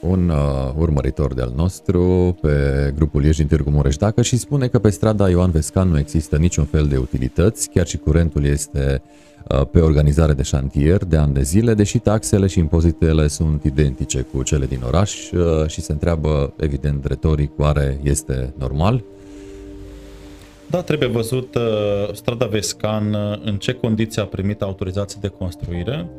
un 0.01 0.29
uh, 0.29 0.73
urmăritor 0.77 1.33
de-al 1.33 1.53
nostru 1.55 2.37
pe 2.41 2.93
grupul 2.95 3.23
Ieși 3.23 3.37
din 3.37 3.47
Târgu 3.47 3.69
Mureș 3.69 3.95
Dacă 3.97 4.21
și 4.21 4.37
spune 4.37 4.67
că 4.67 4.79
pe 4.79 4.89
strada 4.89 5.29
Ioan 5.29 5.51
Vescan 5.51 5.89
nu 5.89 5.99
există 5.99 6.37
niciun 6.37 6.65
fel 6.65 6.85
de 6.85 6.97
utilități, 6.97 7.69
chiar 7.69 7.87
și 7.87 7.97
curentul 7.97 8.45
este 8.45 9.01
uh, 9.49 9.67
pe 9.71 9.79
organizare 9.79 10.33
de 10.33 10.43
șantier 10.43 11.05
de 11.05 11.17
ani 11.17 11.33
de 11.33 11.41
zile, 11.41 11.73
deși 11.73 11.99
taxele 11.99 12.47
și 12.47 12.59
impozitele 12.59 13.27
sunt 13.27 13.63
identice 13.63 14.25
cu 14.33 14.43
cele 14.43 14.65
din 14.65 14.81
oraș 14.85 15.31
uh, 15.31 15.67
și 15.67 15.81
se 15.81 15.91
întreabă, 15.91 16.53
evident, 16.59 17.05
retoric, 17.05 17.51
oare 17.57 17.99
este 18.03 18.53
normal? 18.57 19.03
Da, 20.71 20.81
trebuie 20.81 21.09
văzut 21.09 21.55
uh, 21.55 22.13
strada 22.13 22.45
Vescan 22.45 23.13
uh, 23.13 23.39
în 23.43 23.57
ce 23.57 23.73
condiții 23.73 24.21
a 24.21 24.25
primit 24.25 24.61
autorizație 24.61 25.17
de 25.21 25.27
construire 25.27 26.09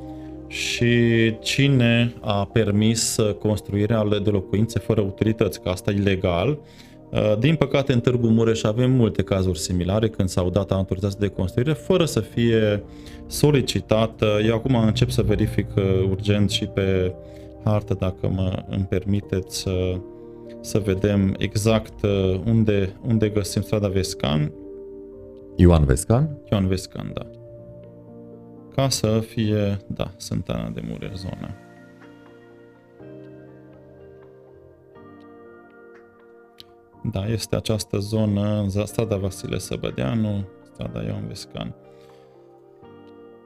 și 0.46 0.94
cine 1.40 2.14
a 2.20 2.44
permis 2.52 3.16
construirea 3.38 4.04
de 4.22 4.30
locuințe 4.30 4.78
fără 4.78 5.00
utilități, 5.00 5.60
că 5.60 5.68
asta 5.68 5.90
e 5.90 5.94
ilegal. 5.94 6.58
Uh, 7.10 7.38
din 7.38 7.54
păcate, 7.54 7.92
în 7.92 8.00
Târgu 8.00 8.26
Mureș 8.26 8.62
avem 8.62 8.90
multe 8.90 9.22
cazuri 9.22 9.58
similare 9.58 10.08
când 10.08 10.28
s-au 10.28 10.50
dat 10.50 10.70
autorizații 10.70 11.20
de 11.20 11.28
construire 11.28 11.72
fără 11.72 12.04
să 12.04 12.20
fie 12.20 12.82
solicitată. 13.26 14.26
Eu 14.46 14.54
acum 14.54 14.74
încep 14.74 15.10
să 15.10 15.22
verific 15.22 15.66
uh, 15.76 15.82
urgent 16.10 16.50
și 16.50 16.66
pe 16.66 17.14
hartă, 17.64 17.96
dacă 17.98 18.28
mă 18.34 18.62
îmi 18.68 18.86
permiteți 18.88 19.68
să 20.62 20.70
să 20.70 20.78
vedem 20.78 21.34
exact 21.38 22.02
uh, 22.02 22.40
unde, 22.44 22.92
unde 23.06 23.28
găsim 23.28 23.62
strada 23.62 23.88
Vescan. 23.88 24.52
Ioan 25.56 25.84
Vescan? 25.84 26.38
Ioan 26.50 26.66
Vescan, 26.66 27.10
da. 27.14 27.26
Ca 28.74 28.88
să 28.88 29.20
fie, 29.26 29.76
da, 29.86 30.10
Sântana 30.16 30.68
de 30.68 30.82
Mureș 30.88 31.14
zona. 31.14 31.54
Da, 37.02 37.26
este 37.26 37.56
această 37.56 37.98
zonă, 37.98 38.66
strada 38.84 39.16
Vasile 39.16 39.58
Săbădeanu, 39.58 40.48
strada 40.72 41.02
Ioan 41.02 41.26
Vescan. 41.26 41.74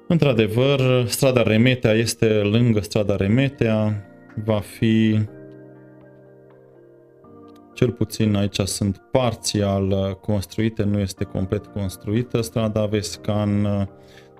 Într-adevăr, 0.08 1.06
strada 1.06 1.42
Remetea 1.42 1.92
este 1.92 2.26
lângă 2.26 2.80
strada 2.80 3.16
Remetea, 3.16 4.04
va 4.44 4.60
fi 4.60 5.18
cel 7.76 7.90
puțin 7.90 8.34
aici 8.34 8.60
sunt 8.60 9.02
parțial 9.10 10.18
construite, 10.20 10.82
nu 10.82 10.98
este 10.98 11.24
complet 11.24 11.66
construită. 11.66 12.40
Strada 12.40 12.86
Vescan 12.86 13.66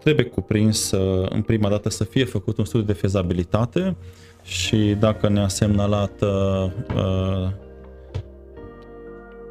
trebuie 0.01 0.27
cuprins 0.27 0.91
în 1.29 1.43
prima 1.43 1.69
dată 1.69 1.89
să 1.89 2.05
fie 2.05 2.25
făcut 2.25 2.59
un 2.59 2.65
studiu 2.65 2.87
de 2.87 2.93
fezabilitate 2.93 3.97
și 4.43 4.97
dacă 4.99 5.29
ne-a 5.29 5.49
semnalat 5.49 6.23
uh, 6.23 6.71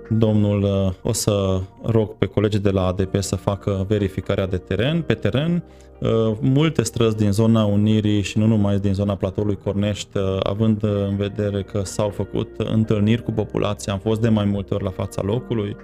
domnul, 0.09 0.63
uh, 0.63 0.93
o 1.03 1.13
să 1.13 1.61
rog 1.83 2.13
pe 2.17 2.25
colegii 2.25 2.59
de 2.59 2.69
la 2.69 2.85
ADP 2.85 3.15
să 3.19 3.35
facă 3.35 3.85
verificarea 3.87 4.47
de 4.47 4.57
teren, 4.57 5.01
pe 5.01 5.13
teren. 5.13 5.63
Uh, 5.99 6.37
multe 6.39 6.83
străzi 6.83 7.15
din 7.15 7.31
zona 7.31 7.63
Unirii 7.63 8.21
și 8.21 8.37
nu 8.37 8.45
numai 8.45 8.79
din 8.79 8.93
zona 8.93 9.15
platoului 9.15 9.57
Cornești, 9.63 10.17
uh, 10.17 10.37
având 10.43 10.83
în 10.83 11.15
vedere 11.15 11.63
că 11.63 11.81
s-au 11.83 12.09
făcut 12.09 12.49
întâlniri 12.57 13.23
cu 13.23 13.31
populația, 13.31 13.93
am 13.93 13.99
fost 13.99 14.21
de 14.21 14.29
mai 14.29 14.45
multe 14.45 14.73
ori 14.73 14.83
la 14.83 14.89
fața 14.89 15.21
locului, 15.21 15.75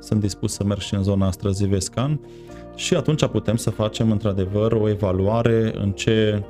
sunt 0.00 0.20
dispus 0.20 0.52
să 0.52 0.64
merg 0.64 0.80
și 0.80 0.94
în 0.94 1.02
zona 1.02 1.30
străzii 1.30 1.66
Vescan 1.66 2.20
și 2.74 2.94
atunci 2.94 3.26
putem 3.26 3.56
să 3.56 3.70
facem 3.70 4.10
într-adevăr 4.10 4.72
o 4.72 4.88
evaluare 4.88 5.72
în 5.76 5.90
ce 5.90 6.42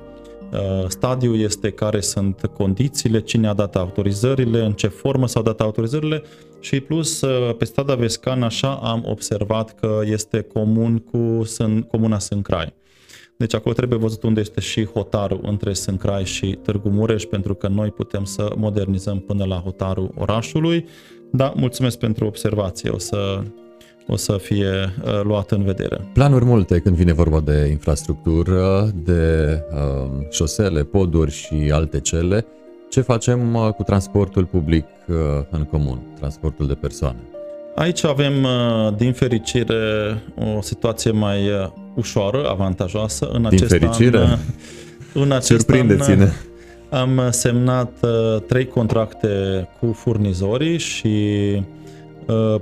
Uh, 0.53 0.85
stadiu 0.89 1.35
este 1.35 1.71
care 1.71 2.01
sunt 2.01 2.51
condițiile, 2.57 3.21
cine 3.21 3.49
a 3.49 3.53
dat 3.55 3.77
autorizările, 3.77 4.65
în 4.65 4.73
ce 4.73 4.87
formă 4.87 5.27
s-au 5.27 5.43
dat 5.43 5.61
autorizările 5.61 6.23
și 6.61 6.81
plus 6.81 7.21
uh, 7.21 7.57
pe 7.57 7.65
strada 7.65 7.95
Vescan 7.95 8.43
așa 8.43 8.75
am 8.75 9.05
observat 9.07 9.75
că 9.75 10.01
este 10.05 10.41
comun 10.41 10.99
cu 10.99 11.45
Sân, 11.45 11.83
comuna 11.83 12.19
Sâncrai. 12.19 12.75
Deci 13.37 13.55
acolo 13.55 13.75
trebuie 13.75 13.99
văzut 13.99 14.23
unde 14.23 14.41
este 14.41 14.61
și 14.61 14.85
hotarul 14.85 15.41
între 15.43 15.73
Sâncrai 15.73 16.25
și 16.25 16.59
Târgu 16.63 16.89
Mureș 16.89 17.25
pentru 17.25 17.55
că 17.55 17.69
noi 17.69 17.91
putem 17.91 18.25
să 18.25 18.53
modernizăm 18.57 19.19
până 19.19 19.45
la 19.45 19.57
hotarul 19.57 20.11
orașului. 20.19 20.87
Da, 21.33 21.53
mulțumesc 21.57 21.99
pentru 21.99 22.27
observație. 22.27 22.91
O 22.91 22.99
să 22.99 23.43
o 24.11 24.17
să 24.17 24.37
fie 24.43 24.95
uh, 25.05 25.21
luat 25.23 25.51
în 25.51 25.65
vedere. 25.65 26.01
Planuri 26.13 26.45
multe 26.45 26.79
când 26.79 26.97
vine 26.97 27.13
vorba 27.13 27.41
de 27.41 27.69
infrastructură, 27.71 28.91
de 29.05 29.63
uh, 29.73 30.11
șosele, 30.31 30.83
poduri 30.83 31.31
și 31.31 31.71
alte 31.73 32.01
cele. 32.01 32.47
Ce 32.89 33.01
facem 33.01 33.55
uh, 33.55 33.69
cu 33.69 33.83
transportul 33.83 34.45
public 34.45 34.85
uh, 35.09 35.17
în 35.51 35.65
comun, 35.65 36.01
transportul 36.19 36.67
de 36.67 36.75
persoane? 36.75 37.19
Aici 37.75 38.05
avem, 38.05 38.43
uh, 38.43 38.97
din 38.97 39.13
fericire, 39.13 39.75
o 40.57 40.61
situație 40.61 41.11
mai 41.11 41.49
uh, 41.49 41.69
ușoară, 41.95 42.49
avantajoasă. 42.49 43.29
În 43.33 43.39
din 43.39 43.47
acest 43.47 43.71
fericire? 43.71 44.19
An, 44.19 44.39
în 45.15 45.33
acest 45.33 45.61
Surprindeți-ne! 45.61 46.29
An, 46.89 47.19
am 47.19 47.31
semnat 47.31 47.93
uh, 48.03 48.43
trei 48.47 48.67
contracte 48.67 49.29
cu 49.81 49.93
furnizorii 49.93 50.79
și 50.79 51.09
Uh, 51.57 51.80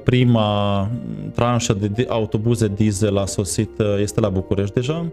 prima 0.03 0.91
tranșă 1.35 1.73
de 1.73 2.07
autobuze 2.09 2.69
diesel 2.69 3.19
a 3.19 3.25
sosit, 3.25 3.79
uh, 3.79 3.87
este 4.01 4.21
la 4.21 4.29
București 4.29 4.75
deja. 4.75 5.07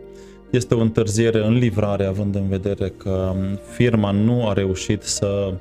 Este 0.49 0.73
o 0.73 0.79
întârziere 0.79 1.45
în 1.45 1.53
livrare, 1.53 2.05
având 2.05 2.35
în 2.35 2.47
vedere 2.47 2.93
că 2.97 3.33
um, 3.35 3.59
firma 3.71 4.11
nu 4.11 4.47
a 4.47 4.53
reușit 4.53 5.03
să 5.03 5.53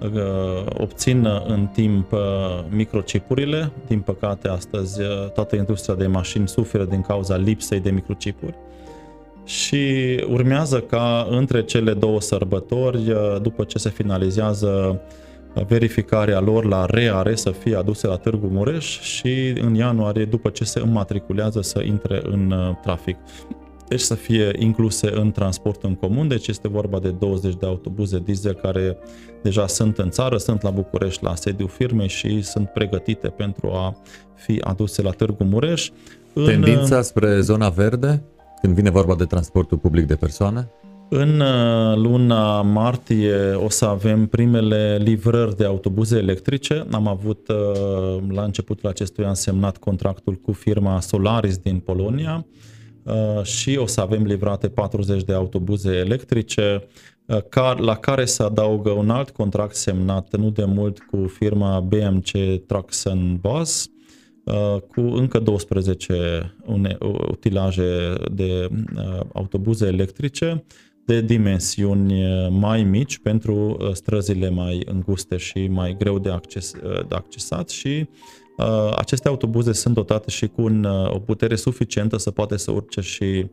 uh, 0.00 0.10
obțină 0.78 1.44
în 1.46 1.66
timp 1.72 2.14
microchipurile. 2.68 3.72
Din 3.86 4.00
păcate, 4.00 4.48
astăzi 4.48 5.00
toată 5.34 5.56
industria 5.56 5.94
de 5.94 6.06
mașini 6.06 6.48
suferă 6.48 6.84
din 6.84 7.00
cauza 7.00 7.36
lipsei 7.36 7.80
de 7.80 7.90
microchipuri. 7.90 8.54
Și 9.44 9.84
urmează 10.30 10.80
ca 10.80 11.26
între 11.30 11.62
cele 11.64 11.92
două 11.92 12.20
sărbători, 12.20 13.16
după 13.42 13.64
ce 13.64 13.78
se 13.78 13.90
finalizează 13.90 15.00
verificarea 15.66 16.40
lor 16.40 16.64
la 16.64 16.86
reare 16.86 17.34
să 17.34 17.50
fie 17.50 17.76
aduse 17.76 18.06
la 18.06 18.16
Târgu 18.16 18.46
Mureș 18.46 19.00
și 19.00 19.54
în 19.60 19.74
ianuarie, 19.74 20.24
după 20.24 20.48
ce 20.48 20.64
se 20.64 20.80
înmatriculează, 20.80 21.60
să 21.60 21.82
intre 21.82 22.20
în 22.24 22.50
uh, 22.50 22.76
trafic. 22.82 23.16
Deci 23.88 24.00
să 24.00 24.14
fie 24.14 24.50
incluse 24.58 25.10
în 25.14 25.30
transport 25.30 25.82
în 25.82 25.94
comun, 25.94 26.28
deci 26.28 26.48
este 26.48 26.68
vorba 26.68 26.98
de 26.98 27.08
20 27.08 27.54
de 27.54 27.66
autobuze 27.66 28.18
diesel 28.18 28.54
care 28.54 28.98
deja 29.42 29.66
sunt 29.66 29.98
în 29.98 30.10
țară, 30.10 30.36
sunt 30.36 30.62
la 30.62 30.70
București 30.70 31.24
la 31.24 31.34
sediu 31.34 31.66
firmei 31.66 32.08
și 32.08 32.42
sunt 32.42 32.68
pregătite 32.68 33.28
pentru 33.28 33.70
a 33.70 33.96
fi 34.34 34.60
aduse 34.64 35.02
la 35.02 35.10
Târgu 35.10 35.44
Mureș. 35.44 35.90
Tendința 36.44 36.96
în... 36.96 37.02
spre 37.02 37.40
zona 37.40 37.68
verde 37.68 38.22
când 38.60 38.74
vine 38.74 38.90
vorba 38.90 39.14
de 39.14 39.24
transportul 39.24 39.78
public 39.78 40.06
de 40.06 40.14
persoane? 40.14 40.70
În 41.14 41.40
uh, 41.40 41.96
luna 41.96 42.62
martie 42.62 43.52
o 43.54 43.68
să 43.68 43.84
avem 43.84 44.26
primele 44.26 44.98
livrări 45.02 45.56
de 45.56 45.64
autobuze 45.64 46.16
electrice. 46.18 46.86
Am 46.90 47.06
avut 47.06 47.48
uh, 47.48 48.22
la 48.28 48.42
începutul 48.42 48.88
acestui 48.88 49.24
an 49.24 49.34
semnat 49.34 49.76
contractul 49.76 50.34
cu 50.34 50.52
firma 50.52 51.00
Solaris 51.00 51.56
din 51.56 51.78
Polonia 51.78 52.46
uh, 53.02 53.42
și 53.42 53.76
o 53.76 53.86
să 53.86 54.00
avem 54.00 54.22
livrate 54.22 54.68
40 54.68 55.22
de 55.24 55.32
autobuze 55.32 55.90
electrice 55.96 56.88
la 57.76 57.96
care 57.96 58.24
se 58.24 58.42
adaugă 58.42 58.90
un 58.90 59.10
alt 59.10 59.30
contract 59.30 59.74
semnat 59.74 60.36
nu 60.36 60.50
de 60.50 60.64
mult 60.64 60.98
cu 60.98 61.26
firma 61.26 61.80
BMC 61.80 62.30
Trucks 62.66 63.04
and 63.04 63.38
Bus 63.38 63.90
cu 64.88 65.00
încă 65.00 65.38
12 65.38 66.54
utilaje 67.30 68.12
de 68.32 68.68
autobuze 69.32 69.86
electrice 69.86 70.64
de 71.12 71.20
dimensiuni 71.20 72.24
uh, 72.24 72.48
mai 72.50 72.82
mici 72.82 73.18
pentru 73.18 73.54
uh, 73.54 73.92
străzile 73.92 74.50
mai 74.50 74.82
înguste 74.92 75.36
și 75.36 75.66
mai 75.70 75.96
greu 75.98 76.18
de, 76.18 76.30
acces, 76.30 76.72
uh, 76.84 77.06
de 77.08 77.14
accesat 77.14 77.68
și 77.68 78.08
uh, 78.56 78.92
aceste 78.96 79.28
autobuze 79.28 79.72
sunt 79.72 79.94
dotate 79.94 80.30
și 80.30 80.46
cu 80.46 80.62
un, 80.62 80.84
o 81.08 81.18
putere 81.18 81.56
suficientă 81.56 82.16
să 82.16 82.30
poate 82.30 82.56
să 82.56 82.70
urce 82.70 83.00
și 83.00 83.46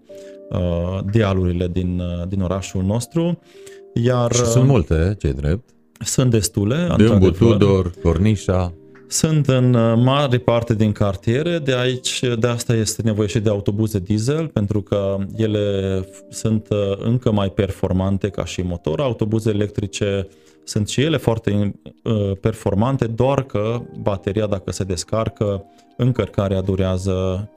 uh, 0.49 0.99
dealurile 1.12 1.68
din, 1.68 1.99
uh, 1.99 2.28
din 2.28 2.41
orașul 2.41 2.84
nostru. 2.84 3.39
Iar, 3.93 4.34
și 4.34 4.45
sunt 4.45 4.68
multe, 4.68 5.16
ce 5.20 5.32
drept. 5.32 5.70
Sunt 5.99 6.32
destule. 6.32 6.93
Dâmbu, 6.97 7.32
Tudor, 7.32 7.91
Cornișa. 8.03 8.74
Sunt 9.12 9.47
în 9.47 9.74
uh, 9.74 9.93
mare 10.03 10.38
parte 10.38 10.76
din 10.76 10.91
cartiere, 10.91 11.57
de 11.57 11.76
aici, 11.76 12.24
de 12.39 12.47
asta 12.47 12.74
este 12.74 13.01
nevoie 13.01 13.28
și 13.28 13.39
de 13.39 13.49
autobuze 13.49 13.99
diesel, 13.99 14.47
pentru 14.47 14.82
că 14.82 15.18
ele 15.36 16.05
sunt 16.30 16.68
uh, 16.70 16.78
încă 16.97 17.32
mai 17.32 17.49
performante 17.49 18.30
ca 18.30 18.45
și 18.45 18.62
motor. 18.62 18.99
Autobuze 18.99 19.49
electrice 19.49 20.28
sunt 20.64 20.88
și 20.88 21.01
ele 21.01 21.18
foarte 21.18 21.76
uh, 22.03 22.32
performante, 22.41 23.07
doar 23.07 23.43
că 23.43 23.82
bateria, 24.01 24.47
dacă 24.47 24.72
se 24.72 24.84
descarcă, 24.84 25.64
încărcarea 25.97 26.62
durează 26.62 27.49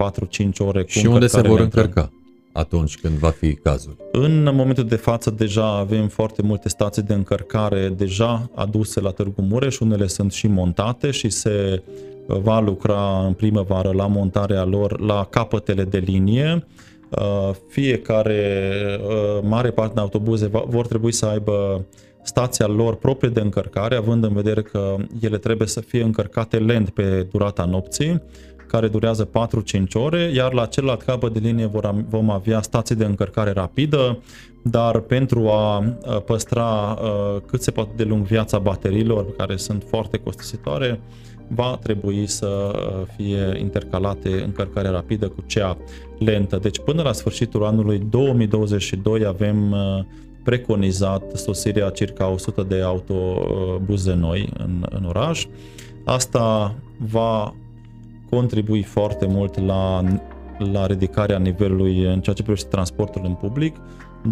4-5 0.45 0.49
ore. 0.59 0.83
Cu 0.83 0.89
și 0.89 1.07
unde 1.07 1.27
se 1.27 1.41
vor 1.41 1.61
încărca? 1.61 2.11
Atunci 2.53 2.99
când 2.99 3.15
va 3.15 3.29
fi 3.29 3.55
cazul? 3.55 3.97
În 4.13 4.43
momentul 4.55 4.85
de 4.85 4.97
față 4.97 5.31
deja 5.31 5.67
avem 5.67 6.09
foarte 6.09 6.43
multe 6.43 6.69
stații 6.69 7.03
de 7.03 7.15
încărcare 7.15 7.89
deja 7.89 8.51
aduse 8.55 9.01
la 9.01 9.11
Târgu 9.11 9.43
Mureș, 9.43 9.79
unele 9.79 10.07
sunt 10.07 10.33
și 10.33 10.47
montate 10.47 11.11
și 11.11 11.29
se 11.29 11.83
uh, 12.27 12.39
va 12.39 12.61
lucra 12.61 13.25
în 13.27 13.33
primăvară 13.33 13.93
la 13.93 14.07
montarea 14.07 14.65
lor 14.65 15.01
la 15.01 15.27
capătele 15.31 15.85
de 15.85 15.99
linie. 15.99 16.67
Uh, 17.11 17.51
fiecare 17.69 18.77
uh, 19.07 19.39
mare 19.43 19.71
parte 19.71 19.95
de 19.95 20.01
autobuze 20.01 20.51
vor 20.67 20.87
trebui 20.87 21.13
să 21.13 21.27
aibă 21.27 21.85
stația 22.23 22.67
lor 22.67 22.95
proprie 22.95 23.31
de 23.31 23.41
încărcare, 23.41 23.97
având 23.97 24.25
în 24.25 24.33
vedere 24.33 24.63
că 24.63 24.97
ele 25.21 25.39
trebuie 25.39 25.69
să 25.69 25.81
fie 25.81 26.03
încărcate 26.03 26.59
lent 26.59 26.91
pe 26.91 27.27
durata 27.31 27.65
nopții 27.65 28.23
care 28.73 28.89
durează 28.89 29.29
4-5 29.29 29.31
ore, 29.93 30.31
iar 30.35 30.53
la 30.53 30.67
celălalt 30.67 31.03
capăt 31.03 31.33
de 31.33 31.39
linie 31.39 31.71
vom 32.09 32.31
avea 32.31 32.63
stații 32.63 32.95
de 32.95 33.05
încărcare 33.05 33.51
rapidă, 33.51 34.19
dar 34.63 34.99
pentru 34.99 35.49
a 35.49 35.85
păstra 36.27 36.99
cât 37.47 37.63
se 37.63 37.71
poate 37.71 37.91
de 37.97 38.05
lung 38.05 38.25
viața 38.27 38.59
bateriilor, 38.59 39.37
care 39.37 39.57
sunt 39.57 39.85
foarte 39.89 40.17
costisitoare, 40.19 41.01
va 41.49 41.79
trebui 41.83 42.27
să 42.27 42.73
fie 43.17 43.59
intercalate 43.59 44.43
încărcarea 44.45 44.91
rapidă 44.91 45.29
cu 45.29 45.45
cea 45.47 45.77
lentă. 46.19 46.57
Deci 46.57 46.79
până 46.79 47.03
la 47.03 47.13
sfârșitul 47.13 47.65
anului 47.65 47.99
2022 48.11 49.25
avem 49.25 49.77
preconizat 50.43 51.23
sosirea 51.35 51.91
circa 51.91 52.29
100 52.29 52.63
de 52.63 52.81
autobuze 52.81 54.15
noi 54.15 54.49
în, 54.59 54.87
în 54.91 55.05
oraș. 55.05 55.47
Asta 56.05 56.75
va 56.97 57.55
contribui 58.37 58.83
foarte 58.83 59.27
mult 59.27 59.61
la, 59.61 60.05
la 60.73 60.87
ridicarea 60.87 61.39
nivelului 61.39 62.05
în 62.05 62.21
ceea 62.21 62.35
ce 62.35 62.43
privește 62.43 62.69
transportul 62.69 63.23
în 63.25 63.35
public, 63.35 63.77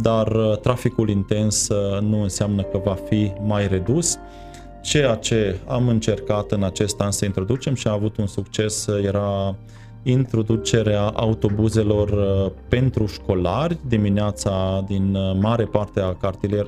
dar 0.03 0.27
uh, 0.27 0.59
traficul 0.59 1.09
intens 1.09 1.69
uh, 1.69 2.01
nu 2.01 2.23
înseamnă 2.23 2.63
că 2.63 2.81
va 2.85 2.95
fi 3.09 3.33
mai 3.43 3.69
redus. 3.69 4.19
Ceea 4.83 5.15
ce 5.15 5.57
am 5.67 5.89
încercat 5.89 6.51
în 6.51 6.63
acest 6.63 7.01
an 7.01 7.11
să 7.11 7.25
introducem 7.25 7.75
și 7.75 7.87
a 7.87 7.93
avut 7.93 8.17
un 8.17 8.27
succes 8.27 8.87
uh, 8.87 9.05
era 9.05 9.57
introducerea 10.03 11.03
autobuzelor 11.03 12.11
pentru 12.69 13.07
școlari. 13.07 13.79
Dimineața 13.89 14.85
din 14.89 15.17
mare 15.41 15.65
parte 15.65 16.01
a 16.01 16.15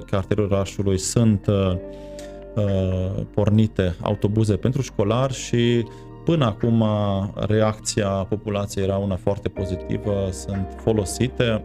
cartierului 0.07 0.51
orașului 0.51 0.99
sunt 0.99 1.47
pornite 3.35 3.97
autobuze 4.01 4.57
pentru 4.57 4.83
școlari 4.83 5.35
și 5.35 5.85
Până 6.25 6.45
acum 6.45 6.85
reacția 7.35 8.09
populației 8.09 8.85
era 8.85 8.97
una 8.97 9.17
foarte 9.17 9.49
pozitivă, 9.49 10.29
sunt 10.31 10.67
folosite. 10.83 11.65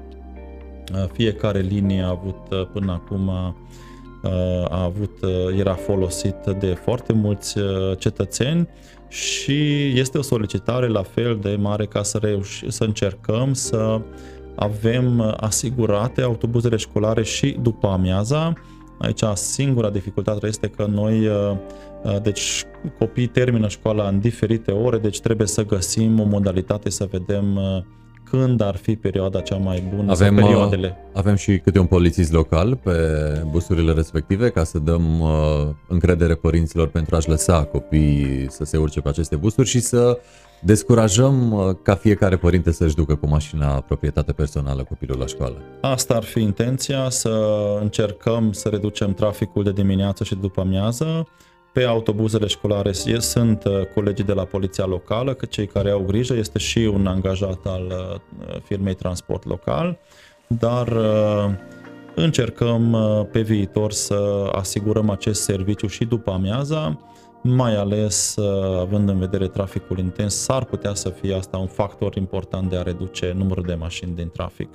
Fiecare 1.12 1.60
linie 1.60 2.01
a 2.01 2.10
avut 2.10 2.68
până 2.74 2.91
acum 2.91 3.30
a 4.70 4.84
avut, 4.84 5.20
era 5.58 5.74
folosit 5.74 6.36
de 6.60 6.74
foarte 6.74 7.14
mulți 7.14 7.55
cetățeni 7.97 8.68
și 9.08 9.89
este 9.99 10.18
o 10.18 10.22
solicitare 10.22 10.88
la 10.88 11.03
fel 11.03 11.38
de 11.41 11.55
mare 11.60 11.86
ca 11.86 12.03
să, 12.03 12.18
reuși, 12.18 12.72
să 12.72 12.84
încercăm 12.84 13.53
să 13.53 14.01
avem 14.55 15.36
asigurate 15.38 16.22
autobuzele 16.22 16.76
școlare 16.76 17.24
și 17.24 17.58
după 17.62 17.88
amiaza. 17.88 18.53
Aici 18.99 19.24
singura 19.34 19.89
dificultate 19.89 20.47
este 20.47 20.68
că 20.68 20.86
noi 20.86 21.28
Uh, 21.28 21.58
deci 22.22 22.64
copiii 23.00 23.28
termină 23.28 23.68
școala 23.68 24.08
în 24.08 24.20
diferite 24.20 24.72
ore, 24.72 24.98
deci 24.98 25.22
trebuie 25.22 25.48
să 25.48 25.66
găsim 25.66 26.20
o 26.20 26.24
modalitate 26.24 26.89
să 26.89 27.08
vedem 27.12 27.56
uh, 27.56 27.84
când 28.30 28.62
ar 28.62 28.76
fi 28.76 28.95
perioada 28.95 29.39
cea 29.39 29.56
mai 29.56 29.84
bună 29.95 30.12
avem, 30.12 30.36
sau 30.36 30.45
perioadele. 30.45 30.98
Uh, 30.98 31.20
avem 31.20 31.36
și 31.36 31.58
câte 31.60 31.80
un 31.80 31.86
polițist 31.86 32.32
local 32.32 32.76
pe 32.76 32.93
busurile 33.52 33.91
respective 33.91 34.50
ca 34.50 34.64
să 34.64 34.80
dăm 34.80 35.20
uh, 35.20 35.30
încredere 35.88 36.36
părinților 36.36 36.88
pentru 36.88 37.16
a-și 37.16 37.30
lăsa 37.30 37.64
copiii 37.64 38.45
să 38.50 38.64
se 38.64 38.78
urce 38.78 39.02
pe 39.02 39.10
aceste 39.10 39.36
busuri 39.36 39.68
și 39.68 39.80
să 39.80 40.20
descurajăm 40.62 41.52
uh, 41.52 41.76
ca 41.84 41.95
fiecare 41.95 42.38
părinte 42.38 42.72
să-și 42.72 42.95
ducă 42.95 43.16
cu 43.16 43.28
mașina 43.28 43.68
proprietate 43.68 44.32
personală 44.32 44.84
copilul 44.84 45.18
la 45.18 45.26
școală. 45.26 45.56
Asta 45.82 46.14
ar 46.14 46.24
fi 46.24 46.41
intenția, 46.41 47.10
să 47.10 47.30
încercăm 47.82 48.52
să 48.52 48.70
reducem 48.70 49.14
traficul 49.14 49.64
de 49.64 49.72
dimineață 49.72 50.24
și 50.24 50.36
după 50.36 50.62
amiază, 50.62 51.28
pe 51.78 51.84
autobuzele 51.84 52.47
școlare 52.47 52.91
sunt 53.19 53.63
uh, 53.63 53.86
colegii 53.93 54.23
de 54.23 54.34
la 54.34 54.43
poliția 54.43 54.86
locală, 54.86 55.34
că 55.34 55.45
cei 55.45 55.67
care 55.67 55.89
au 55.89 55.99
grijă 55.99 56.34
este 56.34 56.59
și 56.59 56.78
un 56.78 57.07
angajat 57.07 57.59
al 57.65 57.86
uh, 57.86 58.55
firmei 58.63 58.93
transport 58.93 59.45
local, 59.45 59.97
dar 60.47 60.88
uh, 60.88 61.49
încercăm 62.15 62.97
pe 63.32 63.41
viitor 63.41 63.91
să 63.91 64.49
asigurăm 64.51 65.09
acest 65.09 65.41
serviciu 65.41 65.88
și 65.88 66.05
după 66.05 66.32
amiaza, 66.32 66.99
mai 67.41 67.75
ales 67.75 68.36
având 68.80 69.09
în 69.09 69.19
vedere 69.19 69.47
traficul 69.47 69.97
intens, 69.97 70.36
s-ar 70.36 70.65
putea 70.65 70.93
să 70.93 71.09
fie 71.09 71.36
asta 71.36 71.57
un 71.57 71.67
factor 71.67 72.15
important 72.15 72.69
de 72.69 72.78
a 72.78 72.82
reduce 72.82 73.34
numărul 73.36 73.63
de 73.67 73.73
mașini 73.73 74.15
din 74.15 74.30
trafic. 74.34 74.69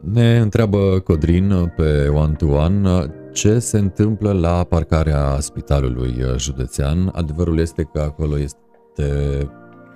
Ne 0.00 0.38
întreabă 0.38 1.00
Codrin 1.04 1.72
pe 1.76 2.08
One 2.08 2.32
to 2.32 2.46
One 2.46 3.10
ce 3.32 3.58
se 3.58 3.78
întâmplă 3.78 4.32
la 4.32 4.64
parcarea 4.64 5.36
spitalului 5.40 6.22
uh, 6.22 6.38
județean. 6.38 7.10
Adevărul 7.14 7.58
este 7.58 7.88
că 7.92 8.00
acolo 8.00 8.38
este 8.38 9.48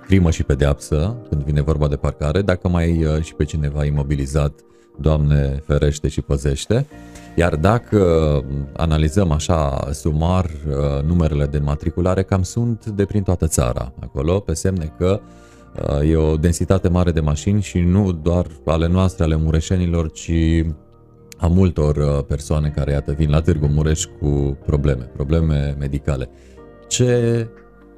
crimă 0.05 0.31
și 0.31 0.43
pedeapsă 0.43 1.17
când 1.29 1.43
vine 1.43 1.61
vorba 1.61 1.87
de 1.87 1.95
parcare. 1.95 2.41
Dacă 2.41 2.67
mai 2.67 2.99
e 2.99 3.09
uh, 3.09 3.21
și 3.21 3.33
pe 3.33 3.43
cineva 3.43 3.85
imobilizat, 3.85 4.59
Doamne 4.97 5.63
ferește 5.65 6.07
și 6.07 6.21
păzește. 6.21 6.85
Iar 7.35 7.55
dacă 7.55 8.41
analizăm 8.75 9.31
așa 9.31 9.87
sumar 9.91 10.45
uh, 10.45 11.03
numerele 11.03 11.45
de 11.45 11.57
matriculare, 11.57 12.23
cam 12.23 12.43
sunt 12.43 12.85
de 12.85 13.05
prin 13.05 13.23
toată 13.23 13.47
țara 13.47 13.93
acolo, 13.99 14.39
pe 14.39 14.53
semne 14.53 14.93
că 14.97 15.19
e 16.07 16.15
o 16.15 16.37
densitate 16.37 16.87
mare 16.87 17.11
de 17.11 17.19
mașini 17.19 17.61
și 17.61 17.79
nu 17.79 18.11
doar 18.11 18.45
ale 18.65 18.87
noastre, 18.87 19.23
ale 19.23 19.35
mureșenilor, 19.35 20.11
ci 20.11 20.31
a 21.37 21.47
multor 21.47 21.95
uh, 21.95 22.23
persoane 22.27 22.69
care, 22.69 22.91
iată, 22.91 23.11
vin 23.11 23.29
la 23.29 23.41
Târgu 23.41 23.67
Mureș 23.67 24.03
cu 24.19 24.57
probleme, 24.65 25.03
probleme 25.03 25.75
medicale. 25.79 26.29
Ce 26.87 27.47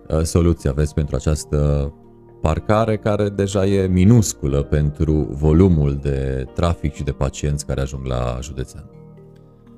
uh, 0.08 0.22
soluție 0.22 0.70
aveți 0.70 0.94
pentru 0.94 1.16
această 1.16 1.94
parcare 2.42 2.98
care 2.98 3.30
deja 3.30 3.66
e 3.66 3.88
minusculă 3.88 4.64
pentru 4.64 5.28
volumul 5.32 6.00
de 6.02 6.46
trafic 6.54 6.94
și 6.94 7.04
de 7.04 7.12
pacienți 7.12 7.66
care 7.66 7.82
ajung 7.82 8.06
la 8.06 8.40
județean? 8.42 8.90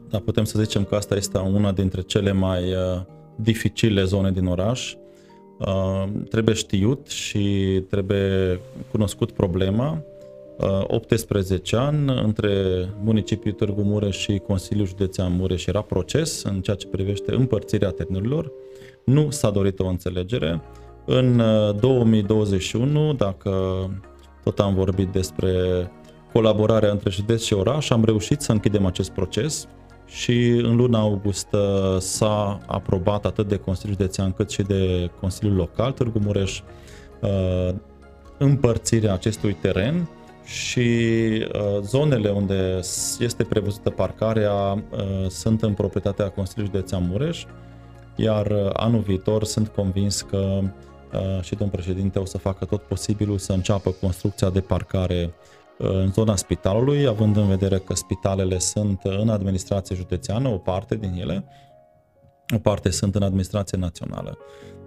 Da, 0.10 0.20
putem 0.20 0.44
să 0.44 0.60
zicem 0.60 0.84
că 0.84 0.96
asta 0.96 1.16
este 1.16 1.38
una 1.38 1.72
dintre 1.72 2.02
cele 2.02 2.32
mai 2.32 2.72
uh, 2.72 3.02
dificile 3.36 4.04
zone 4.04 4.32
din 4.32 4.46
oraș. 4.46 4.94
Uh, 5.60 6.04
trebuie 6.30 6.56
știut 6.56 7.08
și 7.08 7.84
trebuie 7.90 8.60
cunoscut 8.92 9.32
problema 9.32 10.04
18 10.62 11.76
uh, 11.76 11.82
ani 11.82 12.22
între 12.24 12.52
municipiul 13.04 13.54
Târgu 13.54 13.82
Mureș 13.82 14.18
și 14.18 14.42
Consiliul 14.48 14.88
Județean 14.88 15.36
Mureș 15.36 15.66
era 15.66 15.82
proces 15.82 16.44
în 16.44 16.62
ceea 16.62 16.76
ce 16.76 16.88
privește 16.88 17.34
împărțirea 17.34 17.90
terenurilor. 17.90 18.52
Nu 19.06 19.30
s-a 19.30 19.50
dorit 19.50 19.80
o 19.80 19.86
înțelegere. 19.86 20.62
În 21.06 21.42
2021, 21.80 23.10
uh, 23.10 23.16
dacă 23.16 23.52
tot 24.44 24.60
am 24.60 24.74
vorbit 24.74 25.08
despre 25.08 25.52
colaborarea 26.34 26.92
între 26.92 27.10
județ 27.10 27.44
și 27.44 27.54
oraș, 27.54 27.90
am 27.90 28.04
reușit 28.04 28.42
să 28.42 28.52
închidem 28.52 28.86
acest 28.86 29.10
proces 29.10 29.68
și 30.06 30.48
în 30.48 30.76
luna 30.76 31.00
august 31.00 31.48
uh, 31.52 31.98
s-a 31.98 32.60
aprobat 32.68 33.26
atât 33.26 33.48
de 33.48 33.58
Consiliul 33.58 33.98
Județean 34.00 34.32
cât 34.32 34.50
și 34.50 34.62
de 34.62 35.10
Consiliul 35.20 35.56
Local 35.56 35.92
Târgu 35.92 36.20
Mureș 36.20 36.62
împărțirea 38.38 39.14
acestui 39.14 39.54
teren 39.54 40.10
și 40.50 40.80
uh, 41.54 41.80
zonele 41.82 42.30
unde 42.30 42.80
este 43.20 43.44
prevăzută 43.44 43.90
parcarea 43.90 44.54
uh, 44.54 45.30
sunt 45.30 45.62
în 45.62 45.74
proprietatea 45.74 46.30
Consiliului 46.30 46.76
Județean 46.76 47.08
Mureș, 47.10 47.44
iar 48.16 48.46
uh, 48.46 48.70
anul 48.74 49.00
viitor 49.00 49.44
sunt 49.44 49.68
convins 49.68 50.22
că 50.22 50.60
uh, 51.14 51.42
și 51.42 51.56
domnul 51.56 51.76
președinte 51.76 52.20
o 52.20 52.26
să 52.26 52.38
facă 52.38 52.66
tot 52.66 52.82
posibilul 52.82 53.38
să 53.38 53.54
înceapă 53.54 53.92
construcția 53.92 54.50
de 54.50 54.62
parcare 54.62 55.34
uh, 55.78 55.90
în 55.90 56.12
zona 56.12 56.36
spitalului, 56.36 57.08
având 57.08 57.38
în 57.38 57.48
vedere 57.48 57.78
că 57.78 57.94
spitalele 57.94 58.60
sunt 58.60 59.00
în 59.04 59.30
administrație 59.30 59.96
județeană, 59.96 60.48
o 60.48 60.58
parte 60.58 60.96
din 60.96 61.14
ele, 61.20 61.44
o 62.56 62.58
parte 62.58 62.90
sunt 62.90 63.16
în 63.16 63.24
administrație 63.24 63.78
națională. 63.78 64.38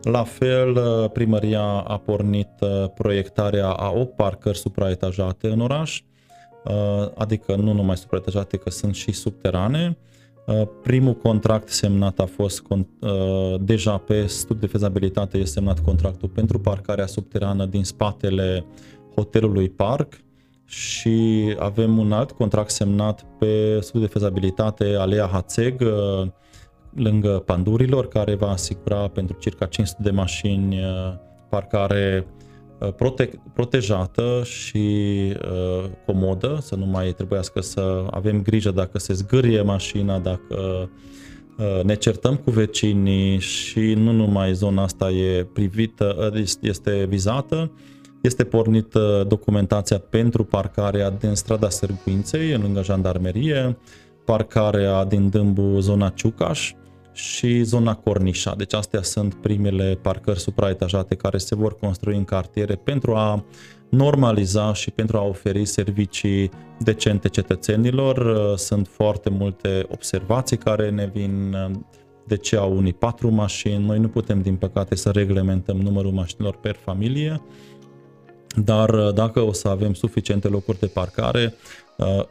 La 0.02 0.22
fel, 0.22 0.70
uh, 0.76 1.10
primăria 1.10 1.62
a 1.62 1.98
pornit 1.98 2.48
uh, 2.60 2.84
proiectarea 2.94 3.68
a 3.68 3.90
8 3.90 4.16
parcări 4.16 4.58
supraetajate 4.58 5.48
în 5.48 5.60
oraș, 5.60 6.02
uh, 6.64 7.10
adică 7.14 7.56
nu 7.56 7.72
numai 7.72 7.96
supraetajate, 7.96 8.56
că 8.56 8.70
sunt 8.70 8.94
și 8.94 9.12
subterane. 9.12 9.96
Primul 10.82 11.14
contract 11.14 11.68
semnat 11.68 12.18
a 12.18 12.26
fost 12.26 12.62
deja 13.60 13.96
pe 13.96 14.26
studiu 14.26 14.60
de 14.60 14.66
fezabilitate, 14.66 15.38
este 15.38 15.52
semnat 15.52 15.80
contractul 15.80 16.28
pentru 16.28 16.58
parcarea 16.58 17.06
subterană 17.06 17.64
din 17.66 17.84
spatele 17.84 18.64
hotelului 19.14 19.68
Park 19.68 20.20
și 20.64 21.56
avem 21.58 21.98
un 21.98 22.12
alt 22.12 22.30
contract 22.30 22.70
semnat 22.70 23.26
pe 23.38 23.78
studiu 23.80 24.06
de 24.06 24.12
fezabilitate 24.12 24.94
Alea 24.98 25.26
Hațeg, 25.26 25.82
lângă 26.95 27.43
pandurilor, 27.47 28.09
care 28.09 28.34
va 28.34 28.51
asigura 28.51 29.09
pentru 29.09 29.36
circa 29.40 29.66
500 29.66 30.03
de 30.03 30.11
mașini 30.11 30.78
uh, 30.78 31.14
parcare 31.49 32.26
uh, 32.78 32.93
prote- 32.93 33.43
protejată 33.53 34.40
și 34.45 34.86
uh, 35.43 35.84
comodă, 36.07 36.59
să 36.61 36.74
nu 36.74 36.86
mai 36.86 37.12
trebuiască 37.12 37.61
să 37.61 38.07
avem 38.11 38.43
grijă 38.43 38.70
dacă 38.70 38.99
se 38.99 39.12
zgârie 39.12 39.62
mașina, 39.62 40.18
dacă 40.18 40.90
uh, 41.59 41.82
ne 41.82 41.95
certăm 41.95 42.36
cu 42.36 42.51
vecinii 42.51 43.38
și 43.38 43.95
nu 43.95 44.12
numai 44.12 44.55
zona 44.55 44.82
asta 44.82 45.11
e 45.11 45.45
privită, 45.53 46.30
uh, 46.34 46.45
este 46.61 47.05
vizată, 47.09 47.70
este 48.22 48.45
pornită 48.45 49.24
documentația 49.28 49.99
pentru 49.99 50.45
parcarea 50.45 51.11
din 51.11 51.34
strada 51.34 51.68
Sârguinței, 51.68 52.53
în 52.53 52.62
lângă 52.62 52.82
jandarmerie, 52.82 53.78
parcarea 54.24 55.05
din 55.05 55.28
Dâmbu, 55.28 55.80
zona 55.80 56.09
Ciucaș, 56.09 56.72
și 57.12 57.62
zona 57.62 57.94
Cornișa. 57.94 58.54
Deci 58.56 58.74
astea 58.74 59.02
sunt 59.02 59.34
primele 59.34 59.98
parcări 60.02 60.40
supraetajate 60.40 61.14
care 61.14 61.38
se 61.38 61.54
vor 61.54 61.76
construi 61.76 62.16
în 62.16 62.24
cartiere 62.24 62.74
pentru 62.74 63.14
a 63.14 63.44
normaliza 63.88 64.72
și 64.72 64.90
pentru 64.90 65.16
a 65.16 65.22
oferi 65.22 65.64
servicii 65.64 66.50
decente 66.78 67.28
cetățenilor. 67.28 68.36
Sunt 68.56 68.88
foarte 68.88 69.30
multe 69.30 69.86
observații 69.88 70.56
care 70.56 70.90
ne 70.90 71.10
vin 71.12 71.56
de 72.26 72.36
ce 72.36 72.56
au 72.56 72.76
unii 72.76 72.92
patru 72.92 73.30
mașini. 73.30 73.84
Noi 73.84 73.98
nu 73.98 74.08
putem, 74.08 74.42
din 74.42 74.56
păcate, 74.56 74.94
să 74.94 75.10
reglementăm 75.10 75.76
numărul 75.76 76.12
mașinilor 76.12 76.56
per 76.56 76.76
familie, 76.84 77.42
dar 78.56 78.90
dacă 79.10 79.40
o 79.40 79.52
să 79.52 79.68
avem 79.68 79.94
suficiente 79.94 80.48
locuri 80.48 80.78
de 80.78 80.86
parcare, 80.86 81.54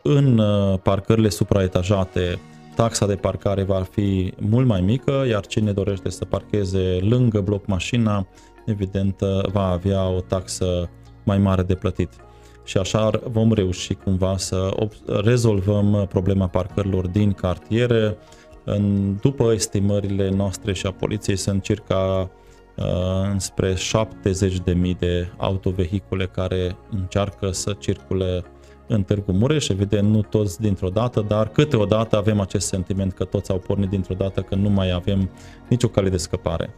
în 0.01 0.41
parcările 0.83 1.29
supraetajate 1.29 2.39
taxa 2.75 3.05
de 3.05 3.15
parcare 3.15 3.63
va 3.63 3.81
fi 3.81 4.33
mult 4.39 4.67
mai 4.67 4.81
mică, 4.81 5.25
iar 5.29 5.45
cine 5.45 5.71
dorește 5.71 6.09
să 6.09 6.25
parcheze 6.25 6.97
lângă 7.01 7.39
bloc 7.39 7.65
mașina, 7.65 8.27
evident 8.65 9.19
va 9.51 9.67
avea 9.67 10.07
o 10.07 10.19
taxă 10.19 10.89
mai 11.23 11.37
mare 11.37 11.61
de 11.61 11.75
plătit. 11.75 12.09
Și 12.63 12.77
așa 12.77 13.09
vom 13.31 13.53
reuși 13.53 13.93
cumva 13.93 14.37
să 14.37 14.87
rezolvăm 15.05 16.05
problema 16.09 16.47
parcărilor 16.47 17.07
din 17.07 17.31
cartiere. 17.31 18.17
În, 18.63 19.15
după 19.21 19.51
estimările 19.51 20.29
noastre 20.29 20.73
și 20.73 20.85
a 20.85 20.91
poliției 20.91 21.35
sunt 21.35 21.63
circa 21.63 22.31
uh, 22.77 22.85
înspre 23.31 23.73
70.000 23.73 24.97
de 24.99 25.31
autovehicule 25.37 26.27
care 26.27 26.77
încearcă 26.91 27.51
să 27.51 27.75
circule 27.79 28.43
în 28.91 29.03
Târgu 29.03 29.31
Mureș, 29.31 29.69
evident 29.69 30.09
nu 30.09 30.21
toți 30.21 30.61
dintr-o 30.61 30.89
dată, 30.89 31.25
dar 31.27 31.47
câteodată 31.47 32.17
avem 32.17 32.39
acest 32.39 32.67
sentiment 32.67 33.13
că 33.13 33.23
toți 33.23 33.51
au 33.51 33.57
pornit 33.57 33.89
dintr-o 33.89 34.13
dată, 34.13 34.41
că 34.41 34.55
nu 34.55 34.69
mai 34.69 34.91
avem 34.91 35.29
nicio 35.69 35.87
cale 35.87 36.09
de 36.09 36.17
scăpare. 36.17 36.73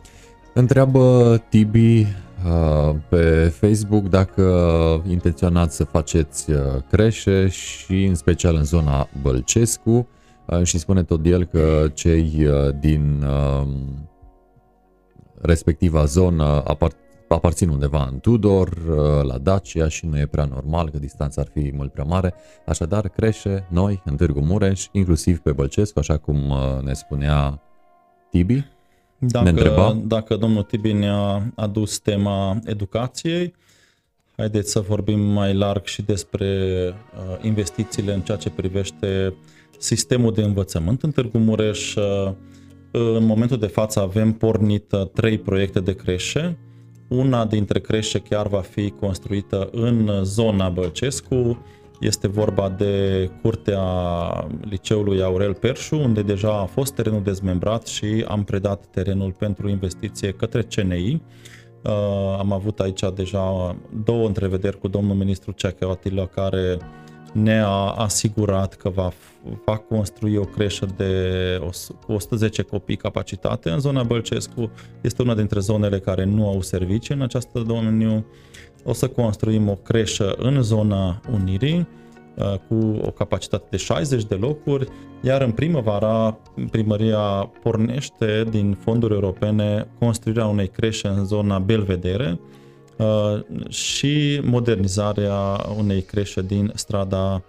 Întreabă 0.54 1.38
Tibi 1.50 2.00
uh, 2.00 2.96
pe 3.10 3.54
Facebook 3.60 4.04
dacă 4.10 4.44
intenționați 5.10 5.76
să 5.76 5.84
faceți 5.84 6.52
uh, 6.52 6.58
creșe 6.90 7.48
și 7.48 8.04
în 8.04 8.16
special 8.16 8.56
în 8.56 8.64
zona 8.64 9.10
Bălcescu 9.22 10.08
uh, 10.46 10.64
și 10.64 10.78
spune 10.78 11.04
tot 11.04 11.26
el 11.26 11.46
că 11.46 11.90
cei 11.94 12.48
din 12.80 13.26
respectiva 15.42 16.06
zonă 16.06 16.44
apart 16.44 16.96
aparțin 17.34 17.70
undeva 17.70 18.08
în 18.12 18.20
Tudor, 18.20 18.68
uh, 18.68 19.24
la 19.24 19.38
Dacia 19.38 19.88
și 19.88 20.06
nu 20.06 20.20
e 20.20 20.26
prea 20.26 20.46
normal 20.46 20.90
că 20.90 20.98
distanța 20.98 21.42
ar 21.42 21.48
fi 21.54 21.72
mult 21.76 21.92
prea 21.92 22.04
mare, 22.04 22.34
așadar 22.66 23.10
crește 23.10 23.68
noi 23.70 24.02
în 24.06 24.16
Târgu 24.16 24.40
Mureș, 24.40 24.86
inclusiv 24.92 25.40
pe 25.40 25.52
Bălcescu, 25.52 26.00
așa 26.00 26.18
cum 26.18 26.50
uh, 26.50 26.82
ne 26.84 26.94
spunea 26.94 27.62
Tibi. 28.30 28.66
Dacă, 29.18 29.44
ne 29.44 29.50
întreba. 29.50 30.02
dacă 30.04 30.36
domnul 30.36 30.64
Tibi 30.64 30.94
ne-a 30.94 31.52
adus 31.56 32.00
tema 32.00 32.60
educației, 32.66 33.54
haideți 34.38 34.72
să 34.72 34.80
vorbim 34.80 35.20
mai 35.20 35.54
larg 35.54 35.86
și 35.86 36.02
despre 36.02 36.48
uh, 36.88 37.46
investițiile 37.46 38.14
în 38.14 38.22
ceea 38.22 38.38
ce 38.38 38.50
privește 38.50 39.34
sistemul 39.78 40.34
de 40.34 40.42
învățământ 40.42 41.04
în 41.04 41.12
Târgu 41.12 41.38
Mureș. 41.38 41.96
În 42.92 43.26
momentul 43.26 43.58
de 43.58 43.68
față 43.68 44.00
avem 44.00 44.32
pornit 44.32 44.94
trei 45.14 45.38
proiecte 45.38 45.80
de 45.80 45.96
creșe, 45.96 46.58
una 47.14 47.46
dintre 47.46 47.80
creșe 47.80 48.20
chiar 48.20 48.48
va 48.48 48.60
fi 48.60 48.90
construită 49.00 49.70
în 49.72 50.24
zona 50.24 50.70
Bălcescu. 50.70 51.66
Este 52.00 52.28
vorba 52.28 52.70
de 52.70 53.30
curtea 53.42 53.82
liceului 54.62 55.22
Aurel 55.22 55.54
Perșu, 55.54 55.96
unde 55.96 56.22
deja 56.22 56.60
a 56.60 56.66
fost 56.66 56.94
terenul 56.94 57.24
dezmembrat 57.24 57.88
și 57.88 58.26
am 58.28 58.44
predat 58.44 58.86
terenul 58.86 59.32
pentru 59.32 59.70
investiție 59.70 60.32
către 60.32 60.62
CNI. 60.62 61.22
Uh, 61.84 61.92
am 62.40 62.52
avut 62.52 62.80
aici 62.80 63.04
deja 63.16 63.76
două 64.04 64.28
întrevederi 64.28 64.80
cu 64.80 64.88
domnul 64.88 65.16
ministru 65.16 65.52
Ceacă 65.52 65.88
Atila, 65.90 66.26
care 66.26 66.78
ne-a 67.34 67.70
asigurat 67.78 68.74
că 68.74 68.90
va, 68.90 69.12
va 69.66 69.78
construi 69.78 70.38
o 70.38 70.44
creșă 70.44 70.88
de 70.98 71.62
110 72.08 72.62
copii 72.62 72.96
capacitate 72.96 73.70
în 73.70 73.80
zona 73.80 74.04
Bălcescu. 74.04 74.72
Este 75.02 75.22
una 75.22 75.36
dintre 75.36 75.60
zonele 75.60 76.00
care 76.00 76.24
nu 76.24 76.48
au 76.48 76.62
servicii 76.62 77.16
în 77.16 77.22
această 77.22 77.60
domeniu. 77.60 78.26
O 78.84 78.94
să 78.94 79.08
construim 79.08 79.70
o 79.70 79.76
creșă 79.76 80.36
în 80.38 80.62
zona 80.62 81.22
Unirii 81.32 81.88
uh, 82.36 82.56
cu 82.68 83.00
o 83.02 83.12
capacitate 83.12 83.66
de 83.70 83.78
60 83.78 84.24
de 84.24 84.36
locuri, 84.36 84.88
iar 85.22 85.42
în 85.42 85.52
primăvara 85.52 86.38
primăria 86.72 87.52
pornește 87.64 88.46
din 88.50 88.78
fonduri 88.80 89.14
europene 89.14 89.88
construirea 90.00 90.46
unei 90.46 90.68
creșe 90.68 91.08
în 91.08 91.26
zona 91.26 91.60
Belvedere, 91.60 92.40
Uh, 92.40 92.63
și 93.68 94.42
modernizarea 94.44 95.66
unei 95.78 96.02
creșe 96.02 96.42
din 96.42 96.72
strada 96.76 97.44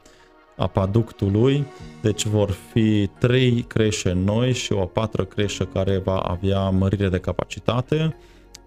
Apaductului, 0.57 1.67
deci 2.03 2.27
vor 2.27 2.51
fi 2.73 3.11
trei 3.19 3.65
creșe 3.69 4.13
noi 4.13 4.53
și 4.53 4.73
o 4.73 4.81
a 4.81 4.87
patra 4.87 5.25
creșă 5.25 5.65
care 5.65 5.99
va 5.99 6.17
avea 6.17 6.69
mărire 6.69 7.09
de 7.09 7.19
capacitate. 7.19 8.17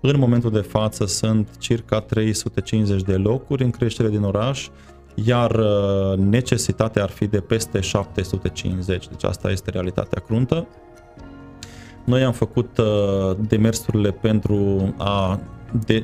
În 0.01 0.19
momentul 0.19 0.51
de 0.51 0.59
față 0.59 1.05
sunt 1.05 1.49
circa 1.59 1.99
350 1.99 3.01
de 3.01 3.15
locuri 3.15 3.63
în 3.63 3.69
creștere 3.69 4.09
din 4.09 4.23
oraș, 4.23 4.67
iar 5.13 5.51
uh, 5.51 6.17
necesitatea 6.17 7.03
ar 7.03 7.09
fi 7.09 7.27
de 7.27 7.39
peste 7.39 7.79
750, 7.79 9.07
deci 9.07 9.23
asta 9.23 9.49
este 9.49 9.69
realitatea 9.69 10.21
cruntă. 10.21 10.67
Noi 12.05 12.23
am 12.23 12.33
făcut 12.33 12.77
uh, 12.77 13.37
demersurile 13.47 14.11
pentru 14.11 14.93
a 14.97 15.39
de, 15.85 16.03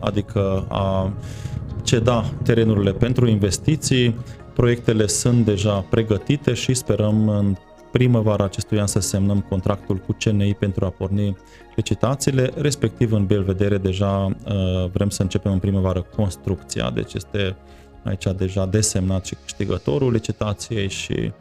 adică 0.00 0.66
a 0.68 1.12
ceda 1.82 2.24
terenurile 2.42 2.92
pentru 2.92 3.26
investiții. 3.28 4.14
Proiectele 4.54 5.06
sunt 5.06 5.44
deja 5.44 5.84
pregătite 5.90 6.52
și 6.52 6.74
sperăm 6.74 7.28
în 7.28 7.56
primăvara 7.92 8.44
acestui 8.44 8.80
an 8.80 8.86
să 8.86 9.00
semnăm 9.00 9.40
contractul 9.40 9.96
cu 9.96 10.16
CNI 10.24 10.54
pentru 10.54 10.84
a 10.84 10.88
porni 10.88 11.36
licitațiile, 11.74 12.50
respectiv 12.56 13.12
în 13.12 13.26
Belvedere 13.26 13.78
deja 13.78 14.24
uh, 14.24 14.90
vrem 14.92 15.08
să 15.08 15.22
începem 15.22 15.52
în 15.52 15.58
primăvară 15.58 16.06
construcția, 16.16 16.90
deci 16.90 17.14
este 17.14 17.56
aici 18.04 18.26
deja 18.36 18.66
desemnat 18.66 19.24
și 19.24 19.34
câștigătorul 19.42 20.12
licitației 20.12 20.88
și 20.88 21.32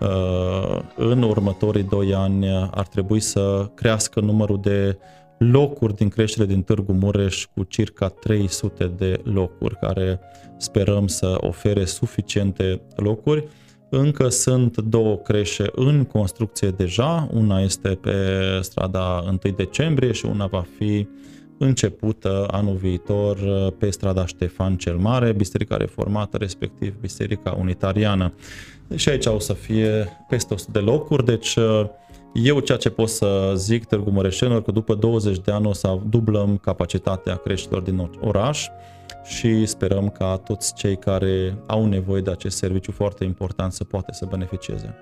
uh, 0.00 0.80
în 0.96 1.22
următorii 1.22 1.82
doi 1.82 2.14
ani 2.14 2.68
ar 2.70 2.86
trebui 2.86 3.20
să 3.20 3.70
crească 3.74 4.20
numărul 4.20 4.60
de 4.60 4.98
locuri 5.50 5.94
din 5.94 6.08
creștere 6.08 6.46
din 6.46 6.62
Târgu 6.62 6.92
Mureș 6.92 7.46
cu 7.54 7.62
circa 7.62 8.08
300 8.08 8.92
de 8.96 9.20
locuri, 9.22 9.78
care 9.78 10.20
sperăm 10.56 11.06
să 11.06 11.36
ofere 11.40 11.84
suficiente 11.84 12.80
locuri. 12.96 13.46
Încă 13.88 14.28
sunt 14.28 14.76
două 14.76 15.16
creșe 15.16 15.64
în 15.74 16.04
construcție 16.04 16.68
deja, 16.68 17.28
una 17.32 17.60
este 17.60 17.88
pe 17.88 18.18
strada 18.60 19.24
1 19.44 19.54
decembrie 19.56 20.12
și 20.12 20.26
una 20.26 20.46
va 20.46 20.64
fi 20.78 21.08
începută 21.58 22.46
anul 22.50 22.76
viitor 22.76 23.38
pe 23.78 23.90
strada 23.90 24.26
Ștefan 24.26 24.76
cel 24.76 24.96
Mare, 24.96 25.32
Biserica 25.32 25.76
Reformată, 25.76 26.36
respectiv 26.36 26.94
Biserica 27.00 27.56
Unitariană. 27.60 28.32
Și 28.94 29.08
aici 29.08 29.26
o 29.26 29.38
să 29.38 29.52
fie 29.52 30.08
peste 30.28 30.54
100 30.54 30.70
de 30.72 30.78
locuri, 30.78 31.24
deci 31.24 31.56
eu 32.34 32.60
ceea 32.60 32.78
ce 32.78 32.90
pot 32.90 33.08
să 33.08 33.52
zic 33.56 33.84
Târgu 33.84 34.10
Mureșenilor 34.10 34.62
că 34.62 34.70
după 34.70 34.94
20 34.94 35.38
de 35.38 35.50
ani 35.50 35.66
o 35.66 35.72
să 35.72 35.98
dublăm 36.08 36.56
capacitatea 36.56 37.36
creșterilor 37.36 37.82
din 37.82 38.10
oraș 38.20 38.68
și 39.24 39.66
sperăm 39.66 40.08
ca 40.08 40.36
toți 40.36 40.74
cei 40.74 40.96
care 40.96 41.58
au 41.66 41.86
nevoie 41.86 42.22
de 42.22 42.30
acest 42.30 42.56
serviciu 42.56 42.92
foarte 42.92 43.24
important 43.24 43.72
să 43.72 43.84
poată 43.84 44.12
să 44.12 44.26
beneficieze. 44.30 44.94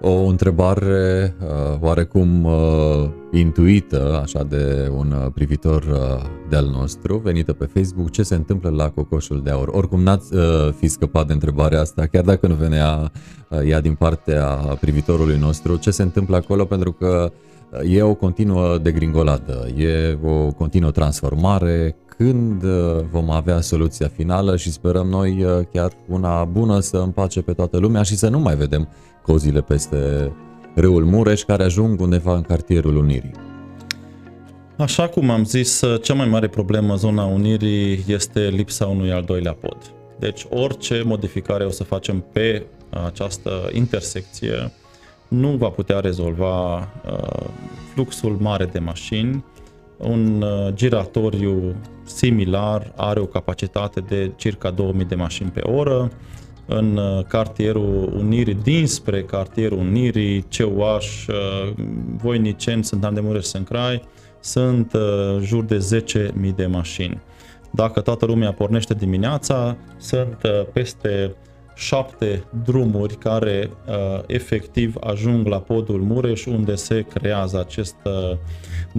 O 0.00 0.24
întrebare 0.24 1.34
uh, 1.40 1.80
oarecum 1.80 2.44
uh, 2.44 3.08
intuită, 3.32 4.20
așa 4.22 4.42
de 4.42 4.90
un 4.96 5.12
uh, 5.12 5.32
privitor 5.34 5.82
uh, 5.82 6.22
de-al 6.48 6.66
nostru, 6.66 7.16
venită 7.16 7.52
pe 7.52 7.64
Facebook, 7.74 8.10
ce 8.10 8.22
se 8.22 8.34
întâmplă 8.34 8.70
la 8.70 8.90
Cocoșul 8.90 9.42
de 9.42 9.50
Aur. 9.50 9.68
Oricum 9.68 10.02
n-ați 10.02 10.34
uh, 10.34 10.42
fi 10.78 10.88
scăpat 10.88 11.26
de 11.26 11.32
întrebarea 11.32 11.80
asta, 11.80 12.06
chiar 12.06 12.24
dacă 12.24 12.46
nu 12.46 12.54
venea 12.54 13.12
uh, 13.48 13.58
ea 13.68 13.80
din 13.80 13.94
partea 13.94 14.44
privitorului 14.80 15.38
nostru, 15.38 15.76
ce 15.76 15.90
se 15.90 16.02
întâmplă 16.02 16.36
acolo, 16.36 16.64
pentru 16.64 16.92
că 16.92 17.32
uh, 17.70 17.94
e 17.94 18.02
o 18.02 18.14
continuă 18.14 18.78
degringoladă, 18.78 19.66
e 19.76 20.18
o 20.24 20.52
continuă 20.52 20.90
transformare, 20.90 21.96
când 22.16 22.62
uh, 22.62 23.00
vom 23.10 23.30
avea 23.30 23.60
soluția 23.60 24.08
finală? 24.08 24.56
Și 24.56 24.70
sperăm 24.70 25.06
noi 25.06 25.44
uh, 25.44 25.66
chiar 25.72 25.92
una 26.08 26.44
bună 26.44 26.80
să 26.80 26.96
împace 26.96 27.42
pe 27.42 27.52
toată 27.52 27.78
lumea 27.78 28.02
și 28.02 28.16
să 28.16 28.28
nu 28.28 28.38
mai 28.38 28.56
vedem 28.56 28.88
cozile 29.26 29.60
peste 29.60 30.32
râul 30.74 31.04
Mureș 31.04 31.42
care 31.42 31.62
ajung 31.62 32.00
undeva 32.00 32.34
în 32.34 32.42
cartierul 32.42 32.96
Unirii. 32.96 33.32
Așa 34.78 35.08
cum 35.08 35.30
am 35.30 35.44
zis, 35.44 35.82
cea 36.02 36.14
mai 36.14 36.28
mare 36.28 36.48
problemă 36.48 36.92
în 36.92 36.98
zona 36.98 37.24
Unirii 37.24 38.04
este 38.06 38.48
lipsa 38.48 38.86
unui 38.86 39.12
al 39.12 39.22
doilea 39.22 39.52
pod. 39.52 39.76
Deci 40.18 40.46
orice 40.50 41.02
modificare 41.04 41.64
o 41.64 41.70
să 41.70 41.84
facem 41.84 42.24
pe 42.32 42.66
această 42.90 43.50
intersecție 43.72 44.72
nu 45.28 45.48
va 45.48 45.68
putea 45.68 46.00
rezolva 46.00 46.78
uh, 46.78 47.46
fluxul 47.92 48.36
mare 48.40 48.64
de 48.64 48.78
mașini. 48.78 49.44
Un 49.96 50.42
uh, 50.42 50.74
giratoriu 50.74 51.74
similar 52.04 52.92
are 52.96 53.20
o 53.20 53.26
capacitate 53.26 54.00
de 54.00 54.32
circa 54.36 54.70
2000 54.70 55.04
de 55.04 55.14
mașini 55.14 55.50
pe 55.50 55.60
oră. 55.60 56.10
În 56.66 56.96
uh, 56.96 57.24
cartierul 57.24 58.12
Unirii, 58.16 58.58
dinspre 58.62 59.22
cartierul 59.22 59.78
Unirii, 59.78 60.44
Ceuaș, 60.48 61.26
uh, 61.26 61.72
Voinicenți, 62.16 62.88
sunt 62.88 63.04
Andemureș, 63.04 63.44
Sâncrai, 63.44 64.02
sunt 64.40 64.92
uh, 64.92 65.40
jur 65.40 65.64
de 65.64 66.04
10.000 66.40 66.54
de 66.54 66.66
mașini. 66.66 67.20
Dacă 67.70 68.00
toată 68.00 68.26
lumea 68.26 68.52
pornește 68.52 68.94
dimineața, 68.94 69.76
sunt 69.96 70.38
uh, 70.44 70.66
peste 70.72 71.34
șapte 71.74 72.44
drumuri 72.64 73.14
care 73.14 73.70
uh, 73.88 74.20
efectiv 74.26 74.94
ajung 75.00 75.46
la 75.46 75.60
podul 75.60 76.00
Mureș 76.00 76.44
unde 76.44 76.74
se 76.74 77.00
creează 77.00 77.58
acest 77.58 77.96
uh, 78.04 78.36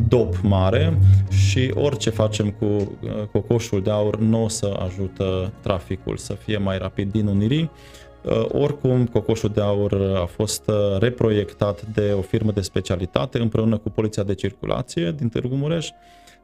dop 0.08 0.36
mare 0.41 0.98
și 1.30 1.72
orice 1.76 2.10
facem 2.10 2.52
cu 2.52 2.66
uh, 2.66 2.89
cocoșul 3.32 3.82
de 3.82 3.89
aur 3.89 4.20
nu 4.20 4.43
o 4.43 4.48
să 4.48 4.80
ajută 4.86 5.52
traficul 5.62 6.18
să 6.18 6.34
fie 6.34 6.58
mai 6.58 6.78
rapid 6.78 7.12
din 7.12 7.28
Unirii. 7.28 7.72
Uh, 8.24 8.45
oricum, 8.52 9.06
cocoșul 9.06 9.50
de 9.50 9.62
aur 9.62 10.16
a 10.22 10.26
fost 10.26 10.68
uh, 10.68 11.00
reproiectat 11.00 11.86
de 11.86 12.14
o 12.18 12.22
firmă 12.22 12.52
de 12.52 12.62
specialitate 12.62 13.39
împreună 13.39 13.78
cu 13.78 13.89
Poliția 13.89 14.24
de 14.24 14.34
Circulație 14.34 15.12
din 15.18 15.30
Târgu 15.30 15.56
Mureș 15.56 15.89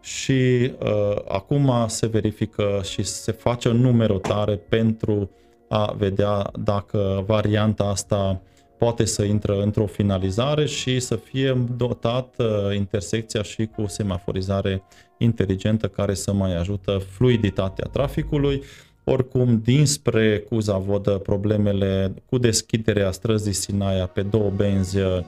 și 0.01 0.71
uh, 0.79 1.15
acum 1.27 1.71
se 1.87 2.07
verifică 2.07 2.81
și 2.83 3.03
se 3.03 3.31
face 3.31 3.67
o 3.67 3.73
numerotare 3.73 4.55
pentru 4.55 5.29
a 5.69 5.93
vedea 5.97 6.49
dacă 6.59 7.23
varianta 7.27 7.83
asta 7.83 8.41
poate 8.77 9.05
să 9.05 9.23
intră 9.23 9.61
într-o 9.61 9.85
finalizare 9.85 10.65
și 10.65 10.99
să 10.99 11.15
fie 11.15 11.65
dotat 11.77 12.35
uh, 12.37 12.75
intersecția 12.75 13.41
și 13.41 13.65
cu 13.65 13.85
semaforizare 13.87 14.83
inteligentă 15.17 15.87
care 15.87 16.13
să 16.13 16.33
mai 16.33 16.57
ajută 16.57 17.01
fluiditatea 17.09 17.87
traficului. 17.91 18.63
Oricum, 19.03 19.61
dinspre 19.63 20.39
Cuza-Vodă, 20.39 21.11
problemele 21.11 22.13
cu 22.29 22.37
deschiderea 22.37 23.11
străzii 23.11 23.53
Sinaia 23.53 24.05
pe 24.05 24.21
două 24.21 24.51
benzi 24.55 24.97
uh, 24.97 25.19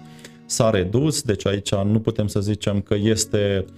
s-a 0.46 0.70
redus, 0.70 1.22
deci 1.22 1.46
aici 1.46 1.76
nu 1.76 2.00
putem 2.00 2.28
să 2.28 2.40
zicem 2.40 2.82
că 2.82 2.96
este 2.96 3.66
uh, 3.68 3.74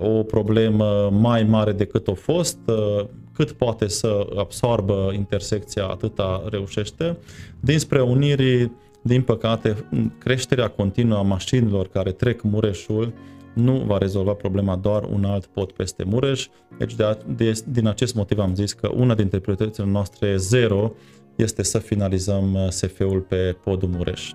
o 0.00 0.22
problemă 0.22 1.10
mai 1.10 1.42
mare 1.42 1.72
decât 1.72 2.08
a 2.08 2.14
fost. 2.14 2.58
Uh, 2.66 3.04
cât 3.32 3.52
poate 3.52 3.88
să 3.88 4.26
absorbă 4.36 5.10
intersecția, 5.14 5.86
atâta 5.86 6.44
reușește. 6.50 7.16
Dinspre 7.60 8.00
Unirii, 8.00 8.72
din 9.02 9.22
păcate, 9.22 9.88
creșterea 10.18 10.68
continuă 10.68 11.18
a 11.18 11.22
mașinilor 11.22 11.88
care 11.88 12.12
trec 12.12 12.42
Mureșul 12.42 13.12
nu 13.54 13.82
va 13.86 13.98
rezolva 13.98 14.32
problema 14.32 14.76
doar 14.76 15.02
un 15.12 15.24
alt 15.24 15.46
pod 15.46 15.72
peste 15.72 16.04
Mureș. 16.04 16.46
Deci 16.78 16.94
de, 16.94 17.18
de, 17.36 17.52
din 17.66 17.86
acest 17.86 18.14
motiv 18.14 18.38
am 18.38 18.54
zis 18.54 18.72
că 18.72 18.90
una 18.94 19.14
dintre 19.14 19.38
prioritățile 19.38 19.86
noastre 19.86 20.36
zero 20.36 20.92
este 21.36 21.62
să 21.62 21.78
finalizăm 21.78 22.54
uh, 22.54 22.68
SF-ul 22.68 23.20
pe 23.20 23.56
podul 23.64 23.88
Mureș. 23.88 24.30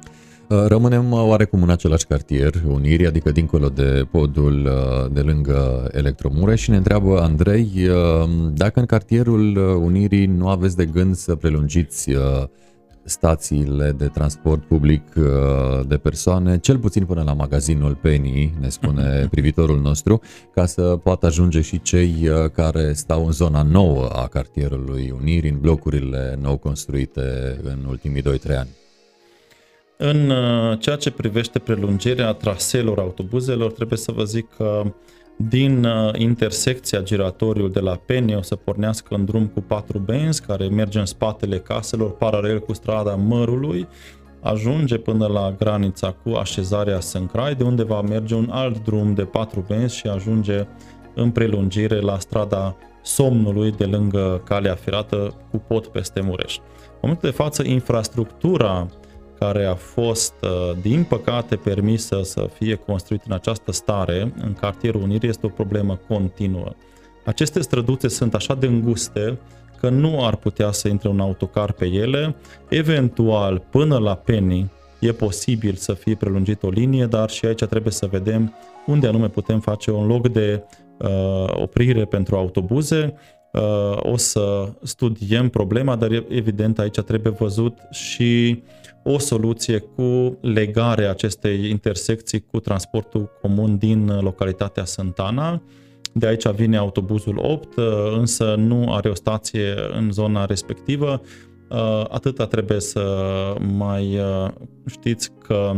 Uh, 0.49 0.65
rămânem 0.67 1.11
uh, 1.11 1.23
oarecum 1.23 1.63
în 1.63 1.69
același 1.69 2.05
cartier, 2.05 2.53
Unirii, 2.67 3.07
adică 3.07 3.31
dincolo 3.31 3.69
de 3.69 4.07
podul 4.11 4.65
uh, 4.65 5.11
de 5.11 5.21
lângă 5.21 5.89
Electromure 5.91 6.55
și 6.55 6.69
ne 6.69 6.75
întreabă 6.75 7.19
Andrei 7.21 7.89
dacă 8.53 8.79
în 8.79 8.85
cartierul 8.85 9.57
Unirii 9.83 10.25
nu 10.25 10.47
aveți 10.47 10.75
de 10.75 10.85
gând 10.85 11.15
să 11.15 11.35
prelungiți 11.35 12.09
stațiile 13.03 13.91
de 13.91 14.05
transport 14.05 14.63
public 14.63 15.03
de 15.87 15.97
persoane, 15.97 16.57
cel 16.57 16.77
puțin 16.77 17.05
până 17.05 17.23
la 17.23 17.33
magazinul 17.33 17.95
Penny, 17.95 18.53
ne 18.59 18.69
spune 18.69 19.25
privitorul 19.31 19.79
nostru, 19.79 20.21
ca 20.53 20.65
să 20.65 20.81
poată 20.81 21.25
ajunge 21.25 21.61
și 21.61 21.81
cei 21.81 22.29
care 22.53 22.93
stau 22.93 23.25
în 23.25 23.31
zona 23.31 23.61
nouă 23.61 24.07
a 24.07 24.27
cartierului 24.27 25.13
Unirii, 25.19 25.49
în 25.49 25.59
blocurile 25.59 26.37
nou 26.41 26.57
construite 26.57 27.57
în 27.63 27.85
ultimii 27.87 28.21
2-3 28.21 28.25
ani. 28.57 28.69
În 29.99 30.29
uh, 30.29 30.79
ceea 30.79 30.95
ce 30.95 31.11
privește 31.11 31.59
prelungirea 31.59 32.31
traseelor 32.31 32.99
autobuzelor, 32.99 33.71
trebuie 33.71 33.97
să 33.97 34.11
vă 34.11 34.23
zic 34.23 34.49
că 34.57 34.83
din 35.37 35.83
uh, 35.83 36.13
intersecția 36.17 37.01
giratoriul 37.01 37.71
de 37.71 37.79
la 37.79 37.95
Pene 38.05 38.35
o 38.35 38.41
să 38.41 38.55
pornească 38.55 39.15
în 39.15 39.25
drum 39.25 39.47
cu 39.47 39.61
patru 39.61 39.99
benzi 39.99 40.41
care 40.41 40.67
merge 40.67 40.99
în 40.99 41.05
spatele 41.05 41.59
caselor 41.59 42.11
paralel 42.11 42.59
cu 42.59 42.73
strada 42.73 43.15
Mărului, 43.15 43.87
ajunge 44.41 44.97
până 44.97 45.27
la 45.27 45.55
granița 45.59 46.15
cu 46.23 46.29
așezarea 46.29 46.99
Sâncrai, 46.99 47.55
de 47.55 47.63
unde 47.63 47.83
va 47.83 48.01
merge 48.01 48.35
un 48.35 48.49
alt 48.51 48.83
drum 48.83 49.13
de 49.13 49.23
patru 49.23 49.65
benzi 49.67 49.95
și 49.95 50.07
ajunge 50.07 50.67
în 51.15 51.31
prelungire 51.31 51.99
la 51.99 52.19
strada 52.19 52.75
Somnului 53.01 53.71
de 53.71 53.85
lângă 53.85 54.41
calea 54.45 54.75
ferată 54.75 55.33
cu 55.51 55.57
pot 55.57 55.87
peste 55.87 56.21
Mureș. 56.21 56.55
În 56.55 56.99
momentul 57.01 57.29
de 57.29 57.35
față, 57.35 57.63
infrastructura 57.63 58.87
care 59.39 59.65
a 59.65 59.75
fost, 59.75 60.33
uh, 60.43 60.77
din 60.81 61.03
păcate, 61.03 61.55
permisă 61.55 62.21
să 62.23 62.49
fie 62.53 62.75
construit 62.75 63.21
în 63.25 63.33
această 63.33 63.71
stare, 63.71 64.33
în 64.41 64.53
cartierul 64.53 65.01
Unirii, 65.01 65.29
este 65.29 65.45
o 65.45 65.49
problemă 65.49 65.99
continuă. 66.07 66.71
Aceste 67.25 67.61
străduțe 67.61 68.07
sunt 68.07 68.33
așa 68.33 68.55
de 68.55 68.65
înguste 68.65 69.39
că 69.79 69.89
nu 69.89 70.25
ar 70.25 70.35
putea 70.35 70.71
să 70.71 70.87
intre 70.87 71.09
un 71.09 71.19
autocar 71.19 71.71
pe 71.71 71.85
ele. 71.85 72.35
Eventual, 72.69 73.63
până 73.69 73.97
la 73.97 74.15
Penny, 74.15 74.69
e 74.99 75.11
posibil 75.11 75.73
să 75.73 75.93
fie 75.93 76.15
prelungit 76.15 76.63
o 76.63 76.69
linie, 76.69 77.05
dar 77.05 77.29
și 77.29 77.45
aici 77.45 77.63
trebuie 77.63 77.93
să 77.93 78.05
vedem 78.05 78.53
unde 78.85 79.07
anume 79.07 79.27
putem 79.27 79.59
face 79.59 79.91
un 79.91 80.07
loc 80.07 80.27
de 80.27 80.63
uh, 80.97 81.61
oprire 81.61 82.05
pentru 82.05 82.35
autobuze. 82.35 83.13
Uh, 83.53 83.97
o 84.01 84.17
să 84.17 84.73
studiem 84.83 85.49
problema, 85.49 85.95
dar 85.95 86.25
evident 86.27 86.79
aici 86.79 86.99
trebuie 86.99 87.31
văzut 87.31 87.77
și 87.91 88.63
o 89.03 89.17
soluție 89.17 89.79
cu 89.79 90.37
legarea 90.41 91.09
acestei 91.09 91.69
intersecții 91.69 92.45
cu 92.45 92.59
transportul 92.59 93.29
comun 93.41 93.77
din 93.77 94.19
localitatea 94.19 94.85
Santana. 94.85 95.61
De 96.13 96.27
aici 96.27 96.49
vine 96.49 96.77
autobuzul 96.77 97.37
8, 97.37 97.77
însă 98.17 98.55
nu 98.57 98.93
are 98.93 99.09
o 99.09 99.15
stație 99.15 99.73
în 99.97 100.11
zona 100.11 100.45
respectivă. 100.45 101.21
Atâta 102.09 102.45
trebuie 102.45 102.79
să 102.79 103.03
mai 103.75 104.19
știți 104.85 105.31
că 105.43 105.71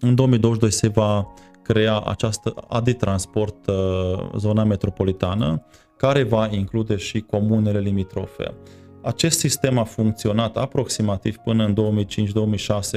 în 0.00 0.14
2022 0.14 0.70
se 0.70 0.88
va 0.88 1.32
crea 1.62 1.98
această 1.98 2.54
AD 2.68 2.92
Transport 2.92 3.70
zona 4.36 4.64
metropolitană, 4.64 5.66
care 5.96 6.22
va 6.22 6.48
include 6.50 6.96
și 6.96 7.20
comunele 7.20 7.78
limitrofe. 7.78 8.54
Acest 9.02 9.38
sistem 9.38 9.78
a 9.78 9.84
funcționat 9.84 10.56
aproximativ 10.56 11.36
până 11.36 11.64
în 11.64 12.04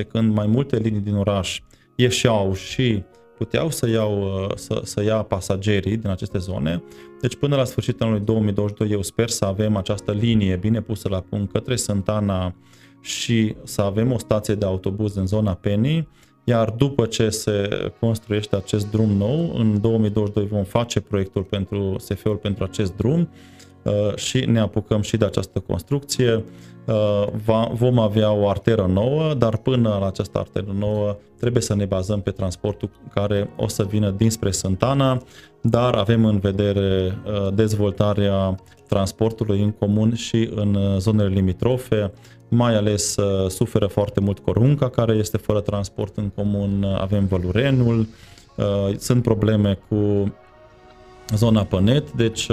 2005-2006, 0.01 0.07
când 0.07 0.33
mai 0.33 0.47
multe 0.47 0.77
linii 0.77 0.99
din 0.99 1.15
oraș 1.15 1.59
ieșeau 1.95 2.53
și 2.53 3.03
puteau 3.37 3.69
să, 3.69 3.89
iau, 3.89 4.51
să, 4.55 4.81
să 4.83 5.03
ia 5.03 5.21
pasagerii 5.21 5.97
din 5.97 6.09
aceste 6.09 6.37
zone. 6.37 6.83
Deci 7.21 7.35
până 7.35 7.55
la 7.55 7.63
sfârșitul 7.63 8.05
anului 8.05 8.25
2022 8.25 8.91
eu 8.91 9.01
sper 9.01 9.29
să 9.29 9.45
avem 9.45 9.75
această 9.75 10.11
linie 10.11 10.55
bine 10.55 10.81
pusă 10.81 11.09
la 11.09 11.19
punct 11.19 11.51
către 11.51 11.75
Santana 11.75 12.55
și 13.01 13.55
să 13.63 13.81
avem 13.81 14.11
o 14.11 14.17
stație 14.17 14.55
de 14.55 14.65
autobuz 14.65 15.15
în 15.15 15.25
zona 15.27 15.53
Penny, 15.53 16.07
iar 16.49 16.69
după 16.69 17.05
ce 17.05 17.29
se 17.29 17.69
construiește 17.99 18.55
acest 18.55 18.91
drum 18.91 19.09
nou, 19.09 19.55
în 19.55 19.81
2022 19.81 20.47
vom 20.47 20.63
face 20.63 20.99
proiectul 20.99 21.43
pentru 21.43 21.95
SF-ul 21.97 22.35
pentru 22.35 22.63
acest 22.63 22.95
drum 22.95 23.29
Uh, 23.87 24.15
și 24.15 24.45
ne 24.45 24.59
apucăm 24.59 25.01
și 25.01 25.17
de 25.17 25.25
această 25.25 25.59
construcție. 25.59 26.43
Uh, 26.85 27.67
vom 27.73 27.99
avea 27.99 28.31
o 28.31 28.49
arteră 28.49 28.85
nouă, 28.85 29.33
dar 29.33 29.57
până 29.57 29.97
la 29.99 30.07
această 30.07 30.37
arteră 30.37 30.75
nouă 30.79 31.17
trebuie 31.39 31.61
să 31.61 31.75
ne 31.75 31.85
bazăm 31.85 32.21
pe 32.21 32.31
transportul 32.31 32.89
care 33.13 33.49
o 33.55 33.67
să 33.67 33.83
vină 33.83 34.09
dinspre 34.09 34.51
Santana, 34.51 35.21
dar 35.61 35.93
avem 35.93 36.25
în 36.25 36.39
vedere 36.39 37.17
uh, 37.25 37.53
dezvoltarea 37.53 38.55
transportului 38.87 39.61
în 39.61 39.71
comun 39.71 40.13
și 40.13 40.49
în 40.55 40.77
zonele 40.99 41.29
limitrofe, 41.29 42.11
mai 42.47 42.75
ales 42.75 43.15
suferă 43.47 43.85
foarte 43.85 44.19
mult 44.19 44.39
Corunca, 44.39 44.89
care 44.89 45.13
este 45.13 45.37
fără 45.37 45.61
transport 45.61 46.17
în 46.17 46.29
comun, 46.29 46.83
avem 46.83 47.25
Vălurenul, 47.25 48.07
sunt 48.97 49.23
probleme 49.23 49.79
cu 49.89 50.33
zona 51.35 51.63
Pănet, 51.63 52.11
deci 52.11 52.49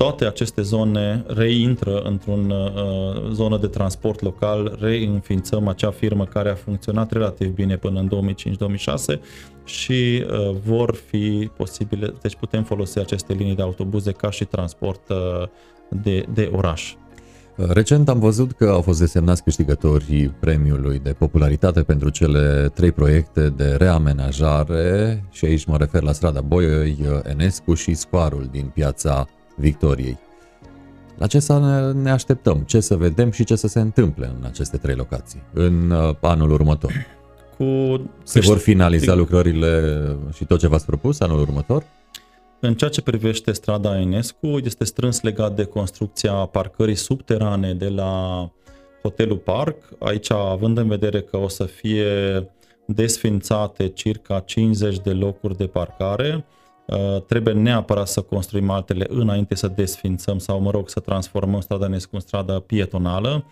toate 0.00 0.24
aceste 0.24 0.62
zone 0.62 1.24
reintră 1.26 2.00
într-un 2.00 2.50
uh, 2.50 3.30
zonă 3.32 3.56
de 3.58 3.66
transport 3.66 4.20
local, 4.20 4.76
reînființăm 4.80 5.68
acea 5.68 5.90
firmă 5.90 6.24
care 6.24 6.50
a 6.50 6.54
funcționat 6.54 7.12
relativ 7.12 7.48
bine 7.54 7.76
până 7.76 8.00
în 8.00 8.34
2005-2006 9.16 9.20
și 9.64 10.24
uh, 10.30 10.56
vor 10.64 10.94
fi 10.94 11.50
posibile, 11.56 12.14
deci 12.20 12.34
putem 12.34 12.62
folosi 12.64 12.98
aceste 12.98 13.32
linii 13.32 13.54
de 13.54 13.62
autobuze 13.62 14.12
ca 14.12 14.30
și 14.30 14.44
transport 14.44 15.08
uh, 15.08 15.48
de, 15.88 16.24
de 16.34 16.50
oraș. 16.52 16.94
Recent 17.68 18.08
am 18.08 18.18
văzut 18.18 18.52
că 18.52 18.64
au 18.64 18.80
fost 18.80 18.98
desemnați 18.98 19.42
câștigătorii 19.42 20.28
premiului 20.40 20.98
de 20.98 21.12
popularitate 21.12 21.82
pentru 21.82 22.08
cele 22.08 22.70
trei 22.74 22.92
proiecte 22.92 23.48
de 23.48 23.74
reamenajare 23.78 25.24
și 25.30 25.44
aici 25.44 25.64
mă 25.64 25.76
refer 25.76 26.02
la 26.02 26.12
strada 26.12 26.40
Boioi, 26.40 26.98
Enescu 27.22 27.74
și 27.74 27.94
Scoarul 27.94 28.48
din 28.50 28.70
piața 28.74 29.26
Victoriei. 29.56 30.18
La 31.18 31.26
ce 31.26 31.38
să 31.38 31.92
ne 32.02 32.10
așteptăm? 32.10 32.58
Ce 32.58 32.80
să 32.80 32.96
vedem 32.96 33.30
și 33.30 33.44
ce 33.44 33.54
să 33.54 33.66
se 33.66 33.80
întâmple 33.80 34.32
în 34.38 34.46
aceste 34.46 34.76
trei 34.76 34.94
locații 34.94 35.42
în 35.52 35.90
uh, 35.90 36.14
anul 36.20 36.50
următor? 36.50 36.92
Cu 37.56 37.64
se 38.22 38.40
vor 38.40 38.58
finaliza 38.58 39.14
lucrările 39.14 40.02
și 40.32 40.44
tot 40.44 40.58
ce 40.58 40.68
v-ați 40.68 40.86
propus 40.86 41.20
anul 41.20 41.40
următor? 41.40 41.84
În 42.62 42.74
ceea 42.74 42.90
ce 42.90 43.02
privește 43.02 43.52
strada 43.52 44.00
Enescu, 44.00 44.46
este 44.46 44.84
strâns 44.84 45.20
legat 45.20 45.54
de 45.56 45.64
construcția 45.64 46.32
parcării 46.32 46.94
subterane 46.94 47.74
de 47.74 47.88
la 47.88 48.50
Hotelul 49.02 49.36
Park. 49.36 49.76
Aici, 49.98 50.30
având 50.30 50.78
în 50.78 50.88
vedere 50.88 51.20
că 51.20 51.36
o 51.36 51.48
să 51.48 51.64
fie 51.64 52.06
desfințate 52.86 53.88
circa 53.88 54.40
50 54.40 54.98
de 54.98 55.10
locuri 55.10 55.56
de 55.56 55.66
parcare, 55.66 56.44
uh, 56.86 57.22
trebuie 57.22 57.54
neapărat 57.54 58.08
să 58.08 58.20
construim 58.20 58.70
altele 58.70 59.06
înainte 59.08 59.54
să 59.54 59.68
desfințăm 59.68 60.38
sau, 60.38 60.60
mă 60.60 60.70
rog, 60.70 60.88
să 60.88 61.00
transformăm 61.00 61.60
strada 61.60 61.84
Enescu 61.84 62.14
în 62.14 62.20
stradă 62.20 62.52
pietonală. 62.52 63.44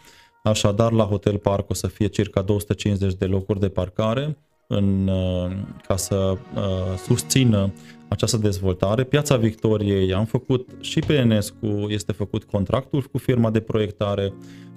Așadar, 0.42 0.92
la 0.92 1.04
Hotel 1.04 1.38
Park 1.38 1.70
o 1.70 1.74
să 1.74 1.86
fie 1.86 2.06
circa 2.06 2.42
250 2.42 3.14
de 3.14 3.26
locuri 3.26 3.60
de 3.60 3.68
parcare 3.68 4.36
în, 4.66 5.08
uh, 5.08 5.50
ca 5.86 5.96
să 5.96 6.14
uh, 6.54 6.98
susțină 7.06 7.72
această 8.08 8.36
dezvoltare. 8.36 9.04
Piața 9.04 9.36
Victoriei 9.36 10.12
am 10.14 10.24
făcut 10.24 10.68
și 10.80 10.98
pe 10.98 11.12
Enescu, 11.14 11.86
este 11.88 12.12
făcut 12.12 12.44
contractul 12.44 13.02
cu 13.02 13.18
firma 13.18 13.50
de 13.50 13.60
proiectare. 13.60 14.32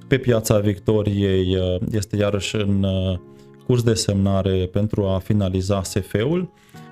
Pe 0.07 0.17
Piața 0.17 0.59
Victoriei 0.59 1.55
uh, 1.55 1.75
este 1.91 2.15
iarăși 2.15 2.55
în 2.55 2.83
uh, 2.83 3.19
curs 3.65 3.83
de 3.83 3.93
semnare 3.93 4.69
pentru 4.71 5.05
a 5.05 5.19
finaliza 5.19 5.83
SF-ul 5.83 6.49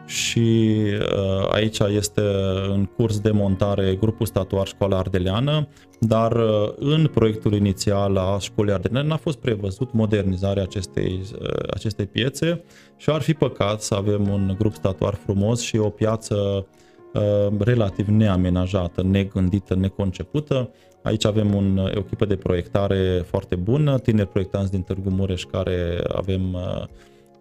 și 0.10 0.76
uh, 1.00 1.48
aici 1.52 1.80
este 1.80 2.22
în 2.70 2.86
curs 2.86 3.20
de 3.20 3.32
montare 3.32 3.96
grupul 3.96 4.26
statuar 4.26 4.68
Școala 4.68 4.98
Ardeleană, 4.98 5.68
dar 6.00 6.32
uh, 6.32 6.74
în 6.76 7.08
proiectul 7.14 7.54
inițial 7.54 8.18
a 8.18 8.38
Școlii 8.40 8.74
Ardeleane 8.74 9.08
n-a 9.08 9.18
fost 9.18 9.38
prevăzut 9.38 9.94
modernizarea 9.94 10.64
acestei, 10.64 11.22
uh, 11.42 11.48
acestei 11.74 12.06
piețe 12.06 12.64
și 12.98 13.10
ar 13.10 13.22
fi 13.22 13.34
păcat 13.34 13.82
să 13.82 13.96
avem 13.96 14.30
un 14.30 14.56
grup 14.58 14.74
statuar 14.74 15.14
frumos 15.14 15.62
și 15.62 15.78
o 15.78 15.90
piață 15.90 16.68
relativ 17.60 18.08
neamenajată, 18.08 19.04
negândită, 19.04 19.76
neconcepută. 19.76 20.70
Aici 21.04 21.26
avem 21.26 21.54
un, 21.54 21.78
o 21.78 22.00
echipă 22.00 22.26
de 22.26 22.36
proiectare 22.36 23.24
foarte 23.26 23.56
bună, 23.56 24.00
tineri 24.00 24.28
proiectanți 24.28 24.72
din 24.72 24.82
Târgu 24.82 25.10
Mureș 25.10 25.44
care 25.44 26.02
avem 26.16 26.58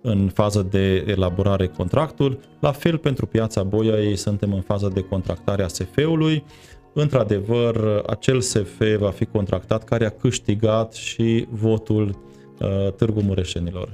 în 0.02 0.30
fază 0.34 0.66
de 0.70 1.04
elaborare 1.06 1.66
contractul. 1.66 2.38
La 2.60 2.72
fel 2.72 2.98
pentru 2.98 3.26
piața 3.26 3.62
Boiai 3.62 4.16
suntem 4.16 4.52
în 4.52 4.60
fază 4.60 4.90
de 4.94 5.00
contractare 5.00 5.62
a 5.62 5.68
SF-ului. 5.68 6.44
Într-adevăr, 6.92 8.02
acel 8.06 8.40
SF 8.40 8.82
va 8.98 9.10
fi 9.10 9.24
contractat 9.24 9.84
care 9.84 10.06
a 10.06 10.10
câștigat 10.10 10.92
și 10.92 11.46
votul 11.50 12.18
uh, 12.60 12.92
Târgu 12.92 13.20
Mureșenilor. 13.20 13.88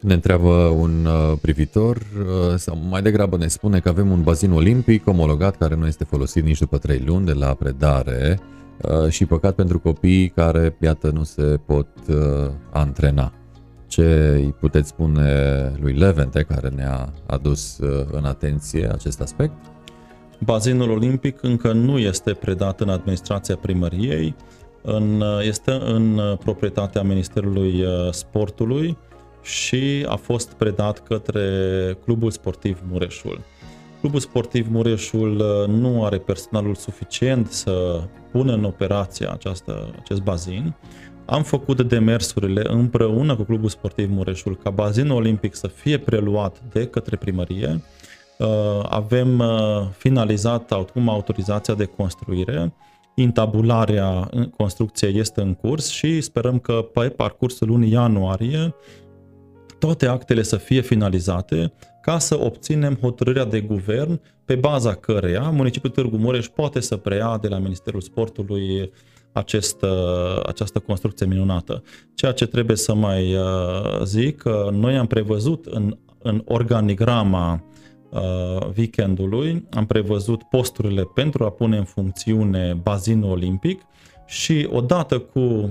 Ne 0.00 0.14
întreabă 0.14 0.52
un 0.52 1.04
uh, 1.04 1.38
privitor 1.40 1.96
uh, 1.96 2.56
sau 2.56 2.78
mai 2.88 3.02
degrabă 3.02 3.36
ne 3.36 3.46
spune 3.46 3.80
că 3.80 3.88
avem 3.88 4.10
un 4.10 4.22
bazin 4.22 4.52
olimpic 4.52 5.06
omologat 5.06 5.56
care 5.56 5.74
nu 5.74 5.86
este 5.86 6.04
folosit 6.04 6.44
nici 6.44 6.58
după 6.58 6.78
trei 6.78 7.02
luni 7.06 7.26
de 7.26 7.32
la 7.32 7.54
predare 7.54 8.38
uh, 8.82 9.10
și 9.10 9.24
păcat 9.24 9.54
pentru 9.54 9.78
copiii 9.78 10.28
care, 10.28 10.76
iată, 10.80 11.10
nu 11.10 11.22
se 11.22 11.60
pot 11.66 11.88
uh, 12.08 12.50
antrena. 12.72 13.32
Ce 13.90 14.32
îi 14.34 14.54
puteți 14.60 14.88
spune 14.88 15.32
lui 15.80 15.92
Levente, 15.92 16.42
care 16.42 16.68
ne-a 16.68 17.12
adus 17.26 17.78
uh, 17.78 18.06
în 18.10 18.24
atenție 18.24 18.90
acest 18.92 19.20
aspect? 19.20 19.52
Bazinul 20.38 20.90
olimpic 20.90 21.42
încă 21.42 21.72
nu 21.72 21.98
este 21.98 22.32
predat 22.32 22.80
în 22.80 22.88
administrația 22.88 23.56
primăriei, 23.56 24.34
în, 24.82 25.20
uh, 25.20 25.46
este 25.46 25.70
în 25.70 26.18
uh, 26.18 26.38
proprietatea 26.38 27.02
Ministerului 27.02 27.84
Sportului 28.10 28.98
și 29.42 30.06
a 30.08 30.16
fost 30.16 30.52
predat 30.52 31.02
către 31.02 31.42
Clubul 32.04 32.30
Sportiv 32.30 32.82
Mureșul. 32.90 33.40
Clubul 34.00 34.20
Sportiv 34.20 34.66
Mureșul 34.70 35.66
nu 35.68 36.04
are 36.04 36.18
personalul 36.18 36.74
suficient 36.74 37.50
să 37.50 38.02
pună 38.32 38.52
în 38.52 38.64
operație 38.64 39.30
această, 39.30 39.94
acest 39.98 40.22
bazin, 40.22 40.74
am 41.30 41.42
făcut 41.42 41.82
demersurile 41.82 42.62
împreună 42.68 43.36
cu 43.36 43.42
Clubul 43.42 43.68
Sportiv 43.68 44.10
Mureșul 44.10 44.56
ca 44.56 44.70
bazinul 44.70 45.16
olimpic 45.16 45.54
să 45.54 45.66
fie 45.66 45.98
preluat 45.98 46.62
de 46.72 46.86
către 46.86 47.16
primărie. 47.16 47.82
Uh, 48.38 48.46
avem 48.88 49.38
uh, 49.38 49.88
finalizat 49.96 50.72
acum 50.72 51.08
autorizația 51.08 51.74
de 51.74 51.84
construire, 51.84 52.72
intabularea 53.14 54.30
construcției 54.56 55.18
este 55.18 55.40
în 55.40 55.54
curs 55.54 55.88
și 55.88 56.20
sperăm 56.20 56.58
că 56.58 56.72
pe 56.72 57.08
parcursul 57.08 57.68
lunii 57.68 57.92
ianuarie 57.92 58.74
toate 59.78 60.06
actele 60.06 60.42
să 60.42 60.56
fie 60.56 60.80
finalizate 60.80 61.72
ca 62.02 62.18
să 62.18 62.40
obținem 62.40 62.94
hotărârea 62.94 63.44
de 63.44 63.60
guvern 63.60 64.20
pe 64.44 64.54
baza 64.54 64.94
căreia 64.94 65.50
municipiul 65.50 65.92
Târgu 65.92 66.16
Mureș 66.16 66.46
poate 66.46 66.80
să 66.80 66.96
preia 66.96 67.38
de 67.40 67.48
la 67.48 67.58
Ministerul 67.58 68.00
Sportului 68.00 68.90
acest, 69.32 69.84
această 70.46 70.78
construcție 70.78 71.26
minunată. 71.26 71.82
Ceea 72.14 72.32
ce 72.32 72.46
trebuie 72.46 72.76
să 72.76 72.94
mai 72.94 73.34
uh, 73.34 74.02
zic, 74.04 74.42
noi 74.70 74.96
am 74.96 75.06
prevăzut 75.06 75.66
în, 75.66 75.96
în 76.22 76.42
organigrama 76.44 77.64
uh, 78.10 78.66
weekendului, 78.76 79.66
am 79.70 79.86
prevăzut 79.86 80.42
posturile 80.42 81.02
pentru 81.14 81.44
a 81.44 81.50
pune 81.50 81.76
în 81.76 81.84
funcțiune 81.84 82.80
bazinul 82.82 83.30
olimpic 83.30 83.80
și 84.26 84.68
odată 84.72 85.18
cu 85.18 85.40
uh, 85.40 85.70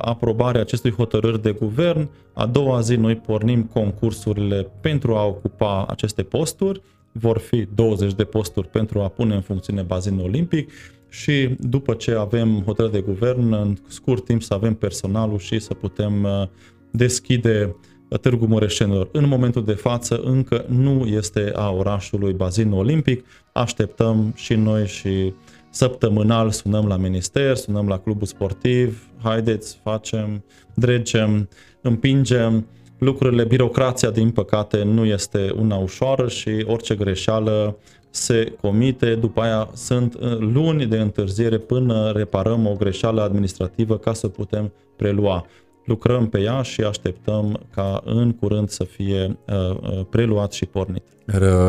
aprobarea 0.00 0.60
acestui 0.60 0.90
hotărâri 0.90 1.42
de 1.42 1.50
guvern, 1.50 2.08
a 2.34 2.46
doua 2.46 2.80
zi 2.80 2.96
noi 2.96 3.16
pornim 3.16 3.62
concursurile 3.62 4.70
pentru 4.80 5.16
a 5.16 5.24
ocupa 5.24 5.86
aceste 5.88 6.22
posturi, 6.22 6.82
vor 7.12 7.38
fi 7.38 7.68
20 7.74 8.14
de 8.14 8.24
posturi 8.24 8.68
pentru 8.68 9.00
a 9.00 9.08
pune 9.08 9.34
în 9.34 9.40
funcțiune 9.40 9.82
bazinul 9.82 10.24
olimpic 10.24 10.70
și 11.08 11.56
după 11.58 11.94
ce 11.94 12.14
avem 12.14 12.62
hotărâre 12.64 12.92
de 12.92 13.04
guvern, 13.06 13.52
în 13.52 13.76
scurt 13.86 14.24
timp 14.24 14.42
să 14.42 14.54
avem 14.54 14.74
personalul 14.74 15.38
și 15.38 15.58
să 15.58 15.74
putem 15.74 16.22
uh, 16.22 16.46
deschide 16.90 17.76
Târgu 18.20 18.46
Mureșenilor. 18.46 19.08
În 19.12 19.28
momentul 19.28 19.64
de 19.64 19.72
față 19.72 20.20
încă 20.24 20.64
nu 20.68 21.06
este 21.06 21.52
a 21.54 21.70
orașului 21.70 22.32
bazinul 22.32 22.78
olimpic, 22.78 23.24
așteptăm 23.52 24.32
și 24.36 24.54
noi 24.54 24.86
și 24.86 25.32
săptămânal 25.70 26.50
sunăm 26.50 26.86
la 26.86 26.96
minister, 26.96 27.56
sunăm 27.56 27.88
la 27.88 27.98
clubul 27.98 28.26
sportiv, 28.26 29.08
haideți, 29.22 29.80
facem, 29.82 30.44
dregem, 30.74 31.48
împingem, 31.80 32.66
lucrurile, 32.98 33.44
birocrația 33.44 34.10
din 34.10 34.30
păcate 34.30 34.82
nu 34.82 35.04
este 35.04 35.50
una 35.56 35.76
ușoară 35.76 36.28
și 36.28 36.64
orice 36.66 36.94
greșeală 36.94 37.76
se 38.18 38.56
comite, 38.60 39.14
după 39.14 39.40
aia 39.40 39.70
sunt 39.74 40.14
uh, 40.14 40.38
luni 40.38 40.86
de 40.86 40.98
întârziere 40.98 41.58
până 41.58 42.10
reparăm 42.10 42.66
o 42.66 42.74
greșeală 42.74 43.22
administrativă 43.22 43.98
ca 43.98 44.12
să 44.12 44.28
putem 44.28 44.72
prelua. 44.96 45.46
Lucrăm 45.84 46.28
pe 46.28 46.40
ea 46.40 46.62
și 46.62 46.80
așteptăm 46.80 47.60
ca 47.74 48.02
în 48.04 48.32
curând 48.32 48.68
să 48.68 48.84
fie 48.84 49.38
uh, 49.46 49.70
uh 49.70 50.06
preluat 50.10 50.52
și 50.52 50.66
pornit. 50.66 51.02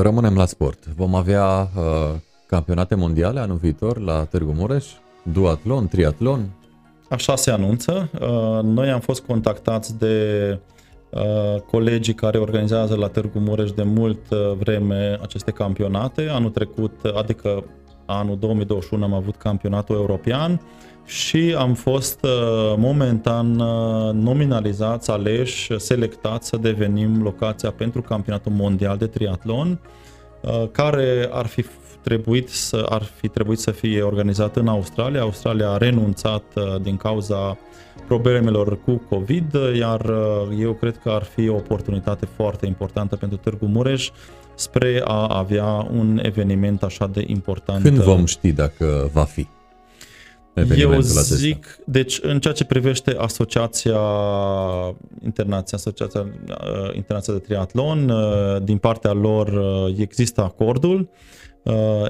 Rămânem 0.01 0.35
la 0.35 0.45
sport. 0.45 0.87
Vom 0.95 1.15
avea 1.15 1.61
uh, 1.61 2.19
campionate 2.47 2.95
mondiale 2.95 3.39
anul 3.39 3.57
viitor 3.57 3.99
la 3.99 4.23
Târgu 4.23 4.51
Mureș? 4.51 4.85
Duatlon, 5.23 5.87
triatlon? 5.87 6.49
Așa 7.09 7.35
se 7.35 7.51
anunță. 7.51 8.09
Uh, 8.21 8.63
noi 8.63 8.89
am 8.89 8.99
fost 8.99 9.21
contactați 9.21 9.97
de 9.97 10.33
uh, 10.51 10.57
Uh, 10.57 10.78
colegii 11.65 12.13
care 12.13 12.37
organizează 12.37 12.95
la 12.95 13.07
Târgu 13.07 13.39
Mureș 13.39 13.71
de 13.71 13.83
mult 13.83 14.19
uh, 14.29 14.37
vreme 14.57 15.19
aceste 15.21 15.51
campionate. 15.51 16.27
Anul 16.31 16.49
trecut, 16.49 16.91
adică 17.15 17.63
anul 18.05 18.37
2021 18.37 19.03
am 19.03 19.13
avut 19.13 19.35
campionatul 19.35 19.95
european 19.95 20.61
și 21.05 21.55
am 21.57 21.73
fost 21.73 22.23
uh, 22.23 22.29
momentan 22.77 23.55
nominalizați, 24.21 25.11
aleși, 25.11 25.79
selectați 25.79 26.47
să 26.47 26.57
devenim 26.57 27.23
locația 27.23 27.71
pentru 27.71 28.01
campionatul 28.01 28.51
mondial 28.51 28.97
de 28.97 29.07
triatlon, 29.07 29.79
care 30.71 31.29
ar 31.31 31.45
fi 31.45 31.65
trebuit 32.03 32.49
să, 32.49 32.85
ar 32.89 33.03
fi 33.03 33.27
trebuit 33.27 33.59
să 33.59 33.71
fie 33.71 34.01
organizat 34.01 34.55
în 34.55 34.67
Australia. 34.67 35.21
Australia 35.21 35.69
a 35.69 35.77
renunțat 35.77 36.43
din 36.81 36.97
cauza 36.97 37.57
problemelor 38.09 38.83
cu 38.83 39.01
COVID, 39.09 39.57
iar 39.77 40.01
uh, 40.01 40.57
eu 40.59 40.73
cred 40.73 40.97
că 40.97 41.09
ar 41.09 41.23
fi 41.23 41.49
o 41.49 41.55
oportunitate 41.55 42.25
foarte 42.35 42.65
importantă 42.65 43.15
pentru 43.15 43.37
Târgu 43.37 43.65
Mureș 43.65 44.09
spre 44.55 45.01
a 45.05 45.37
avea 45.37 45.87
un 45.91 46.19
eveniment 46.21 46.83
așa 46.83 47.07
de 47.07 47.23
important. 47.27 47.83
Când 47.83 47.97
vom 47.97 48.25
ști 48.25 48.51
dacă 48.51 49.09
va 49.13 49.23
fi? 49.23 49.47
evenimentul 50.53 50.93
Eu 50.93 50.99
acesta? 50.99 51.35
zic, 51.35 51.79
deci 51.85 52.19
în 52.21 52.39
ceea 52.39 52.53
ce 52.53 52.65
privește 52.65 53.15
Asociația 53.17 53.99
Internațională, 55.23 55.65
Asociația 55.71 56.19
uh, 56.19 56.95
Internațională 56.95 57.43
de 57.43 57.53
Triatlon, 57.53 58.09
uh, 58.09 58.63
din 58.63 58.77
partea 58.77 59.11
lor 59.11 59.47
uh, 59.47 59.95
există 59.99 60.41
acordul. 60.41 60.99
Uh, 60.99 61.38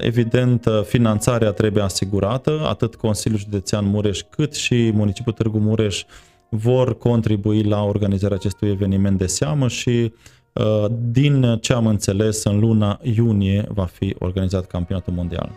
Evident, 0.00 0.66
uh, 0.66 0.82
finanțarea 0.82 1.50
trebuie 1.50 1.82
asigurată, 1.82 2.60
atât 2.64 2.94
Consiliul 2.94 3.40
Județean 3.40 3.86
Mureș 3.86 4.22
cât 4.30 4.54
și 4.54 4.90
Municipiul 4.94 5.34
Târgu 5.34 5.58
Mureș 5.58 6.04
vor 6.48 6.98
contribui 6.98 7.62
la 7.62 7.82
organizarea 7.82 8.36
acestui 8.36 8.68
eveniment 8.68 9.18
de 9.18 9.26
seamă 9.26 9.68
și 9.68 10.12
uh, 10.52 10.86
din 11.10 11.58
ce 11.60 11.72
am 11.72 11.86
înțeles, 11.86 12.44
în 12.44 12.58
luna 12.58 13.00
iunie 13.02 13.64
va 13.68 13.84
fi 13.84 14.16
organizat 14.18 14.66
campionatul 14.66 15.12
mondial. 15.12 15.50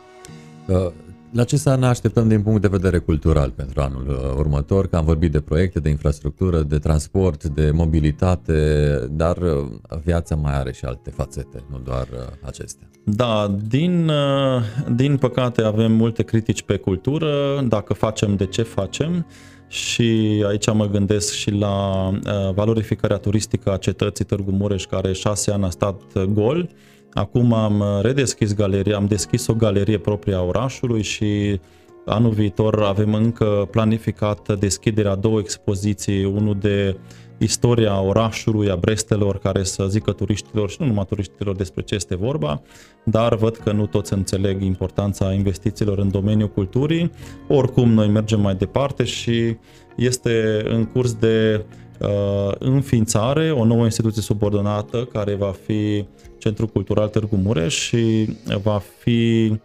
Uh, 0.67 0.91
La 1.33 1.43
ce 1.43 1.57
să 1.57 1.75
ne 1.75 1.85
așteptăm 1.85 2.27
din 2.27 2.41
punct 2.41 2.61
de 2.61 2.67
vedere 2.67 2.97
cultural 2.97 3.49
pentru 3.49 3.81
anul 3.81 4.07
uh, 4.07 4.37
următor? 4.37 4.87
Că 4.87 4.95
am 4.95 5.05
vorbit 5.05 5.31
de 5.31 5.41
proiecte, 5.41 5.79
de 5.79 5.89
infrastructură, 5.89 6.61
de 6.61 6.77
transport, 6.77 7.43
de 7.43 7.71
mobilitate, 7.71 8.97
dar 9.11 9.37
uh, 9.37 9.97
viața 10.03 10.35
mai 10.35 10.53
are 10.53 10.71
și 10.71 10.85
alte 10.85 11.09
fațete, 11.09 11.63
nu 11.69 11.79
doar 11.79 12.07
uh, 12.11 12.19
acestea. 12.41 12.87
Da, 13.05 13.55
din, 13.67 14.09
uh, 14.09 14.61
din 14.95 15.17
păcate 15.17 15.61
avem 15.61 15.91
multe 15.91 16.23
critici 16.23 16.61
pe 16.61 16.77
cultură, 16.77 17.61
dacă 17.67 17.93
facem, 17.93 18.35
de 18.35 18.45
ce 18.45 18.61
facem 18.61 19.25
și 19.67 20.43
aici 20.47 20.73
mă 20.73 20.87
gândesc 20.87 21.33
și 21.33 21.51
la 21.51 22.07
uh, 22.07 22.53
valorificarea 22.53 23.17
turistică 23.17 23.71
a 23.71 23.77
cetății 23.77 24.25
Târgu 24.25 24.51
Mureș, 24.51 24.85
care 24.85 25.13
șase 25.13 25.51
ani 25.51 25.63
a 25.63 25.69
stat 25.69 26.01
uh, 26.13 26.23
gol. 26.23 26.69
Acum 27.13 27.53
am 27.53 27.83
redeschis 28.01 28.53
galeria, 28.53 28.95
am 28.95 29.05
deschis 29.05 29.47
o 29.47 29.53
galerie 29.53 29.97
proprie 29.97 30.35
a 30.35 30.41
orașului 30.41 31.03
și 31.03 31.59
anul 32.05 32.31
viitor 32.31 32.83
avem 32.83 33.13
încă 33.13 33.67
planificat 33.71 34.59
deschiderea 34.59 35.11
a 35.11 35.15
două 35.15 35.39
expoziții, 35.39 36.25
unul 36.25 36.57
de 36.59 36.97
istoria 37.37 38.01
orașului, 38.01 38.69
a 38.69 38.75
Brestelor, 38.75 39.39
care 39.39 39.63
să 39.63 39.87
zică 39.87 40.11
turiștilor 40.11 40.69
și 40.69 40.77
nu 40.79 40.85
numai 40.85 41.05
turiștilor 41.05 41.55
despre 41.55 41.81
ce 41.81 41.95
este 41.95 42.15
vorba, 42.15 42.61
dar 43.03 43.35
văd 43.35 43.55
că 43.55 43.71
nu 43.71 43.85
toți 43.85 44.13
înțeleg 44.13 44.61
importanța 44.61 45.33
investițiilor 45.33 45.97
în 45.97 46.11
domeniul 46.11 46.49
culturii. 46.49 47.11
Oricum, 47.47 47.89
noi 47.89 48.07
mergem 48.07 48.41
mai 48.41 48.55
departe 48.55 49.03
și 49.03 49.57
este 49.95 50.61
în 50.65 50.85
curs 50.85 51.13
de 51.13 51.65
uh, 51.99 52.51
înființare 52.59 53.51
o 53.51 53.65
nouă 53.65 53.83
instituție 53.83 54.21
subordonată 54.21 55.07
care 55.11 55.35
va 55.35 55.53
fi 55.65 56.05
Centrul 56.37 56.67
Cultural 56.67 57.07
Târgu 57.07 57.35
Mureș 57.35 57.75
și 57.75 58.37
va 58.63 58.81
fi 58.99 59.49
uh, 59.51 59.57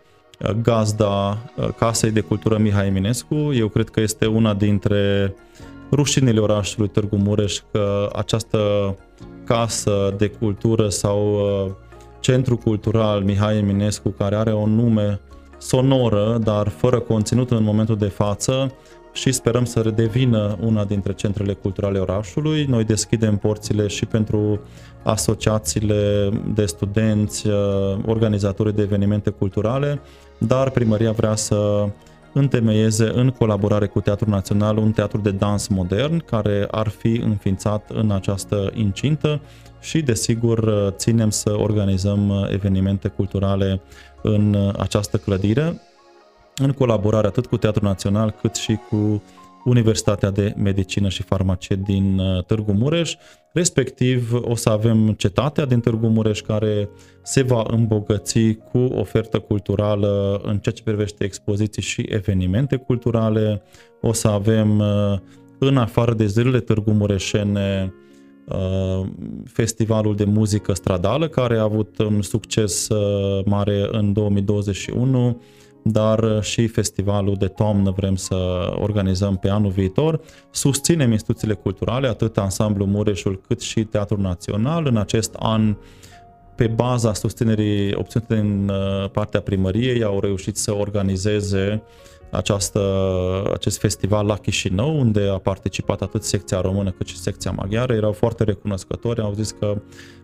gazda 0.62 1.38
uh, 1.56 1.68
Casei 1.78 2.10
de 2.10 2.20
Cultură 2.20 2.58
Mihai 2.58 2.86
Eminescu. 2.86 3.34
Eu 3.34 3.68
cred 3.68 3.88
că 3.88 4.00
este 4.00 4.26
una 4.26 4.54
dintre 4.54 5.34
rușinile 5.92 6.40
orașului 6.40 6.88
Târgu 6.88 7.16
Mureș 7.16 7.60
că 7.72 8.10
această 8.12 8.58
casă 9.44 10.14
de 10.16 10.26
cultură 10.26 10.88
sau 10.88 11.32
uh, 11.34 11.72
centru 12.20 12.56
cultural 12.56 13.22
Mihai 13.22 13.56
Eminescu, 13.56 14.08
care 14.08 14.36
are 14.36 14.54
un 14.54 14.74
nume 14.74 15.20
sonoră, 15.58 16.38
dar 16.42 16.68
fără 16.68 17.00
conținut 17.00 17.50
în 17.50 17.62
momentul 17.62 17.96
de 17.96 18.06
față 18.06 18.72
și 19.12 19.32
sperăm 19.32 19.64
să 19.64 19.80
redevină 19.80 20.58
una 20.60 20.84
dintre 20.84 21.12
centrele 21.12 21.52
culturale 21.52 21.98
orașului. 21.98 22.64
Noi 22.64 22.84
deschidem 22.84 23.36
porțile 23.36 23.86
și 23.86 24.06
pentru 24.06 24.60
asociațiile 25.02 26.28
de 26.54 26.66
studenți, 26.66 27.46
uh, 27.46 27.54
organizatorii 28.06 28.72
de 28.72 28.82
evenimente 28.82 29.30
culturale, 29.30 30.00
dar 30.38 30.70
primăria 30.70 31.12
vrea 31.12 31.34
să 31.34 31.88
întemeieze 32.32 33.10
în 33.14 33.30
colaborare 33.30 33.86
cu 33.86 34.00
Teatrul 34.00 34.30
Național 34.32 34.76
un 34.76 34.92
teatru 34.92 35.18
de 35.20 35.30
dans 35.30 35.66
modern 35.66 36.24
care 36.24 36.68
ar 36.70 36.88
fi 36.88 37.20
înființat 37.24 37.90
în 37.94 38.10
această 38.10 38.70
incintă 38.74 39.40
și 39.80 40.02
desigur 40.02 40.92
ținem 40.96 41.30
să 41.30 41.56
organizăm 41.58 42.48
evenimente 42.50 43.08
culturale 43.08 43.80
în 44.22 44.72
această 44.78 45.16
clădire 45.16 45.80
în 46.56 46.72
colaborare 46.72 47.26
atât 47.26 47.46
cu 47.46 47.56
Teatrul 47.56 47.88
Național 47.88 48.34
cât 48.40 48.54
și 48.54 48.78
cu 48.88 49.22
Universitatea 49.68 50.30
de 50.30 50.54
Medicină 50.56 51.08
și 51.08 51.22
Farmacie 51.22 51.80
din 51.84 52.18
uh, 52.18 52.44
Târgu 52.44 52.72
Mureș, 52.72 53.14
respectiv 53.52 54.32
o 54.42 54.54
să 54.54 54.68
avem 54.68 55.12
cetatea 55.12 55.64
din 55.64 55.80
Târgu 55.80 56.06
Mureș 56.06 56.40
care 56.40 56.88
se 57.22 57.42
va 57.42 57.64
îmbogăți 57.70 58.52
cu 58.72 58.78
ofertă 58.78 59.38
culturală 59.38 60.40
în 60.44 60.58
ceea 60.58 60.74
ce 60.74 60.82
privește 60.82 61.24
expoziții 61.24 61.82
și 61.82 62.06
evenimente 62.08 62.76
culturale. 62.76 63.62
O 64.00 64.12
să 64.12 64.28
avem 64.28 64.78
uh, 64.78 65.18
în 65.58 65.76
afară 65.76 66.14
de 66.14 66.26
zilele 66.26 66.60
Târgu 66.60 66.90
Mureșene 66.90 67.94
uh, 68.44 69.06
festivalul 69.44 70.16
de 70.16 70.24
muzică 70.24 70.72
stradală 70.72 71.28
care 71.28 71.58
a 71.58 71.62
avut 71.62 71.98
un 71.98 72.22
succes 72.22 72.88
mare 73.44 73.88
în 73.90 74.12
2021 74.12 75.40
dar 75.82 76.18
uh, 76.18 76.40
și 76.40 76.66
festivalul 76.66 77.34
de 77.34 77.46
toamnă 77.46 77.90
vrem 77.90 78.16
să 78.16 78.36
organizăm 78.74 79.36
pe 79.36 79.48
anul 79.48 79.70
viitor. 79.70 80.20
Susținem 80.50 81.10
instituțiile 81.10 81.54
culturale, 81.54 82.08
atât 82.08 82.38
Ansamblu 82.38 82.84
Mureșul 82.84 83.40
cât 83.46 83.60
și 83.60 83.84
Teatrul 83.84 84.20
Național. 84.20 84.86
În 84.86 84.96
acest 84.96 85.34
an, 85.38 85.76
pe 86.54 86.66
baza 86.66 87.12
susținerii 87.12 87.94
obținute 87.94 88.34
din 88.34 88.68
uh, 88.68 89.10
partea 89.10 89.40
primăriei, 89.40 90.02
au 90.02 90.20
reușit 90.20 90.56
să 90.56 90.74
organizeze 90.74 91.82
această, 92.30 92.80
acest 93.52 93.78
festival 93.78 94.26
la 94.26 94.36
Chișinău, 94.36 94.98
unde 94.98 95.28
a 95.28 95.38
participat 95.38 96.02
atât 96.02 96.22
secția 96.22 96.60
română 96.60 96.90
cât 96.90 97.06
și 97.06 97.16
secția 97.16 97.50
maghiară. 97.50 97.94
Erau 97.94 98.12
foarte 98.12 98.44
recunoscători, 98.44 99.20
au 99.20 99.32
zis 99.32 99.50
că 99.50 99.80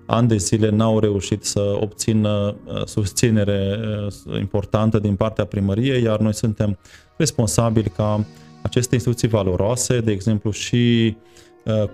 ani 0.06 0.28
de 0.28 0.36
zile 0.36 0.68
n-au 0.68 0.98
reușit 0.98 1.44
să 1.44 1.76
obțină 1.80 2.56
uh, 2.64 2.86
susținere 2.86 3.80
uh, 4.26 4.38
importantă 4.38 4.98
din 4.98 5.14
partea 5.14 5.44
primăriei, 5.44 6.02
iar 6.02 6.18
noi 6.18 6.34
suntem 6.34 6.78
responsabili 7.16 7.88
ca 7.88 8.24
aceste 8.62 8.94
instituții 8.94 9.28
valoroase, 9.28 10.00
de 10.00 10.12
exemplu 10.12 10.50
și 10.50 11.16
uh, 11.16 11.22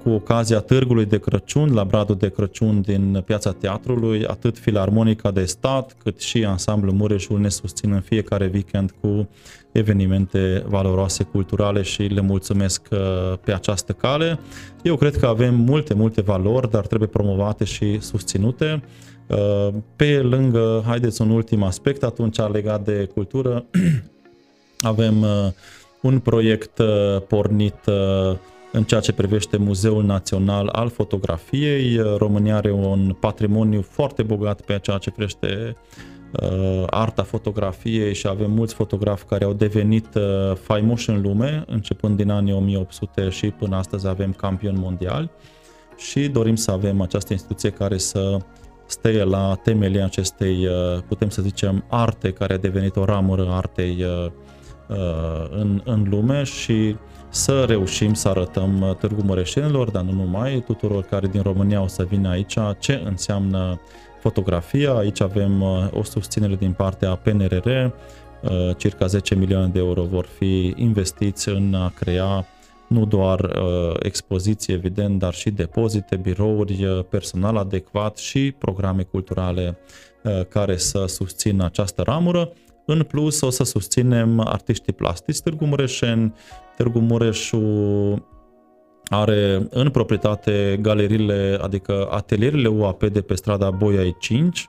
cu 0.02 0.10
ocazia 0.10 0.60
târgului 0.60 1.04
de 1.04 1.18
Crăciun, 1.18 1.74
la 1.74 1.84
Bradul 1.84 2.16
de 2.16 2.28
Crăciun 2.28 2.80
din 2.80 3.22
Piața 3.26 3.52
Teatrului, 3.52 4.26
atât 4.26 4.58
Filarmonica 4.58 5.30
de 5.30 5.44
Stat, 5.44 5.96
cât 6.02 6.20
și 6.20 6.44
Ansamblul 6.44 6.92
Mureșul 6.92 7.40
ne 7.40 7.48
susțin 7.48 7.92
în 7.92 8.00
fiecare 8.00 8.50
weekend 8.52 8.94
cu 9.00 9.28
evenimente 9.72 10.64
valoroase 10.66 11.24
culturale 11.24 11.82
și 11.82 12.02
le 12.02 12.20
mulțumesc 12.20 12.82
uh, 12.90 12.98
pe 13.44 13.52
această 13.52 13.92
cale. 13.92 14.38
Eu 14.82 14.96
cred 14.96 15.16
că 15.16 15.26
avem 15.26 15.54
multe, 15.54 15.94
multe 15.94 16.20
valori, 16.20 16.70
dar 16.70 16.86
trebuie 16.86 17.08
promovate 17.08 17.64
și 17.64 18.00
susținute. 18.00 18.82
Uh, 19.26 19.68
pe 19.96 20.20
lângă, 20.20 20.82
haideți 20.86 21.22
un 21.22 21.30
ultim 21.30 21.62
aspect, 21.62 22.02
atunci 22.02 22.38
legat 22.52 22.84
de 22.84 23.08
cultură, 23.14 23.64
avem 24.80 25.22
uh, 25.22 25.28
un 26.00 26.18
proiect 26.18 26.80
pornit 27.28 27.74
în 28.72 28.84
ceea 28.84 29.00
ce 29.00 29.12
privește 29.12 29.56
Muzeul 29.56 30.04
Național 30.04 30.68
al 30.68 30.88
Fotografiei. 30.88 32.00
România 32.16 32.56
are 32.56 32.72
un 32.72 33.16
patrimoniu 33.20 33.82
foarte 33.82 34.22
bogat 34.22 34.60
pe 34.60 34.78
ceea 34.82 34.98
ce 34.98 35.10
privește 35.10 35.76
uh, 36.42 36.82
arta 36.86 37.22
fotografiei 37.22 38.14
și 38.14 38.26
avem 38.26 38.50
mulți 38.50 38.74
fotografi 38.74 39.24
care 39.24 39.44
au 39.44 39.52
devenit 39.52 40.14
uh, 40.14 40.56
faimoși 40.56 41.10
în 41.10 41.20
lume, 41.20 41.64
începând 41.66 42.16
din 42.16 42.30
anii 42.30 42.52
1800 42.52 43.28
și 43.28 43.50
până 43.50 43.76
astăzi 43.76 44.06
avem 44.06 44.32
campioni 44.32 44.78
mondiali 44.78 45.30
și 45.96 46.28
dorim 46.28 46.56
să 46.56 46.70
avem 46.70 47.00
această 47.00 47.32
instituție 47.32 47.70
care 47.70 47.98
să 47.98 48.36
steie 48.86 49.24
la 49.24 49.54
temelia 49.62 50.04
acestei, 50.04 50.66
uh, 50.66 51.02
putem 51.08 51.28
să 51.28 51.42
zicem, 51.42 51.84
arte 51.88 52.32
care 52.32 52.52
a 52.52 52.58
devenit 52.58 52.96
o 52.96 53.04
ramură 53.04 53.48
artei 53.50 54.04
uh, 54.04 54.30
uh, 54.88 55.46
în, 55.50 55.82
în 55.84 56.06
lume 56.08 56.42
și 56.42 56.96
să 57.30 57.64
reușim 57.68 58.14
să 58.14 58.28
arătăm 58.28 58.80
uh, 58.80 58.94
Târgu 58.94 59.22
Mureșenilor, 59.22 59.90
dar 59.90 60.02
nu 60.02 60.12
numai, 60.12 60.62
tuturor 60.66 61.02
care 61.02 61.26
din 61.26 61.42
România 61.42 61.82
o 61.82 61.86
să 61.86 62.04
vină 62.04 62.28
aici, 62.28 62.56
ce 62.78 63.02
înseamnă 63.04 63.80
fotografia. 64.20 64.92
Aici 64.92 65.20
avem 65.20 65.60
uh, 65.60 65.88
o 65.92 66.02
susținere 66.02 66.54
din 66.54 66.72
partea 66.72 67.14
PNRR, 67.14 67.66
uh, 67.66 67.90
circa 68.76 69.06
10 69.06 69.34
milioane 69.34 69.66
de 69.66 69.78
euro 69.78 70.02
vor 70.02 70.26
fi 70.38 70.74
investiți 70.76 71.48
în 71.48 71.74
a 71.74 71.92
crea 71.94 72.46
nu 72.86 73.04
doar 73.04 73.40
uh, 73.40 73.96
expoziții, 73.98 74.72
evident, 74.72 75.18
dar 75.18 75.34
și 75.34 75.50
depozite, 75.50 76.16
birouri, 76.16 77.04
personal 77.08 77.56
adecvat 77.56 78.16
și 78.16 78.54
programe 78.58 79.02
culturale 79.02 79.78
uh, 80.22 80.40
care 80.48 80.76
să 80.76 81.04
susțină 81.06 81.64
această 81.64 82.02
ramură. 82.02 82.52
În 82.86 83.02
plus, 83.02 83.40
o 83.40 83.50
să 83.50 83.64
susținem 83.64 84.40
artiștii 84.40 84.92
plastici 84.92 85.40
Târgu 85.40 85.64
Mureșeni. 85.64 86.34
Târgu 86.76 86.98
Mureșul 86.98 88.28
are 89.04 89.66
în 89.70 89.90
proprietate 89.90 90.78
galeriile, 90.80 91.58
adică 91.62 92.08
atelierele 92.10 92.68
UAP 92.68 93.04
de 93.04 93.20
pe 93.20 93.34
strada 93.34 93.70
Boiai 93.70 94.16
5, 94.18 94.68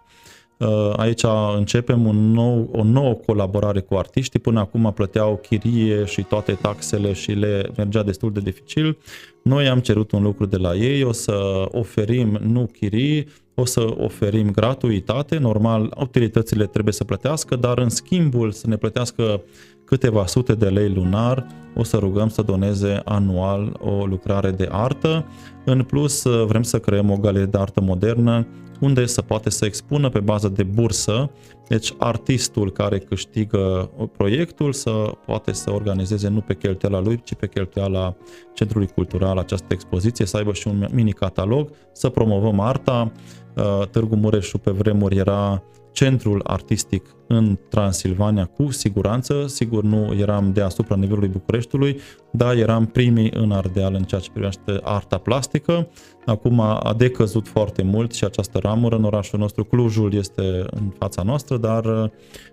Uh, 0.61 0.93
aici 0.97 1.21
începem 1.57 2.05
un 2.05 2.31
nou, 2.31 2.69
o 2.71 2.83
nouă 2.83 3.13
colaborare 3.13 3.79
cu 3.79 3.95
artiștii. 3.95 4.39
Până 4.39 4.59
acum 4.59 4.91
plăteau 4.95 5.37
chirie 5.37 6.05
și 6.05 6.23
toate 6.23 6.57
taxele 6.61 7.13
și 7.13 7.31
le 7.31 7.71
mergea 7.77 8.03
destul 8.03 8.31
de 8.31 8.39
dificil. 8.39 8.97
Noi 9.43 9.67
am 9.67 9.79
cerut 9.79 10.11
un 10.11 10.23
lucru 10.23 10.45
de 10.45 10.57
la 10.57 10.75
ei, 10.75 11.03
o 11.03 11.11
să 11.11 11.65
oferim 11.71 12.39
nu 12.41 12.65
chirii, 12.65 13.27
o 13.61 13.65
să 13.65 13.93
oferim 13.97 14.51
gratuitate. 14.51 15.37
Normal, 15.37 15.93
utilitățile 15.99 16.65
trebuie 16.65 16.93
să 16.93 17.03
plătească, 17.03 17.55
dar 17.55 17.77
în 17.77 17.89
schimbul 17.89 18.51
să 18.51 18.67
ne 18.67 18.75
plătească 18.75 19.41
câteva 19.85 20.25
sute 20.25 20.53
de 20.53 20.69
lei 20.69 20.89
lunar, 20.89 21.47
o 21.75 21.83
să 21.83 21.97
rugăm 21.97 22.29
să 22.29 22.41
doneze 22.41 23.01
anual 23.05 23.77
o 23.79 24.05
lucrare 24.05 24.51
de 24.51 24.67
artă. 24.71 25.25
În 25.65 25.83
plus, 25.83 26.23
vrem 26.45 26.63
să 26.63 26.79
creăm 26.79 27.11
o 27.11 27.17
galerie 27.17 27.45
de 27.45 27.57
artă 27.57 27.81
modernă 27.81 28.47
unde 28.79 29.05
se 29.05 29.21
poate 29.21 29.49
să 29.49 29.65
expună 29.65 30.09
pe 30.09 30.19
bază 30.19 30.47
de 30.47 30.63
bursă, 30.63 31.31
deci 31.71 31.93
artistul 31.97 32.71
care 32.71 32.97
câștigă 32.97 33.91
proiectul 34.17 34.73
să 34.73 35.11
poate 35.25 35.51
să 35.51 35.71
organizeze 35.71 36.27
nu 36.27 36.41
pe 36.41 36.55
cheltuiala 36.55 36.99
lui, 36.99 37.21
ci 37.23 37.33
pe 37.33 37.47
cheltuiala 37.47 38.15
Centrului 38.53 38.87
Cultural 38.87 39.37
această 39.37 39.65
expoziție, 39.69 40.25
să 40.25 40.37
aibă 40.37 40.53
și 40.53 40.67
un 40.67 40.87
mini 40.91 41.11
catalog, 41.13 41.69
să 41.91 42.09
promovăm 42.09 42.59
arta. 42.59 43.11
Uh, 43.55 43.87
Târgu 43.87 44.15
Mureșu 44.15 44.57
pe 44.57 44.71
vremuri 44.71 45.17
era 45.17 45.63
centrul 45.91 46.41
artistic 46.43 47.15
în 47.27 47.57
Transilvania 47.69 48.45
cu 48.45 48.71
siguranță, 48.71 49.45
sigur 49.47 49.83
nu 49.83 50.13
eram 50.19 50.53
deasupra 50.53 50.95
nivelului 50.95 51.29
Bucureștiului, 51.29 51.99
dar 52.31 52.55
eram 52.55 52.85
primii 52.85 53.31
în 53.33 53.51
Ardeal 53.51 53.93
în 53.93 54.03
ceea 54.03 54.21
ce 54.21 54.31
privește 54.31 54.79
arta 54.83 55.17
plastică. 55.17 55.87
Acum 56.25 56.59
a 56.59 56.93
decăzut 56.97 57.47
foarte 57.47 57.83
mult 57.83 58.13
și 58.13 58.23
această 58.23 58.57
ramură 58.57 58.95
în 58.95 59.03
orașul 59.03 59.39
nostru. 59.39 59.63
Clujul 59.63 60.13
este 60.13 60.65
în 60.71 60.91
fața 60.97 61.21
noastră, 61.21 61.57
dar 61.57 61.85
uh, 61.85 62.09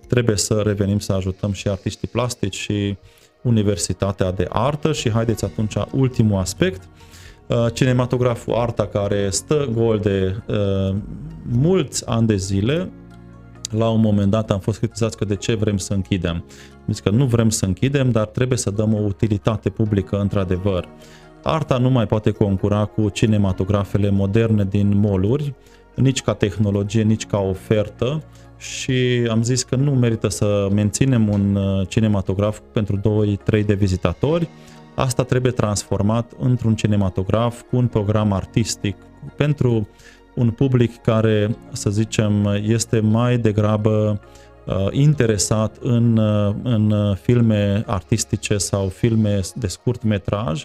trebuie 0.09 0.37
să 0.37 0.55
revenim 0.55 0.99
să 0.99 1.13
ajutăm 1.13 1.53
și 1.53 1.69
artiștii 1.69 2.09
plastici 2.09 2.57
și 2.57 2.97
Universitatea 3.43 4.33
de 4.33 4.47
Artă 4.49 4.93
și 4.93 5.11
haideți 5.11 5.45
atunci 5.45 5.75
ultimul 5.93 6.39
aspect, 6.39 6.89
uh, 7.47 7.67
cinematograful 7.73 8.55
Arta 8.55 8.87
care 8.87 9.31
stă 9.31 9.69
gol 9.73 9.99
de 9.99 10.43
uh, 10.47 10.97
mulți 11.51 12.09
ani 12.09 12.27
de 12.27 12.37
zile, 12.37 12.91
la 13.71 13.89
un 13.89 14.01
moment 14.01 14.31
dat 14.31 14.51
am 14.51 14.59
fost 14.59 14.79
critizați 14.79 15.17
că 15.17 15.25
de 15.25 15.37
ce 15.37 15.55
vrem 15.55 15.77
să 15.77 15.95
închidem. 15.95 16.45
Zic 16.87 17.03
că 17.03 17.11
nu 17.11 17.25
vrem 17.25 17.51
să 17.51 17.65
închidem, 17.65 18.11
dar 18.11 18.27
trebuie 18.27 18.59
să 18.59 18.71
dăm 18.71 18.95
o 18.95 18.99
utilitate 18.99 19.71
publică 19.71 20.21
într-adevăr. 20.21 20.89
Arta 21.43 21.79
nu 21.79 21.91
mai 21.91 22.07
poate 22.07 22.31
concura 22.31 22.85
cu 22.85 23.09
cinematografele 23.09 24.11
moderne 24.11 24.65
din 24.65 24.99
moluri, 24.99 25.55
nici 25.95 26.23
ca 26.23 26.35
tehnologie, 26.35 27.03
nici 27.03 27.27
ca 27.27 27.39
ofertă 27.39 28.23
și 28.59 29.27
am 29.31 29.43
zis 29.43 29.63
că 29.63 29.77
nu 29.77 29.95
merită 29.95 30.29
să 30.29 30.69
menținem 30.73 31.29
un 31.29 31.55
uh, 31.55 31.89
cinematograf 31.89 32.61
pentru 32.73 33.01
2-3 33.61 33.65
de 33.67 33.75
vizitatori. 33.75 34.49
Asta 34.95 35.23
trebuie 35.23 35.53
transformat 35.53 36.33
într-un 36.39 36.75
cinematograf 36.75 37.63
cu 37.71 37.77
un 37.77 37.87
program 37.87 38.33
artistic 38.33 38.97
pentru 39.37 39.89
un 40.39 40.51
public 40.51 40.97
care, 40.97 41.57
să 41.73 41.91
zicem, 41.91 42.61
este 42.63 43.01
mai 43.01 43.39
degrabă 43.39 44.21
uh, 44.67 44.87
interesat 44.91 45.77
în, 45.81 46.17
uh, 46.17 46.55
în 46.63 47.15
filme 47.21 47.83
artistice 47.87 48.57
sau 48.57 48.89
filme 48.89 49.41
de 49.55 49.67
scurt 49.67 50.03
metraj, 50.03 50.65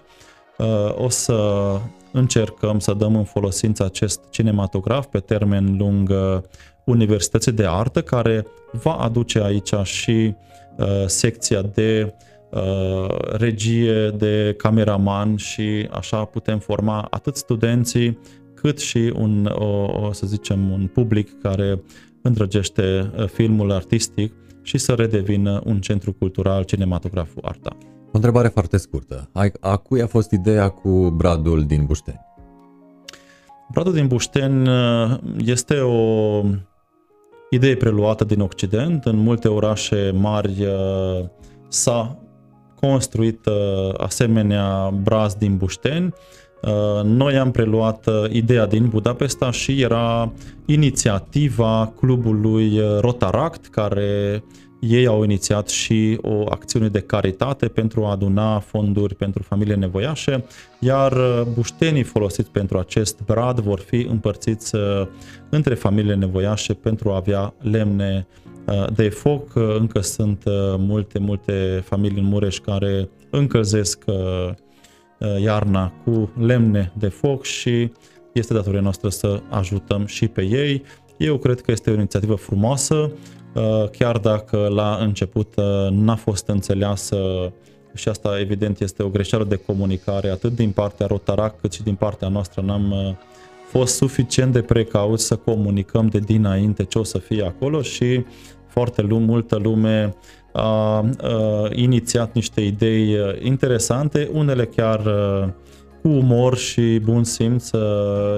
uh, 0.57 0.65
o 0.95 1.09
să 1.09 1.69
încercăm 2.11 2.79
să 2.79 2.93
dăm 2.93 3.15
în 3.15 3.23
folosință 3.23 3.85
acest 3.85 4.19
cinematograf 4.29 5.05
pe 5.05 5.19
termen 5.19 5.75
lung 5.77 6.13
Universității 6.83 7.51
de 7.51 7.65
Artă, 7.67 8.01
care 8.01 8.45
va 8.71 8.93
aduce 8.93 9.41
aici 9.41 9.73
și 9.83 10.35
secția 11.05 11.61
de 11.61 12.13
regie, 13.31 14.09
de 14.09 14.53
cameraman 14.57 15.35
și 15.35 15.87
așa 15.91 16.25
putem 16.25 16.59
forma 16.59 17.07
atât 17.09 17.35
studenții 17.35 18.19
cât 18.64 18.80
și 18.80 19.14
un, 19.15 19.45
o, 19.45 20.06
o, 20.06 20.11
să 20.11 20.27
zicem, 20.27 20.72
un 20.72 20.88
public 20.94 21.41
care 21.41 21.84
îndrăgește 22.22 23.11
uh, 23.18 23.27
filmul 23.27 23.72
artistic 23.72 24.34
și 24.61 24.77
să 24.77 24.94
redevină 24.94 25.61
un 25.65 25.81
centru 25.81 26.14
cultural 26.14 26.64
cinematograful 26.64 27.41
Arta. 27.45 27.77
O 28.06 28.11
întrebare 28.11 28.48
foarte 28.48 28.77
scurtă. 28.77 29.30
A 29.60 29.77
cui 29.77 30.02
a 30.02 30.07
fost 30.07 30.31
ideea 30.31 30.69
cu 30.69 31.10
Bradul 31.10 31.64
din 31.65 31.85
Bușteni? 31.85 32.19
Bradul 33.72 33.94
din 33.94 34.07
Bușteni 34.07 34.69
uh, 34.69 35.18
este 35.45 35.80
o 35.80 36.41
idee 37.49 37.76
preluată 37.76 38.23
din 38.23 38.40
Occident. 38.40 39.06
În 39.06 39.15
multe 39.15 39.48
orașe 39.48 40.11
mari 40.15 40.65
uh, 40.65 41.26
s-a 41.68 42.18
construit 42.80 43.40
asemenea 43.98 44.90
braz 45.02 45.34
din 45.34 45.57
Bușteni 45.57 46.06
Uh, 46.06 46.43
noi 47.03 47.38
am 47.38 47.52
preluat 47.52 48.07
uh, 48.07 48.30
ideea 48.30 48.65
din 48.65 48.88
Budapesta 48.88 49.52
și 49.52 49.81
era 49.81 50.31
inițiativa 50.65 51.94
clubului 51.99 52.80
uh, 52.80 52.99
Rotaract, 52.99 53.68
care 53.68 54.44
ei 54.80 55.06
au 55.06 55.23
inițiat 55.23 55.69
și 55.69 56.18
o 56.22 56.44
acțiune 56.49 56.88
de 56.88 56.99
caritate 56.99 57.68
pentru 57.68 58.06
a 58.06 58.11
aduna 58.11 58.60
fonduri 58.60 59.15
pentru 59.15 59.44
familie 59.44 59.76
nevoiașe, 59.76 60.45
iar 60.80 61.14
buștenii 61.53 62.03
folosiți 62.03 62.52
pentru 62.52 62.77
acest 62.77 63.22
brad 63.26 63.60
vor 63.60 63.80
fi 63.80 64.07
împărțiți 64.10 64.76
între 65.49 65.73
familiile 65.73 66.15
nevoiașe 66.15 66.73
pentru 66.73 67.11
a 67.11 67.15
avea 67.15 67.53
lemne 67.61 68.27
de 68.95 69.10
foc. 69.10 69.56
Încă 69.56 69.99
sunt 69.99 70.44
multe, 70.77 71.19
multe 71.19 71.84
familii 71.85 72.22
în 72.22 72.27
Mureș 72.27 72.57
care 72.57 73.10
încălzesc 73.30 74.03
Uh, 74.06 74.49
iarna 75.41 75.93
cu 76.03 76.31
lemne 76.37 76.91
de 76.97 77.07
foc 77.07 77.43
și 77.43 77.91
este 78.31 78.53
datoria 78.53 78.81
noastră 78.81 79.09
să 79.09 79.41
ajutăm 79.49 80.05
și 80.05 80.27
pe 80.27 80.41
ei. 80.41 80.83
Eu 81.17 81.37
cred 81.37 81.61
că 81.61 81.71
este 81.71 81.89
o 81.89 81.93
inițiativă 81.93 82.35
frumoasă, 82.35 83.11
uh, 83.53 83.89
chiar 83.89 84.17
dacă 84.17 84.67
la 84.67 84.97
început 85.01 85.53
uh, 85.55 85.89
n-a 85.91 86.15
fost 86.15 86.47
înțeleasă 86.47 87.17
și 87.93 88.09
asta 88.09 88.39
evident 88.39 88.79
este 88.79 89.03
o 89.03 89.09
greșeală 89.09 89.43
de 89.43 89.55
comunicare 89.55 90.29
atât 90.29 90.55
din 90.55 90.71
partea 90.71 91.05
Rotarac 91.05 91.59
cât 91.59 91.73
și 91.73 91.83
din 91.83 91.95
partea 91.95 92.27
noastră 92.27 92.61
n-am 92.61 93.17
fost 93.73 93.95
suficient 93.95 94.53
de 94.53 94.61
precauți 94.61 95.25
să 95.25 95.35
comunicăm 95.35 96.07
de 96.07 96.19
dinainte 96.19 96.83
ce 96.83 96.99
o 96.99 97.03
să 97.03 97.17
fie 97.17 97.43
acolo 97.43 97.81
și 97.81 98.25
foarte 98.67 99.01
multă 99.01 99.55
lume 99.55 100.15
a, 100.53 100.61
a 100.61 101.05
inițiat 101.71 102.34
niște 102.34 102.61
idei 102.61 103.17
interesante, 103.41 104.30
unele 104.34 104.65
chiar 104.65 105.01
cu 106.01 106.07
umor 106.07 106.57
și 106.57 106.99
bun 107.03 107.23
simț. 107.23 107.69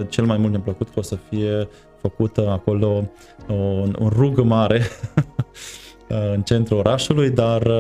Cel 0.10 0.26
mai 0.26 0.38
mult 0.38 0.52
ne-a 0.52 0.60
plăcut 0.60 0.88
că 0.88 1.00
o 1.00 1.02
să 1.02 1.18
fie 1.30 1.68
făcută 2.02 2.50
acolo 2.50 3.10
un, 3.48 3.96
un 4.00 4.10
rug 4.16 4.40
mare 4.40 4.82
în 6.34 6.42
centrul 6.42 6.78
orașului, 6.78 7.30
dar 7.30 7.72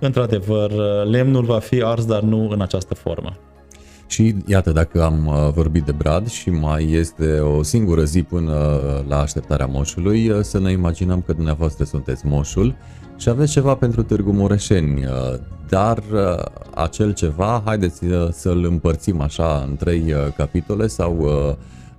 într-adevăr 0.00 0.70
lemnul 1.04 1.44
va 1.44 1.58
fi 1.58 1.82
ars, 1.82 2.04
dar 2.04 2.20
nu 2.20 2.48
în 2.48 2.60
această 2.60 2.94
formă. 2.94 3.36
Și 4.06 4.34
iată, 4.46 4.70
dacă 4.70 5.02
am 5.02 5.50
vorbit 5.54 5.82
de 5.82 5.92
brad 5.92 6.28
și 6.28 6.50
mai 6.50 6.90
este 6.90 7.38
o 7.38 7.62
singură 7.62 8.04
zi 8.04 8.22
până 8.22 8.80
la 9.08 9.20
așteptarea 9.20 9.66
moșului, 9.66 10.32
să 10.42 10.60
ne 10.60 10.70
imaginăm 10.70 11.20
că 11.20 11.32
dumneavoastră 11.32 11.84
sunteți 11.84 12.26
moșul 12.26 12.74
și 13.24 13.30
aveți 13.30 13.52
ceva 13.52 13.74
pentru 13.74 14.02
Târgu 14.02 14.32
Mureșeni, 14.32 15.04
uh, 15.04 15.38
dar 15.68 15.98
uh, 16.12 16.44
acel 16.74 17.14
ceva, 17.14 17.62
haideți 17.64 18.04
uh, 18.04 18.28
să-l 18.30 18.64
împărțim 18.64 19.20
așa 19.20 19.64
în 19.68 19.76
trei 19.76 20.14
capitole 20.36 20.86
sau 20.86 21.26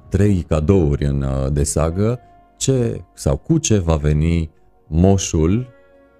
trei 0.09 0.45
cadouri 0.47 1.05
în 1.05 1.25
de 1.53 1.63
sagă, 1.63 2.19
ce 2.57 3.01
sau 3.13 3.37
cu 3.37 3.57
ce 3.57 3.77
va 3.77 3.95
veni 3.95 4.49
moșul 4.87 5.67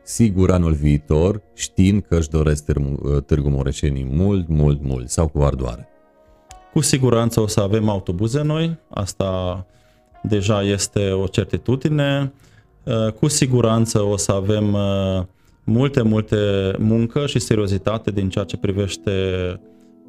sigur 0.04 0.52
anul 0.52 0.74
viitor, 0.74 1.42
știind 1.54 2.04
că 2.10 2.16
își 2.16 2.30
doresc 2.30 2.66
Târgu, 2.66 3.20
Târgu 3.20 3.50
Mureșenii 3.50 4.08
mult, 4.12 4.48
mult, 4.48 4.84
mult 4.84 5.10
sau 5.10 5.28
cu 5.28 5.42
ardoare. 5.42 5.88
Cu 6.74 6.82
siguranță 6.82 7.42
o 7.42 7.48
să 7.48 7.60
avem 7.60 7.90
autobuze 7.90 8.42
noi, 8.42 8.78
asta 8.90 9.66
deja 10.24 10.64
este 10.64 11.12
o 11.12 11.28
certitudine. 11.28 12.34
Uh, 12.34 12.54
cu 13.20 13.28
siguranță 13.28 14.02
o 14.02 14.18
să 14.18 14.32
avem 14.32 14.74
uh, 14.74 15.24
multe, 15.64 16.02
multe 16.02 16.38
muncă 16.80 17.26
și 17.26 17.40
seriozitate 17.40 18.12
din 18.12 18.30
ceea 18.30 18.46
ce 18.46 18.58
privește 18.58 19.12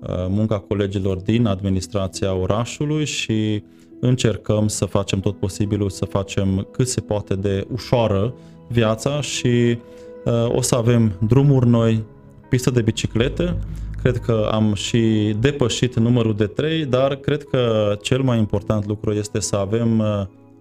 uh, 0.00 0.08
munca 0.28 0.58
colegilor 0.58 1.16
din 1.16 1.46
administrația 1.46 2.34
orașului 2.34 3.04
și 3.04 3.62
încercăm 4.00 4.68
să 4.68 4.84
facem 4.84 5.20
tot 5.20 5.38
posibilul 5.38 5.90
să 5.90 6.04
facem 6.04 6.68
cât 6.72 6.88
se 6.88 7.00
poate 7.00 7.34
de 7.34 7.66
ușoară 7.72 8.34
viața 8.68 9.20
și 9.20 9.78
o 10.48 10.60
să 10.60 10.74
avem 10.74 11.12
drumuri 11.26 11.68
noi, 11.68 12.04
pistă 12.48 12.70
de 12.70 12.82
biciclete, 12.82 13.56
cred 14.02 14.16
că 14.16 14.48
am 14.52 14.74
și 14.74 15.34
depășit 15.40 15.96
numărul 15.98 16.34
de 16.34 16.46
3, 16.46 16.84
dar 16.84 17.14
cred 17.14 17.44
că 17.44 17.94
cel 18.02 18.22
mai 18.22 18.38
important 18.38 18.86
lucru 18.86 19.12
este 19.12 19.40
să 19.40 19.56
avem 19.56 20.02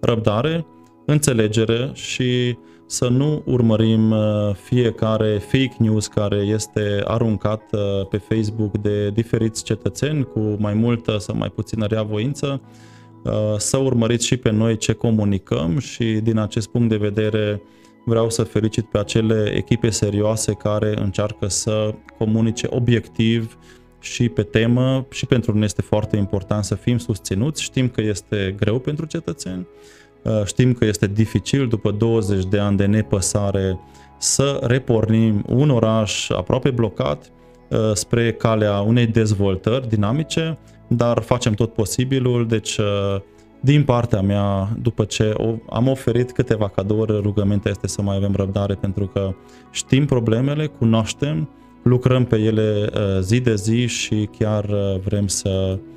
răbdare, 0.00 0.66
înțelegere 1.06 1.90
și 1.92 2.56
să 2.86 3.08
nu 3.08 3.42
urmărim 3.44 4.10
uh, 4.10 4.54
fiecare 4.54 5.38
fake 5.38 5.74
news 5.78 6.06
care 6.06 6.36
este 6.36 7.00
aruncat 7.04 7.62
uh, 7.72 8.06
pe 8.08 8.16
Facebook 8.16 8.78
de 8.78 9.10
diferiți 9.10 9.64
cetățeni 9.64 10.24
cu 10.24 10.56
mai 10.58 10.74
multă 10.74 11.18
sau 11.18 11.36
mai 11.36 11.48
puțină 11.48 11.86
reavoință, 11.86 12.60
uh, 13.24 13.32
să 13.56 13.76
urmăriți 13.76 14.26
și 14.26 14.36
pe 14.36 14.50
noi 14.50 14.76
ce 14.76 14.92
comunicăm 14.92 15.78
și 15.78 16.04
din 16.04 16.38
acest 16.38 16.68
punct 16.68 16.88
de 16.88 16.96
vedere 16.96 17.62
vreau 18.04 18.30
să 18.30 18.42
felicit 18.42 18.84
pe 18.84 18.98
acele 18.98 19.52
echipe 19.56 19.90
serioase 19.90 20.52
care 20.52 21.00
încearcă 21.00 21.48
să 21.48 21.94
comunice 22.18 22.66
obiectiv 22.70 23.58
și 24.00 24.28
pe 24.28 24.42
temă 24.42 25.06
și 25.10 25.26
pentru 25.26 25.54
noi 25.54 25.64
este 25.64 25.82
foarte 25.82 26.16
important 26.16 26.64
să 26.64 26.74
fim 26.74 26.98
susținuți. 26.98 27.62
Știm 27.62 27.88
că 27.88 28.00
este 28.00 28.54
greu 28.58 28.78
pentru 28.78 29.06
cetățeni, 29.06 29.66
Uh, 29.66 30.05
știm 30.44 30.72
că 30.72 30.84
este 30.84 31.06
dificil 31.06 31.68
după 31.68 31.90
20 31.90 32.44
de 32.44 32.58
ani 32.58 32.76
de 32.76 32.86
nepăsare 32.86 33.78
să 34.18 34.60
repornim 34.62 35.44
un 35.48 35.70
oraș 35.70 36.30
aproape 36.30 36.70
blocat 36.70 37.32
uh, 37.68 37.78
spre 37.92 38.32
calea 38.32 38.80
unei 38.80 39.06
dezvoltări 39.06 39.88
dinamice, 39.88 40.58
dar 40.88 41.20
facem 41.20 41.52
tot 41.52 41.72
posibilul, 41.72 42.46
deci 42.46 42.76
uh, 42.76 43.20
din 43.60 43.84
partea 43.84 44.20
mea, 44.20 44.68
după 44.82 45.04
ce 45.04 45.34
am 45.70 45.88
oferit 45.88 46.32
câteva 46.32 46.68
cadouri, 46.68 47.20
rugămintea 47.20 47.70
este 47.70 47.86
să 47.86 48.02
mai 48.02 48.16
avem 48.16 48.34
răbdare 48.36 48.74
pentru 48.74 49.06
că 49.06 49.34
știm 49.70 50.04
problemele, 50.04 50.66
cunoaștem, 50.66 51.48
lucrăm 51.82 52.24
pe 52.24 52.36
ele 52.36 52.88
zi 53.20 53.40
de 53.40 53.54
zi 53.54 53.86
și 53.86 54.28
chiar 54.38 54.66
vrem 55.04 55.26
să 55.26 55.78
Uh, 55.78 55.95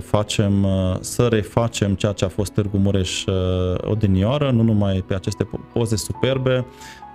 facem, 0.00 0.64
uh, 0.64 0.96
să 1.00 1.26
refacem 1.26 1.94
ceea 1.94 2.12
ce 2.12 2.24
a 2.24 2.28
fost 2.28 2.52
Târgu 2.52 2.76
Mureș 2.76 3.24
uh, 3.24 3.34
odinioară, 3.80 4.50
nu 4.50 4.62
numai 4.62 5.04
pe 5.06 5.14
aceste 5.14 5.48
poze 5.72 5.96
superbe, 5.96 6.66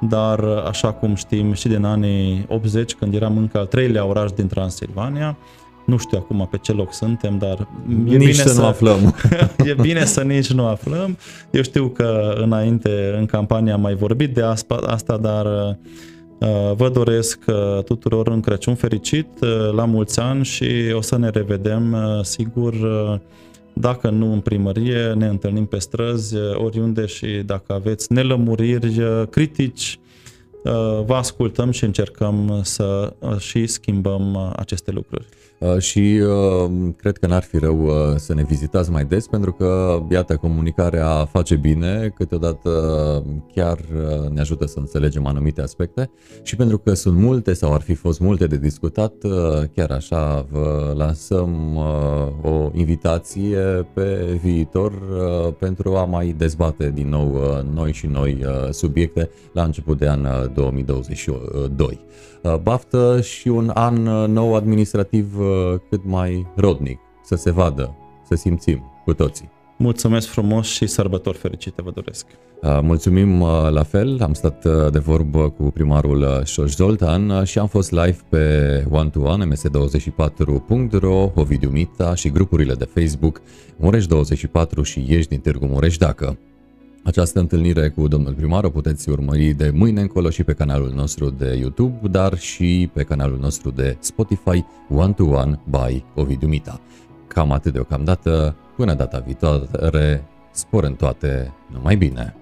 dar 0.01 0.39
așa 0.43 0.91
cum 0.91 1.15
știm 1.15 1.53
și 1.53 1.67
din 1.67 1.83
anii 1.83 2.45
80, 2.49 2.93
când 2.93 3.13
eram 3.13 3.37
încă 3.37 3.57
al 3.57 3.65
treilea 3.65 4.05
oraș 4.05 4.31
din 4.31 4.47
Transilvania, 4.47 5.37
nu 5.85 5.97
știu 5.97 6.17
acum 6.17 6.47
pe 6.51 6.57
ce 6.57 6.71
loc 6.71 6.93
suntem, 6.93 7.37
dar 7.37 7.67
e 7.89 7.93
nici 7.93 8.17
bine 8.17 8.31
să, 8.31 8.49
să 8.49 8.59
nu 8.59 8.65
aflăm. 8.65 9.15
e 9.69 9.75
bine 9.81 10.05
să 10.05 10.21
nici 10.21 10.51
nu 10.51 10.65
aflăm. 10.65 11.17
Eu 11.51 11.61
știu 11.61 11.87
că 11.87 12.33
înainte, 12.37 13.15
în 13.17 13.25
campanie 13.25 13.71
am 13.71 13.81
mai 13.81 13.95
vorbit 13.95 14.33
de 14.33 14.41
asta, 14.85 15.17
dar 15.17 15.45
Uh, 15.45 15.75
vă 16.75 16.89
doresc 16.93 17.39
uh, 17.47 17.83
tuturor 17.83 18.27
un 18.27 18.39
Crăciun 18.39 18.75
fericit, 18.75 19.27
uh, 19.41 19.71
la 19.71 19.85
mulți 19.85 20.19
ani 20.19 20.45
și 20.45 20.91
o 20.93 21.01
să 21.01 21.17
ne 21.17 21.29
revedem, 21.29 21.95
sigur, 22.21 22.73
dacă 23.73 24.09
nu 24.09 24.33
în 24.33 24.39
primărie, 24.39 25.13
ne 25.13 25.27
întâlnim 25.27 25.65
pe 25.65 25.79
străzi, 25.79 26.35
oriunde 26.53 27.05
și 27.05 27.27
dacă 27.27 27.73
aveți 27.73 28.13
nelămuriri, 28.13 29.01
critici, 29.29 29.99
vă 31.05 31.13
ascultăm 31.15 31.71
și 31.71 31.83
încercăm 31.83 32.59
să 32.63 33.13
și 33.37 33.67
schimbăm 33.67 34.53
aceste 34.55 34.91
lucruri. 34.91 35.25
Uh, 35.59 35.77
și 35.77 36.21
uh, 36.23 36.71
cred 36.97 37.17
că 37.17 37.27
n-ar 37.27 37.43
fi 37.43 37.57
rău 37.57 37.85
uh, 37.85 37.91
să 38.15 38.33
ne 38.33 38.43
vizitați 38.43 38.91
mai 38.91 39.05
des 39.05 39.27
pentru 39.27 39.53
că, 39.53 39.99
iată, 40.09 40.35
comunicarea 40.35 41.25
face 41.25 41.55
bine, 41.55 42.13
câteodată 42.15 42.69
chiar 43.53 43.79
ne 44.33 44.39
ajută 44.39 44.65
să 44.65 44.79
înțelegem 44.79 45.25
anumite 45.25 45.61
aspecte 45.61 46.09
și 46.43 46.55
pentru 46.55 46.77
că 46.77 46.93
sunt 46.93 47.17
multe 47.17 47.53
sau 47.53 47.73
ar 47.73 47.81
fi 47.81 47.93
fost 47.93 48.19
multe 48.19 48.47
de 48.47 48.57
discutat, 48.57 49.13
chiar 49.73 49.91
așa 49.91 50.45
vă 50.51 50.93
lansăm 50.97 51.75
o 52.41 52.69
invitație 52.73 53.57
pe 53.93 54.39
viitor 54.43 54.93
pentru 55.59 55.95
a 55.95 56.05
mai 56.05 56.35
dezbate 56.37 56.91
din 56.91 57.09
nou 57.09 57.41
noi 57.73 57.93
și 57.93 58.05
noi 58.05 58.45
subiecte 58.69 59.29
la 59.53 59.63
început 59.63 59.97
de 59.97 60.07
an 60.07 60.51
2022. 60.53 61.99
Baftă 62.61 63.21
și 63.21 63.47
un 63.47 63.71
an 63.73 64.01
nou 64.31 64.55
administrativ 64.55 65.35
cât 65.89 66.01
mai 66.05 66.47
rodnic, 66.55 66.99
să 67.23 67.35
se 67.35 67.51
vadă, 67.51 67.95
să 68.27 68.35
simțim 68.35 68.91
cu 69.05 69.13
toții. 69.13 69.49
Mulțumesc 69.77 70.27
frumos 70.27 70.67
și 70.67 70.87
sărbători 70.87 71.37
fericite 71.37 71.81
vă 71.81 71.91
doresc. 71.91 72.25
Mulțumim 72.81 73.39
la 73.69 73.83
fel, 73.83 74.21
am 74.21 74.33
stat 74.33 74.65
de 74.91 74.99
vorbă 74.99 75.49
cu 75.49 75.63
primarul 75.63 76.41
Șoș 76.45 76.71
Zoltan 76.75 77.43
și 77.43 77.59
am 77.59 77.67
fost 77.67 77.91
live 77.91 78.17
pe 78.29 78.85
one-to-one 78.89 79.47
ms24.ro, 79.55 81.31
Ovidiu 81.35 81.69
Mita 81.69 82.15
și 82.15 82.29
grupurile 82.29 82.73
de 82.73 82.89
Facebook 82.93 83.41
Mureș24 83.77 84.81
și 84.83 85.05
Ieși 85.07 85.27
din 85.27 85.39
Târgu 85.39 85.65
Mureș 85.65 85.97
dacă. 85.97 86.37
Această 87.03 87.39
întâlnire 87.39 87.89
cu 87.89 88.07
domnul 88.07 88.33
primar 88.33 88.63
o 88.63 88.69
puteți 88.69 89.09
urmări 89.09 89.53
de 89.53 89.71
mâine 89.73 90.01
încolo 90.01 90.29
și 90.29 90.43
pe 90.43 90.53
canalul 90.53 90.91
nostru 90.95 91.29
de 91.29 91.55
YouTube, 91.59 92.07
dar 92.07 92.37
și 92.37 92.89
pe 92.93 93.03
canalul 93.03 93.39
nostru 93.39 93.71
de 93.71 93.97
Spotify 93.99 94.65
One 94.89 95.13
to 95.13 95.23
One 95.23 95.59
by 95.69 96.03
Ovidiu 96.15 96.47
Mita. 96.47 96.81
Cam 97.27 97.51
atât 97.51 97.73
deocamdată, 97.73 98.55
până 98.75 98.93
data 98.93 99.19
viitoare, 99.19 100.23
spor 100.51 100.83
în 100.83 100.93
toate, 100.93 101.53
numai 101.73 101.95
bine! 101.95 102.35